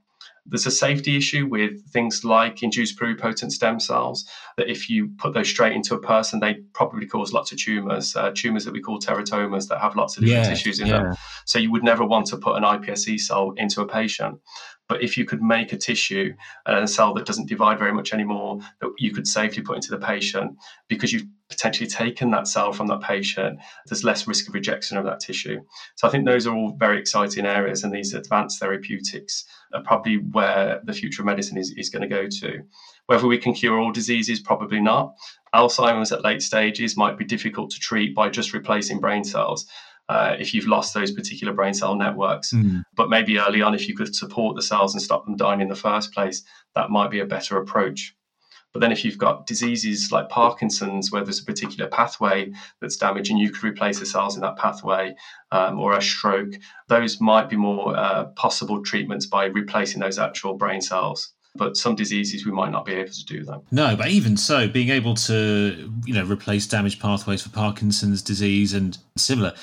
There's 0.49 0.65
a 0.65 0.71
safety 0.71 1.17
issue 1.17 1.45
with 1.45 1.86
things 1.89 2.23
like 2.23 2.63
induced 2.63 2.99
pluripotent 2.99 3.51
stem 3.51 3.79
cells, 3.79 4.25
that 4.57 4.69
if 4.69 4.89
you 4.89 5.10
put 5.17 5.33
those 5.33 5.49
straight 5.49 5.73
into 5.73 5.93
a 5.95 5.99
person, 5.99 6.39
they 6.39 6.55
probably 6.73 7.05
cause 7.05 7.33
lots 7.33 7.51
of 7.51 7.57
tumors, 7.57 8.15
uh, 8.15 8.31
tumors 8.33 8.65
that 8.65 8.73
we 8.73 8.81
call 8.81 8.99
teratomas 8.99 9.67
that 9.67 9.79
have 9.79 9.95
lots 9.95 10.17
of 10.17 10.23
different 10.23 10.45
yeah, 10.45 10.49
tissues 10.49 10.79
in 10.79 10.88
yeah. 10.88 11.03
them. 11.03 11.15
So 11.45 11.60
you 11.60 11.71
would 11.71 11.83
never 11.83 12.05
want 12.05 12.27
to 12.27 12.38
put 12.38 12.55
an 12.57 12.63
iPSC 12.63 13.19
cell 13.19 13.53
into 13.57 13.81
a 13.81 13.88
patient. 13.88 14.39
But 14.88 15.04
if 15.04 15.17
you 15.17 15.26
could 15.26 15.41
make 15.41 15.73
a 15.73 15.78
tissue 15.78 16.34
and 16.65 16.84
a 16.84 16.88
cell 16.88 17.13
that 17.15 17.26
doesn't 17.26 17.50
divide 17.50 17.78
very 17.78 17.91
much 17.91 18.13
anymore, 18.13 18.60
that 18.80 18.91
you 18.97 19.12
could 19.12 19.28
safely 19.28 19.62
put 19.62 19.76
into 19.76 19.91
the 19.91 19.97
patient 19.97 20.56
because 20.88 21.12
you've 21.12 21.28
potentially 21.50 21.89
taken 21.89 22.32
that 22.32 22.47
cell 22.47 22.73
from 22.73 22.88
that 22.88 23.02
patient, 23.02 23.60
there's 23.86 24.04
less 24.04 24.28
risk 24.28 24.47
of 24.47 24.54
rejection 24.54 24.97
of 24.97 25.06
that 25.06 25.19
tissue. 25.19 25.60
So 25.95 26.08
I 26.08 26.12
think 26.12 26.26
those 26.26 26.45
are 26.45 26.56
all 26.56 26.76
very 26.78 27.00
exciting 27.00 27.45
areas, 27.45 27.84
and 27.84 27.93
these 27.93 28.13
advanced 28.13 28.60
therapeutics 28.60 29.45
are 29.73 29.84
probably 29.84 30.17
where 30.17 30.82
the 30.84 30.93
future 30.93 31.21
of 31.21 31.26
medicine 31.26 31.58
is, 31.58 31.71
is 31.78 31.89
going 31.89 32.08
to 32.08 32.15
go 32.15 32.28
to. 32.28 32.63
Whether 33.08 33.28
we 33.28 33.38
can 33.38 33.54
cure 33.54 33.80
all 33.80 33.91
diseases, 33.91 34.39
probably 34.39 34.82
not. 34.82 35.15
Alzheimer's 35.56 36.12
at 36.12 36.23
late 36.23 36.41
stages 36.41 36.97
might 36.97 37.17
be 37.17 37.23
difficult 37.23 37.71
to 37.71 37.80
treat 37.80 38.13
by 38.13 38.30
just 38.30 38.54
replacing 38.54 39.00
brain 39.00 39.23
cells 39.23 39.65
uh, 40.09 40.35
if 40.39 40.53
you've 40.53 40.67
lost 40.67 40.93
those 40.93 41.11
particular 41.11 41.53
brain 41.53 41.73
cell 41.73 41.95
networks. 41.95 42.53
Mm. 42.53 42.83
But 42.95 43.09
maybe 43.09 43.39
early 43.39 43.61
on, 43.61 43.73
if 43.73 43.87
you 43.87 43.95
could 43.95 44.15
support 44.15 44.55
the 44.55 44.61
cells 44.61 44.93
and 44.93 45.01
stop 45.01 45.25
them 45.25 45.35
dying 45.35 45.61
in 45.61 45.67
the 45.67 45.75
first 45.75 46.13
place, 46.13 46.43
that 46.75 46.89
might 46.89 47.11
be 47.11 47.19
a 47.19 47.25
better 47.25 47.57
approach. 47.57 48.15
But 48.73 48.81
then, 48.81 48.91
if 48.91 49.03
you've 49.03 49.17
got 49.17 49.47
diseases 49.47 50.11
like 50.11 50.29
Parkinson's, 50.29 51.11
where 51.11 51.23
there's 51.23 51.39
a 51.39 51.45
particular 51.45 51.89
pathway 51.89 52.51
that's 52.79 52.97
damaged 52.97 53.31
and 53.31 53.39
you 53.39 53.49
could 53.49 53.63
replace 53.63 53.99
the 53.99 54.05
cells 54.05 54.35
in 54.35 54.41
that 54.41 54.57
pathway, 54.57 55.15
um, 55.51 55.79
or 55.79 55.97
a 55.97 56.01
stroke, 56.01 56.53
those 56.87 57.19
might 57.19 57.49
be 57.49 57.55
more 57.55 57.97
uh, 57.97 58.25
possible 58.35 58.83
treatments 58.83 59.25
by 59.25 59.45
replacing 59.45 59.99
those 59.99 60.19
actual 60.19 60.53
brain 60.53 60.81
cells 60.81 61.33
but 61.55 61.75
some 61.75 61.95
diseases 61.95 62.45
we 62.45 62.51
might 62.51 62.71
not 62.71 62.85
be 62.85 62.93
able 62.93 63.11
to 63.11 63.25
do 63.25 63.43
that. 63.43 63.59
No, 63.71 63.95
but 63.95 64.09
even 64.09 64.37
so, 64.37 64.67
being 64.67 64.89
able 64.89 65.15
to 65.15 65.91
you 66.05 66.13
know 66.13 66.23
replace 66.23 66.67
damaged 66.67 67.01
pathways 67.01 67.41
for 67.41 67.49
Parkinson's 67.49 68.21
disease 68.21 68.73
and 68.73 68.97
similar, 69.17 69.53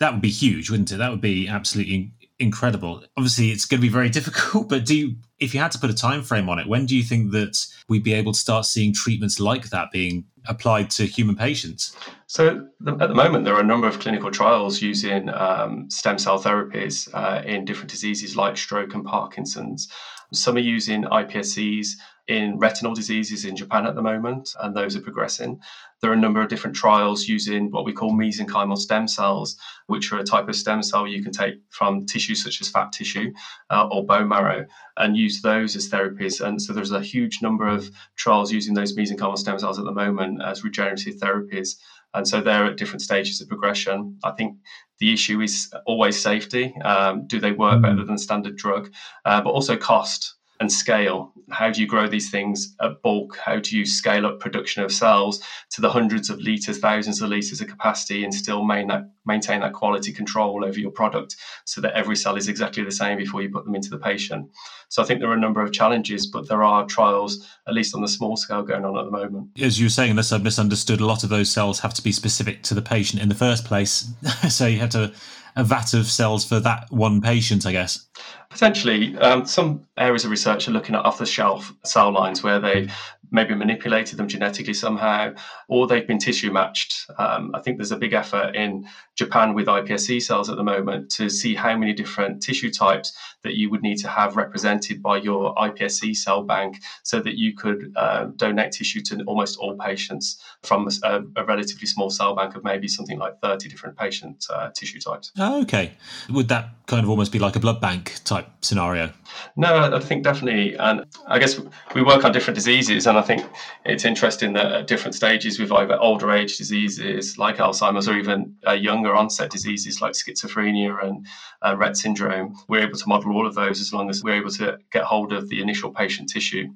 that 0.00 0.12
would 0.12 0.22
be 0.22 0.30
huge, 0.30 0.70
wouldn't 0.70 0.92
it? 0.92 0.96
That 0.96 1.10
would 1.10 1.20
be 1.20 1.48
absolutely 1.48 2.12
incredible. 2.38 3.02
Obviously, 3.16 3.50
it's 3.50 3.64
going 3.64 3.80
to 3.80 3.86
be 3.86 3.92
very 3.92 4.08
difficult, 4.18 4.68
but 4.68 4.86
do 4.86 4.96
you, 4.96 5.16
if 5.38 5.54
you 5.54 5.60
had 5.60 5.72
to 5.72 5.78
put 5.78 5.90
a 5.90 5.94
time 5.94 6.22
frame 6.22 6.48
on 6.48 6.58
it, 6.58 6.68
when 6.68 6.86
do 6.86 6.96
you 6.96 7.02
think 7.02 7.32
that 7.32 7.66
we'd 7.88 8.04
be 8.04 8.14
able 8.14 8.32
to 8.32 8.38
start 8.38 8.64
seeing 8.64 8.92
treatments 8.92 9.40
like 9.40 9.70
that 9.70 9.90
being 9.90 10.24
applied 10.46 10.90
to 10.90 11.04
human 11.04 11.36
patients? 11.36 11.96
So, 12.26 12.68
at 12.86 13.08
the 13.08 13.14
moment, 13.14 13.44
there 13.44 13.54
are 13.54 13.60
a 13.60 13.66
number 13.66 13.86
of 13.86 13.98
clinical 13.98 14.30
trials 14.30 14.80
using 14.82 15.28
um, 15.30 15.90
stem 15.90 16.18
cell 16.18 16.42
therapies 16.42 17.08
uh, 17.14 17.42
in 17.44 17.64
different 17.64 17.90
diseases 17.90 18.36
like 18.36 18.56
stroke 18.56 18.94
and 18.94 19.04
Parkinson's. 19.04 19.88
Some 20.32 20.56
are 20.56 20.60
using 20.60 21.04
iPSCs 21.04 21.96
in 22.26 22.58
retinal 22.58 22.94
diseases 22.94 23.46
in 23.46 23.56
Japan 23.56 23.86
at 23.86 23.94
the 23.94 24.02
moment, 24.02 24.50
and 24.60 24.76
those 24.76 24.94
are 24.94 25.00
progressing. 25.00 25.58
There 26.00 26.10
are 26.10 26.14
a 26.14 26.18
number 26.18 26.42
of 26.42 26.48
different 26.48 26.76
trials 26.76 27.26
using 27.26 27.70
what 27.70 27.86
we 27.86 27.94
call 27.94 28.12
mesenchymal 28.12 28.76
stem 28.76 29.08
cells, 29.08 29.56
which 29.86 30.12
are 30.12 30.18
a 30.18 30.24
type 30.24 30.46
of 30.48 30.54
stem 30.54 30.82
cell 30.82 31.06
you 31.06 31.22
can 31.22 31.32
take 31.32 31.54
from 31.70 32.04
tissues 32.04 32.44
such 32.44 32.60
as 32.60 32.68
fat 32.68 32.92
tissue 32.92 33.32
uh, 33.70 33.88
or 33.90 34.04
bone 34.04 34.28
marrow 34.28 34.66
and 34.98 35.16
use 35.16 35.40
those 35.40 35.74
as 35.74 35.88
therapies. 35.88 36.46
And 36.46 36.60
so 36.60 36.74
there's 36.74 36.92
a 36.92 37.00
huge 37.00 37.40
number 37.40 37.66
of 37.66 37.90
trials 38.16 38.52
using 38.52 38.74
those 38.74 38.94
mesenchymal 38.94 39.38
stem 39.38 39.58
cells 39.58 39.78
at 39.78 39.86
the 39.86 39.92
moment 39.92 40.42
as 40.42 40.62
regenerative 40.62 41.16
therapies. 41.16 41.76
And 42.14 42.26
so 42.26 42.40
they're 42.40 42.64
at 42.64 42.76
different 42.76 43.02
stages 43.02 43.40
of 43.40 43.48
progression. 43.48 44.18
I 44.24 44.32
think 44.32 44.56
the 44.98 45.12
issue 45.12 45.40
is 45.40 45.72
always 45.86 46.20
safety. 46.20 46.74
Um, 46.84 47.26
do 47.26 47.38
they 47.38 47.52
work 47.52 47.82
better 47.82 48.04
than 48.04 48.18
standard 48.18 48.56
drug? 48.56 48.90
Uh, 49.24 49.40
but 49.40 49.50
also 49.50 49.76
cost 49.76 50.37
and 50.60 50.72
scale. 50.72 51.32
How 51.50 51.70
do 51.70 51.80
you 51.80 51.86
grow 51.86 52.08
these 52.08 52.30
things 52.30 52.74
at 52.80 53.00
bulk? 53.02 53.36
How 53.36 53.58
do 53.58 53.76
you 53.76 53.86
scale 53.86 54.26
up 54.26 54.40
production 54.40 54.82
of 54.82 54.92
cells 54.92 55.40
to 55.70 55.80
the 55.80 55.90
hundreds 55.90 56.28
of 56.30 56.40
liters, 56.40 56.78
thousands 56.78 57.22
of 57.22 57.30
liters 57.30 57.60
of 57.60 57.68
capacity, 57.68 58.24
and 58.24 58.34
still 58.34 58.64
maintain 58.64 58.88
that, 58.88 59.10
maintain 59.24 59.60
that 59.60 59.72
quality 59.72 60.12
control 60.12 60.64
over 60.64 60.78
your 60.78 60.90
product 60.90 61.36
so 61.64 61.80
that 61.80 61.94
every 61.94 62.16
cell 62.16 62.36
is 62.36 62.48
exactly 62.48 62.82
the 62.82 62.92
same 62.92 63.16
before 63.16 63.40
you 63.40 63.50
put 63.50 63.64
them 63.64 63.74
into 63.74 63.90
the 63.90 63.98
patient? 63.98 64.50
So 64.88 65.02
I 65.02 65.06
think 65.06 65.20
there 65.20 65.30
are 65.30 65.34
a 65.34 65.40
number 65.40 65.62
of 65.62 65.72
challenges, 65.72 66.26
but 66.26 66.48
there 66.48 66.62
are 66.62 66.86
trials, 66.86 67.46
at 67.66 67.74
least 67.74 67.94
on 67.94 68.02
the 68.02 68.08
small 68.08 68.36
scale, 68.36 68.62
going 68.62 68.84
on 68.84 68.98
at 68.98 69.04
the 69.04 69.10
moment. 69.10 69.48
As 69.60 69.78
you 69.78 69.86
were 69.86 69.90
saying, 69.90 70.10
unless 70.10 70.32
I've 70.32 70.42
misunderstood, 70.42 71.00
a 71.00 71.06
lot 71.06 71.24
of 71.24 71.30
those 71.30 71.50
cells 71.50 71.80
have 71.80 71.94
to 71.94 72.02
be 72.02 72.12
specific 72.12 72.62
to 72.64 72.74
the 72.74 72.82
patient 72.82 73.22
in 73.22 73.28
the 73.28 73.34
first 73.34 73.64
place. 73.64 74.10
so 74.48 74.66
you 74.66 74.78
have 74.78 74.90
to 74.90 75.12
a 75.58 75.64
vat 75.64 75.92
of 75.92 76.06
cells 76.06 76.44
for 76.44 76.60
that 76.60 76.86
one 76.90 77.20
patient, 77.20 77.66
I 77.66 77.72
guess. 77.72 78.06
Potentially, 78.48 79.18
um, 79.18 79.44
some 79.44 79.84
areas 79.98 80.24
of 80.24 80.30
research 80.30 80.68
are 80.68 80.70
looking 80.70 80.94
at 80.94 81.04
off-the-shelf 81.04 81.74
cell 81.84 82.12
lines 82.12 82.42
where 82.44 82.60
they've 82.60 82.94
maybe 83.30 83.54
manipulated 83.54 84.18
them 84.18 84.28
genetically 84.28 84.74
somehow, 84.74 85.32
or 85.68 85.86
they've 85.86 86.06
been 86.06 86.18
tissue 86.18 86.52
matched. 86.52 87.10
Um, 87.18 87.50
I 87.54 87.60
think 87.60 87.76
there's 87.78 87.92
a 87.92 87.96
big 87.96 88.12
effort 88.12 88.54
in 88.54 88.88
Japan 89.14 89.54
with 89.54 89.66
iPSC 89.66 90.22
cells 90.22 90.48
at 90.48 90.56
the 90.56 90.62
moment 90.62 91.10
to 91.10 91.28
see 91.28 91.54
how 91.54 91.76
many 91.76 91.92
different 91.92 92.42
tissue 92.42 92.70
types 92.70 93.16
that 93.42 93.54
you 93.54 93.70
would 93.70 93.82
need 93.82 93.96
to 93.96 94.08
have 94.08 94.36
represented 94.36 95.02
by 95.02 95.16
your 95.16 95.54
iPSC 95.56 96.16
cell 96.16 96.42
bank 96.42 96.78
so 97.02 97.20
that 97.20 97.36
you 97.36 97.54
could 97.54 97.92
uh, 97.96 98.26
donate 98.36 98.72
tissue 98.72 99.00
to 99.02 99.22
almost 99.24 99.58
all 99.58 99.76
patients 99.76 100.42
from 100.62 100.88
a, 101.02 101.22
a, 101.36 101.44
relatively 101.44 101.86
small 101.86 102.10
cell 102.10 102.34
bank 102.34 102.54
of 102.54 102.64
maybe 102.64 102.88
something 102.88 103.18
like 103.18 103.40
30 103.40 103.68
different 103.68 103.96
patient 103.96 104.44
uh, 104.50 104.70
tissue 104.70 105.00
types. 105.00 105.32
Oh, 105.38 105.62
okay. 105.62 105.92
Would 106.30 106.48
that 106.48 106.70
kind 106.86 107.04
of 107.04 107.10
almost 107.10 107.32
be 107.32 107.38
like 107.38 107.56
a 107.56 107.60
blood 107.60 107.80
bank 107.80 108.14
type 108.24 108.48
scenario? 108.60 109.12
No, 109.56 109.94
I 109.94 110.00
think 110.00 110.24
definitely. 110.24 110.76
And 110.76 111.04
I 111.26 111.38
guess 111.38 111.60
we 111.94 112.02
work 112.02 112.24
on 112.24 112.32
different 112.32 112.54
diseases, 112.54 113.06
and 113.06 113.17
I 113.18 113.22
think 113.22 113.44
it's 113.84 114.04
interesting 114.04 114.52
that 114.52 114.72
at 114.72 114.86
different 114.86 115.14
stages 115.14 115.58
with 115.58 115.72
either 115.72 115.98
older 115.98 116.30
age 116.30 116.56
diseases 116.56 117.36
like 117.36 117.56
Alzheimer's 117.56 118.08
or 118.08 118.16
even 118.16 118.54
uh, 118.66 118.72
younger 118.72 119.14
onset 119.14 119.50
diseases 119.50 120.00
like 120.00 120.12
schizophrenia 120.12 121.02
and 121.02 121.26
uh, 121.62 121.74
Rett 121.74 121.96
syndrome, 121.96 122.56
we're 122.68 122.82
able 122.86 122.96
to 122.96 123.08
model 123.08 123.32
all 123.32 123.46
of 123.46 123.56
those 123.56 123.80
as 123.80 123.92
long 123.92 124.08
as 124.08 124.22
we're 124.22 124.36
able 124.36 124.50
to 124.52 124.78
get 124.92 125.02
hold 125.02 125.32
of 125.32 125.48
the 125.48 125.60
initial 125.60 125.90
patient 125.90 126.28
tissue. 126.28 126.68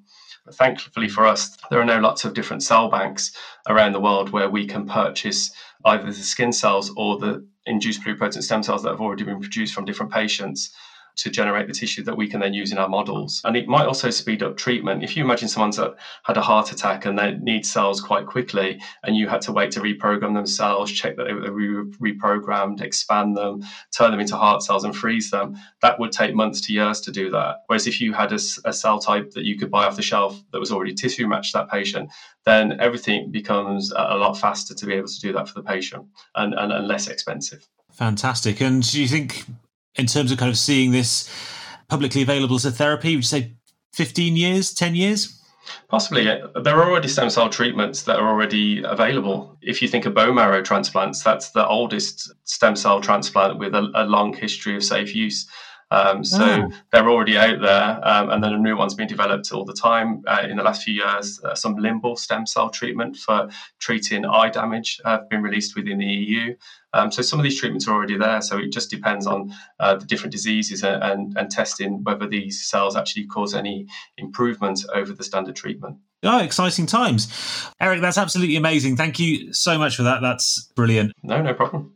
But 0.45 0.57
thankfully 0.57 1.09
for 1.09 1.27
us, 1.27 1.57
there 1.71 1.81
are 1.81 1.85
now 1.85 2.01
lots 2.01 2.25
of 2.25 2.35
different 2.35 2.65
cell 2.65 2.89
banks 2.89 3.37
around 3.69 3.93
the 3.93 4.01
world 4.01 4.31
where 4.31 4.51
we 4.51 4.67
can 4.67 4.89
purchase 4.89 5.53
either 5.85 6.07
the 6.07 6.13
skin 6.15 6.53
cells 6.53 6.93
or 6.97 7.19
the 7.19 7.47
induced 7.67 8.03
pluripotent 8.03 8.43
stem 8.43 8.65
cells 8.65 8.83
that 8.83 8.91
have 8.91 9.01
already 9.01 9.23
been 9.23 9.41
produced 9.41 9.73
from 9.73 9.85
different 9.85 10.11
patients 10.11 10.75
to 11.17 11.31
generate 11.31 11.67
the 11.67 11.75
tissue 11.75 12.03
that 12.05 12.17
we 12.17 12.29
can 12.29 12.41
then 12.41 12.55
use 12.55 12.73
in 12.73 12.79
our 12.79 12.89
models. 12.89 13.41
And 13.45 13.57
it 13.57 13.69
might 13.69 13.87
also 13.87 14.11
speed 14.11 14.43
up 14.43 14.57
treatment. 14.57 15.03
If 15.03 15.17
you 15.17 15.25
imagine 15.25 15.49
someone's 15.49 15.77
had 15.77 16.37
a 16.37 16.41
heart 16.41 16.73
attack 16.73 17.05
and 17.05 17.19
they 17.19 17.33
need 17.33 17.67
cells 17.67 18.01
quite 18.01 18.27
quickly, 18.27 18.81
and 19.03 19.17
you 19.17 19.29
had 19.29 19.41
to 19.43 19.53
wait 19.53 19.71
to 19.73 19.81
reprogram 19.81 20.35
themselves, 20.35 20.91
check 20.91 21.17
that 21.17 21.25
they 21.25 21.33
were 21.35 21.53
re- 21.53 22.13
reprogrammed, 22.15 22.81
expand 22.81 23.37
them, 23.37 23.63
turn 23.97 24.11
them 24.11 24.21
into 24.21 24.37
heart 24.37 24.63
cells, 24.63 24.85
and 24.85 24.97
freeze 24.97 25.31
them, 25.31 25.57
that 25.81 25.99
would 25.99 26.13
take 26.13 26.35
months 26.35 26.61
to 26.63 26.73
years 26.73 27.01
to 27.03 27.13
do 27.13 27.31
that. 27.31 27.63
Whereas 27.67 27.87
if 27.87 28.01
you 28.01 28.13
had 28.13 28.33
a, 28.33 28.39
a 28.65 28.73
cell 28.73 28.99
type 28.99 29.33
that 29.33 29.45
you 29.45 29.59
could 29.59 29.71
buy 29.71 29.85
off 29.85 29.97
the 29.97 30.03
shelf 30.03 30.43
that 30.53 30.61
was 30.61 30.73
already 30.73 30.95
tissue 30.95 31.27
matched 31.27 31.53
to 31.53 31.59
that 31.59 31.71
patient, 31.71 32.11
then 32.45 32.81
everything 32.81 33.31
becomes 33.31 33.93
a 33.95 34.17
lot 34.17 34.35
faster 34.35 34.75
to 34.75 34.87
be 34.87 34.95
able 34.95 35.09
to 35.09 35.21
do 35.21 35.33
that 35.33 35.49
for 35.49 35.55
the 35.55 35.63
patient 35.63 36.07
and, 36.35 36.55
and, 36.55 36.73
and 36.73 36.89
less 36.89 37.07
expensive. 37.07 37.69
Fantastic. 37.93 38.61
And 38.61 38.83
do 38.91 39.01
you 39.01 39.07
think 39.07 39.45
in 39.97 40.07
terms 40.07 40.33
of 40.33 40.39
kind 40.39 40.51
of 40.51 40.59
seeing 40.59 40.91
this 40.91 41.29
publicly 41.89 42.23
available 42.23 42.57
as 42.57 42.65
a 42.65 42.71
therapy? 42.71 43.17
Would 43.17 43.25
you 43.25 43.29
say 43.29 43.55
15 43.95 44.37
years, 44.37 44.73
10 44.73 44.95
years? 44.95 45.39
Possibly. 45.89 46.25
There 46.25 46.77
are 46.77 46.91
already 46.91 47.09
stem 47.09 47.31
cell 47.31 47.49
treatments 47.49 48.03
that 48.03 48.19
are 48.19 48.29
already 48.29 48.83
available. 48.83 49.57
If 49.63 49.81
you 49.81 49.89
think 49.89 50.07
of 50.07 50.15
bone 50.15 50.35
marrow 50.35 50.63
transplants, 50.63 51.23
that's 51.23 51.51
the 51.51 51.67
oldest 51.67 52.33
stem 52.45 52.77
cell 52.77 53.01
transplant 53.01 53.59
with 53.59 53.75
a, 53.75 53.91
a 53.95 54.05
long 54.05 54.35
history 54.35 54.77
of 54.77 54.83
safe 54.83 55.15
use. 55.15 55.47
Um, 55.93 56.25
so 56.25 56.43
oh. 56.43 56.73
they're 56.91 57.11
already 57.11 57.37
out 57.37 57.61
there, 57.61 58.01
um, 58.03 58.31
and 58.31 58.43
then 58.43 58.55
a 58.55 58.59
new 58.59 58.79
one's 58.79 58.95
being 58.95 59.11
developed 59.11 59.53
all 59.53 59.67
the 59.67 59.75
time. 59.75 60.25
Uh, 60.27 60.47
in 60.49 60.57
the 60.57 60.63
last 60.63 60.85
few 60.85 60.95
years, 60.95 61.39
uh, 61.45 61.55
some 61.55 61.77
limbal 61.77 62.19
stem 62.19 62.47
cell 62.47 62.71
treatment 62.71 63.19
for 63.19 63.51
treating 63.79 64.25
eye 64.25 64.49
damage 64.49 65.01
have 65.05 65.29
been 65.29 65.43
released 65.43 65.77
within 65.77 65.99
the 65.99 66.07
EU. 66.07 66.57
Um, 66.95 67.11
so 67.11 67.21
some 67.21 67.39
of 67.39 67.43
these 67.43 67.61
treatments 67.61 67.87
are 67.89 67.95
already 67.95 68.17
there. 68.17 68.41
So 68.41 68.57
it 68.59 68.73
just 68.73 68.91
depends 68.91 69.27
on 69.27 69.53
uh, 69.81 69.97
the 69.97 70.07
different 70.07 70.33
diseases 70.33 70.83
and, 70.83 71.03
and, 71.03 71.39
and, 71.39 71.51
testing 71.51 72.03
whether 72.05 72.27
these 72.27 72.67
cells 72.69 72.97
actually 72.97 73.27
cause 73.27 73.55
any 73.55 73.87
improvement 74.17 74.85
over 74.95 75.13
the 75.13 75.25
standard 75.25 75.57
treatment. 75.57 75.99
Oh, 76.23 76.39
exciting 76.39 76.87
times. 76.87 77.29
Eric, 77.81 78.01
that's 78.01 78.19
absolutely 78.19 78.57
amazing. 78.57 78.97
Thank 78.97 79.19
you 79.19 79.53
so 79.53 79.77
much 79.77 79.97
for 79.97 80.05
that. 80.05 80.23
That's 80.23 80.71
brilliant. 80.77 81.13
No, 81.23 81.43
no 81.43 81.53
problem. 81.53 81.95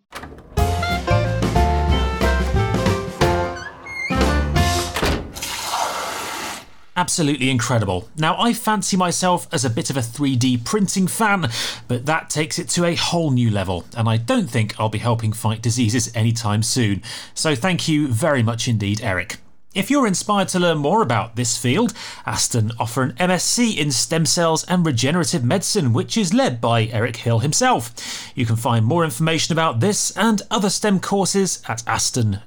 Absolutely 6.96 7.50
incredible. 7.50 8.08
Now, 8.16 8.40
I 8.40 8.54
fancy 8.54 8.96
myself 8.96 9.46
as 9.52 9.66
a 9.66 9.70
bit 9.70 9.90
of 9.90 9.98
a 9.98 10.00
3D 10.00 10.64
printing 10.64 11.06
fan, 11.06 11.50
but 11.88 12.06
that 12.06 12.30
takes 12.30 12.58
it 12.58 12.70
to 12.70 12.86
a 12.86 12.94
whole 12.94 13.30
new 13.30 13.50
level, 13.50 13.84
and 13.94 14.08
I 14.08 14.16
don't 14.16 14.48
think 14.48 14.80
I'll 14.80 14.88
be 14.88 14.98
helping 14.98 15.34
fight 15.34 15.60
diseases 15.60 16.10
anytime 16.14 16.62
soon. 16.62 17.02
So, 17.34 17.54
thank 17.54 17.86
you 17.86 18.08
very 18.08 18.42
much 18.42 18.66
indeed, 18.66 19.02
Eric. 19.02 19.36
If 19.76 19.90
you're 19.90 20.06
inspired 20.06 20.48
to 20.48 20.58
learn 20.58 20.78
more 20.78 21.02
about 21.02 21.36
this 21.36 21.58
field, 21.58 21.92
Aston 22.24 22.72
offer 22.80 23.02
an 23.02 23.12
MSc 23.12 23.76
in 23.76 23.92
stem 23.92 24.24
cells 24.24 24.64
and 24.64 24.86
regenerative 24.86 25.44
medicine, 25.44 25.92
which 25.92 26.16
is 26.16 26.32
led 26.32 26.62
by 26.62 26.86
Eric 26.86 27.16
Hill 27.16 27.40
himself. 27.40 27.92
You 28.34 28.46
can 28.46 28.56
find 28.56 28.86
more 28.86 29.04
information 29.04 29.52
about 29.52 29.80
this 29.80 30.16
and 30.16 30.40
other 30.50 30.70
STEM 30.70 31.00
courses 31.00 31.62
at 31.68 31.86
aston.ac.uk. 31.86 32.46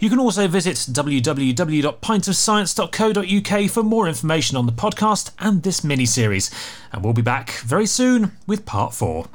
You 0.00 0.08
can 0.08 0.18
also 0.18 0.48
visit 0.48 0.76
www.pintofscience.co.uk 0.76 3.70
for 3.70 3.82
more 3.82 4.08
information 4.08 4.56
on 4.56 4.64
the 4.64 4.72
podcast 4.72 5.32
and 5.38 5.62
this 5.62 5.84
mini 5.84 6.06
series. 6.06 6.50
And 6.92 7.04
we'll 7.04 7.12
be 7.12 7.20
back 7.20 7.50
very 7.50 7.84
soon 7.84 8.32
with 8.46 8.64
part 8.64 8.94
four. 8.94 9.26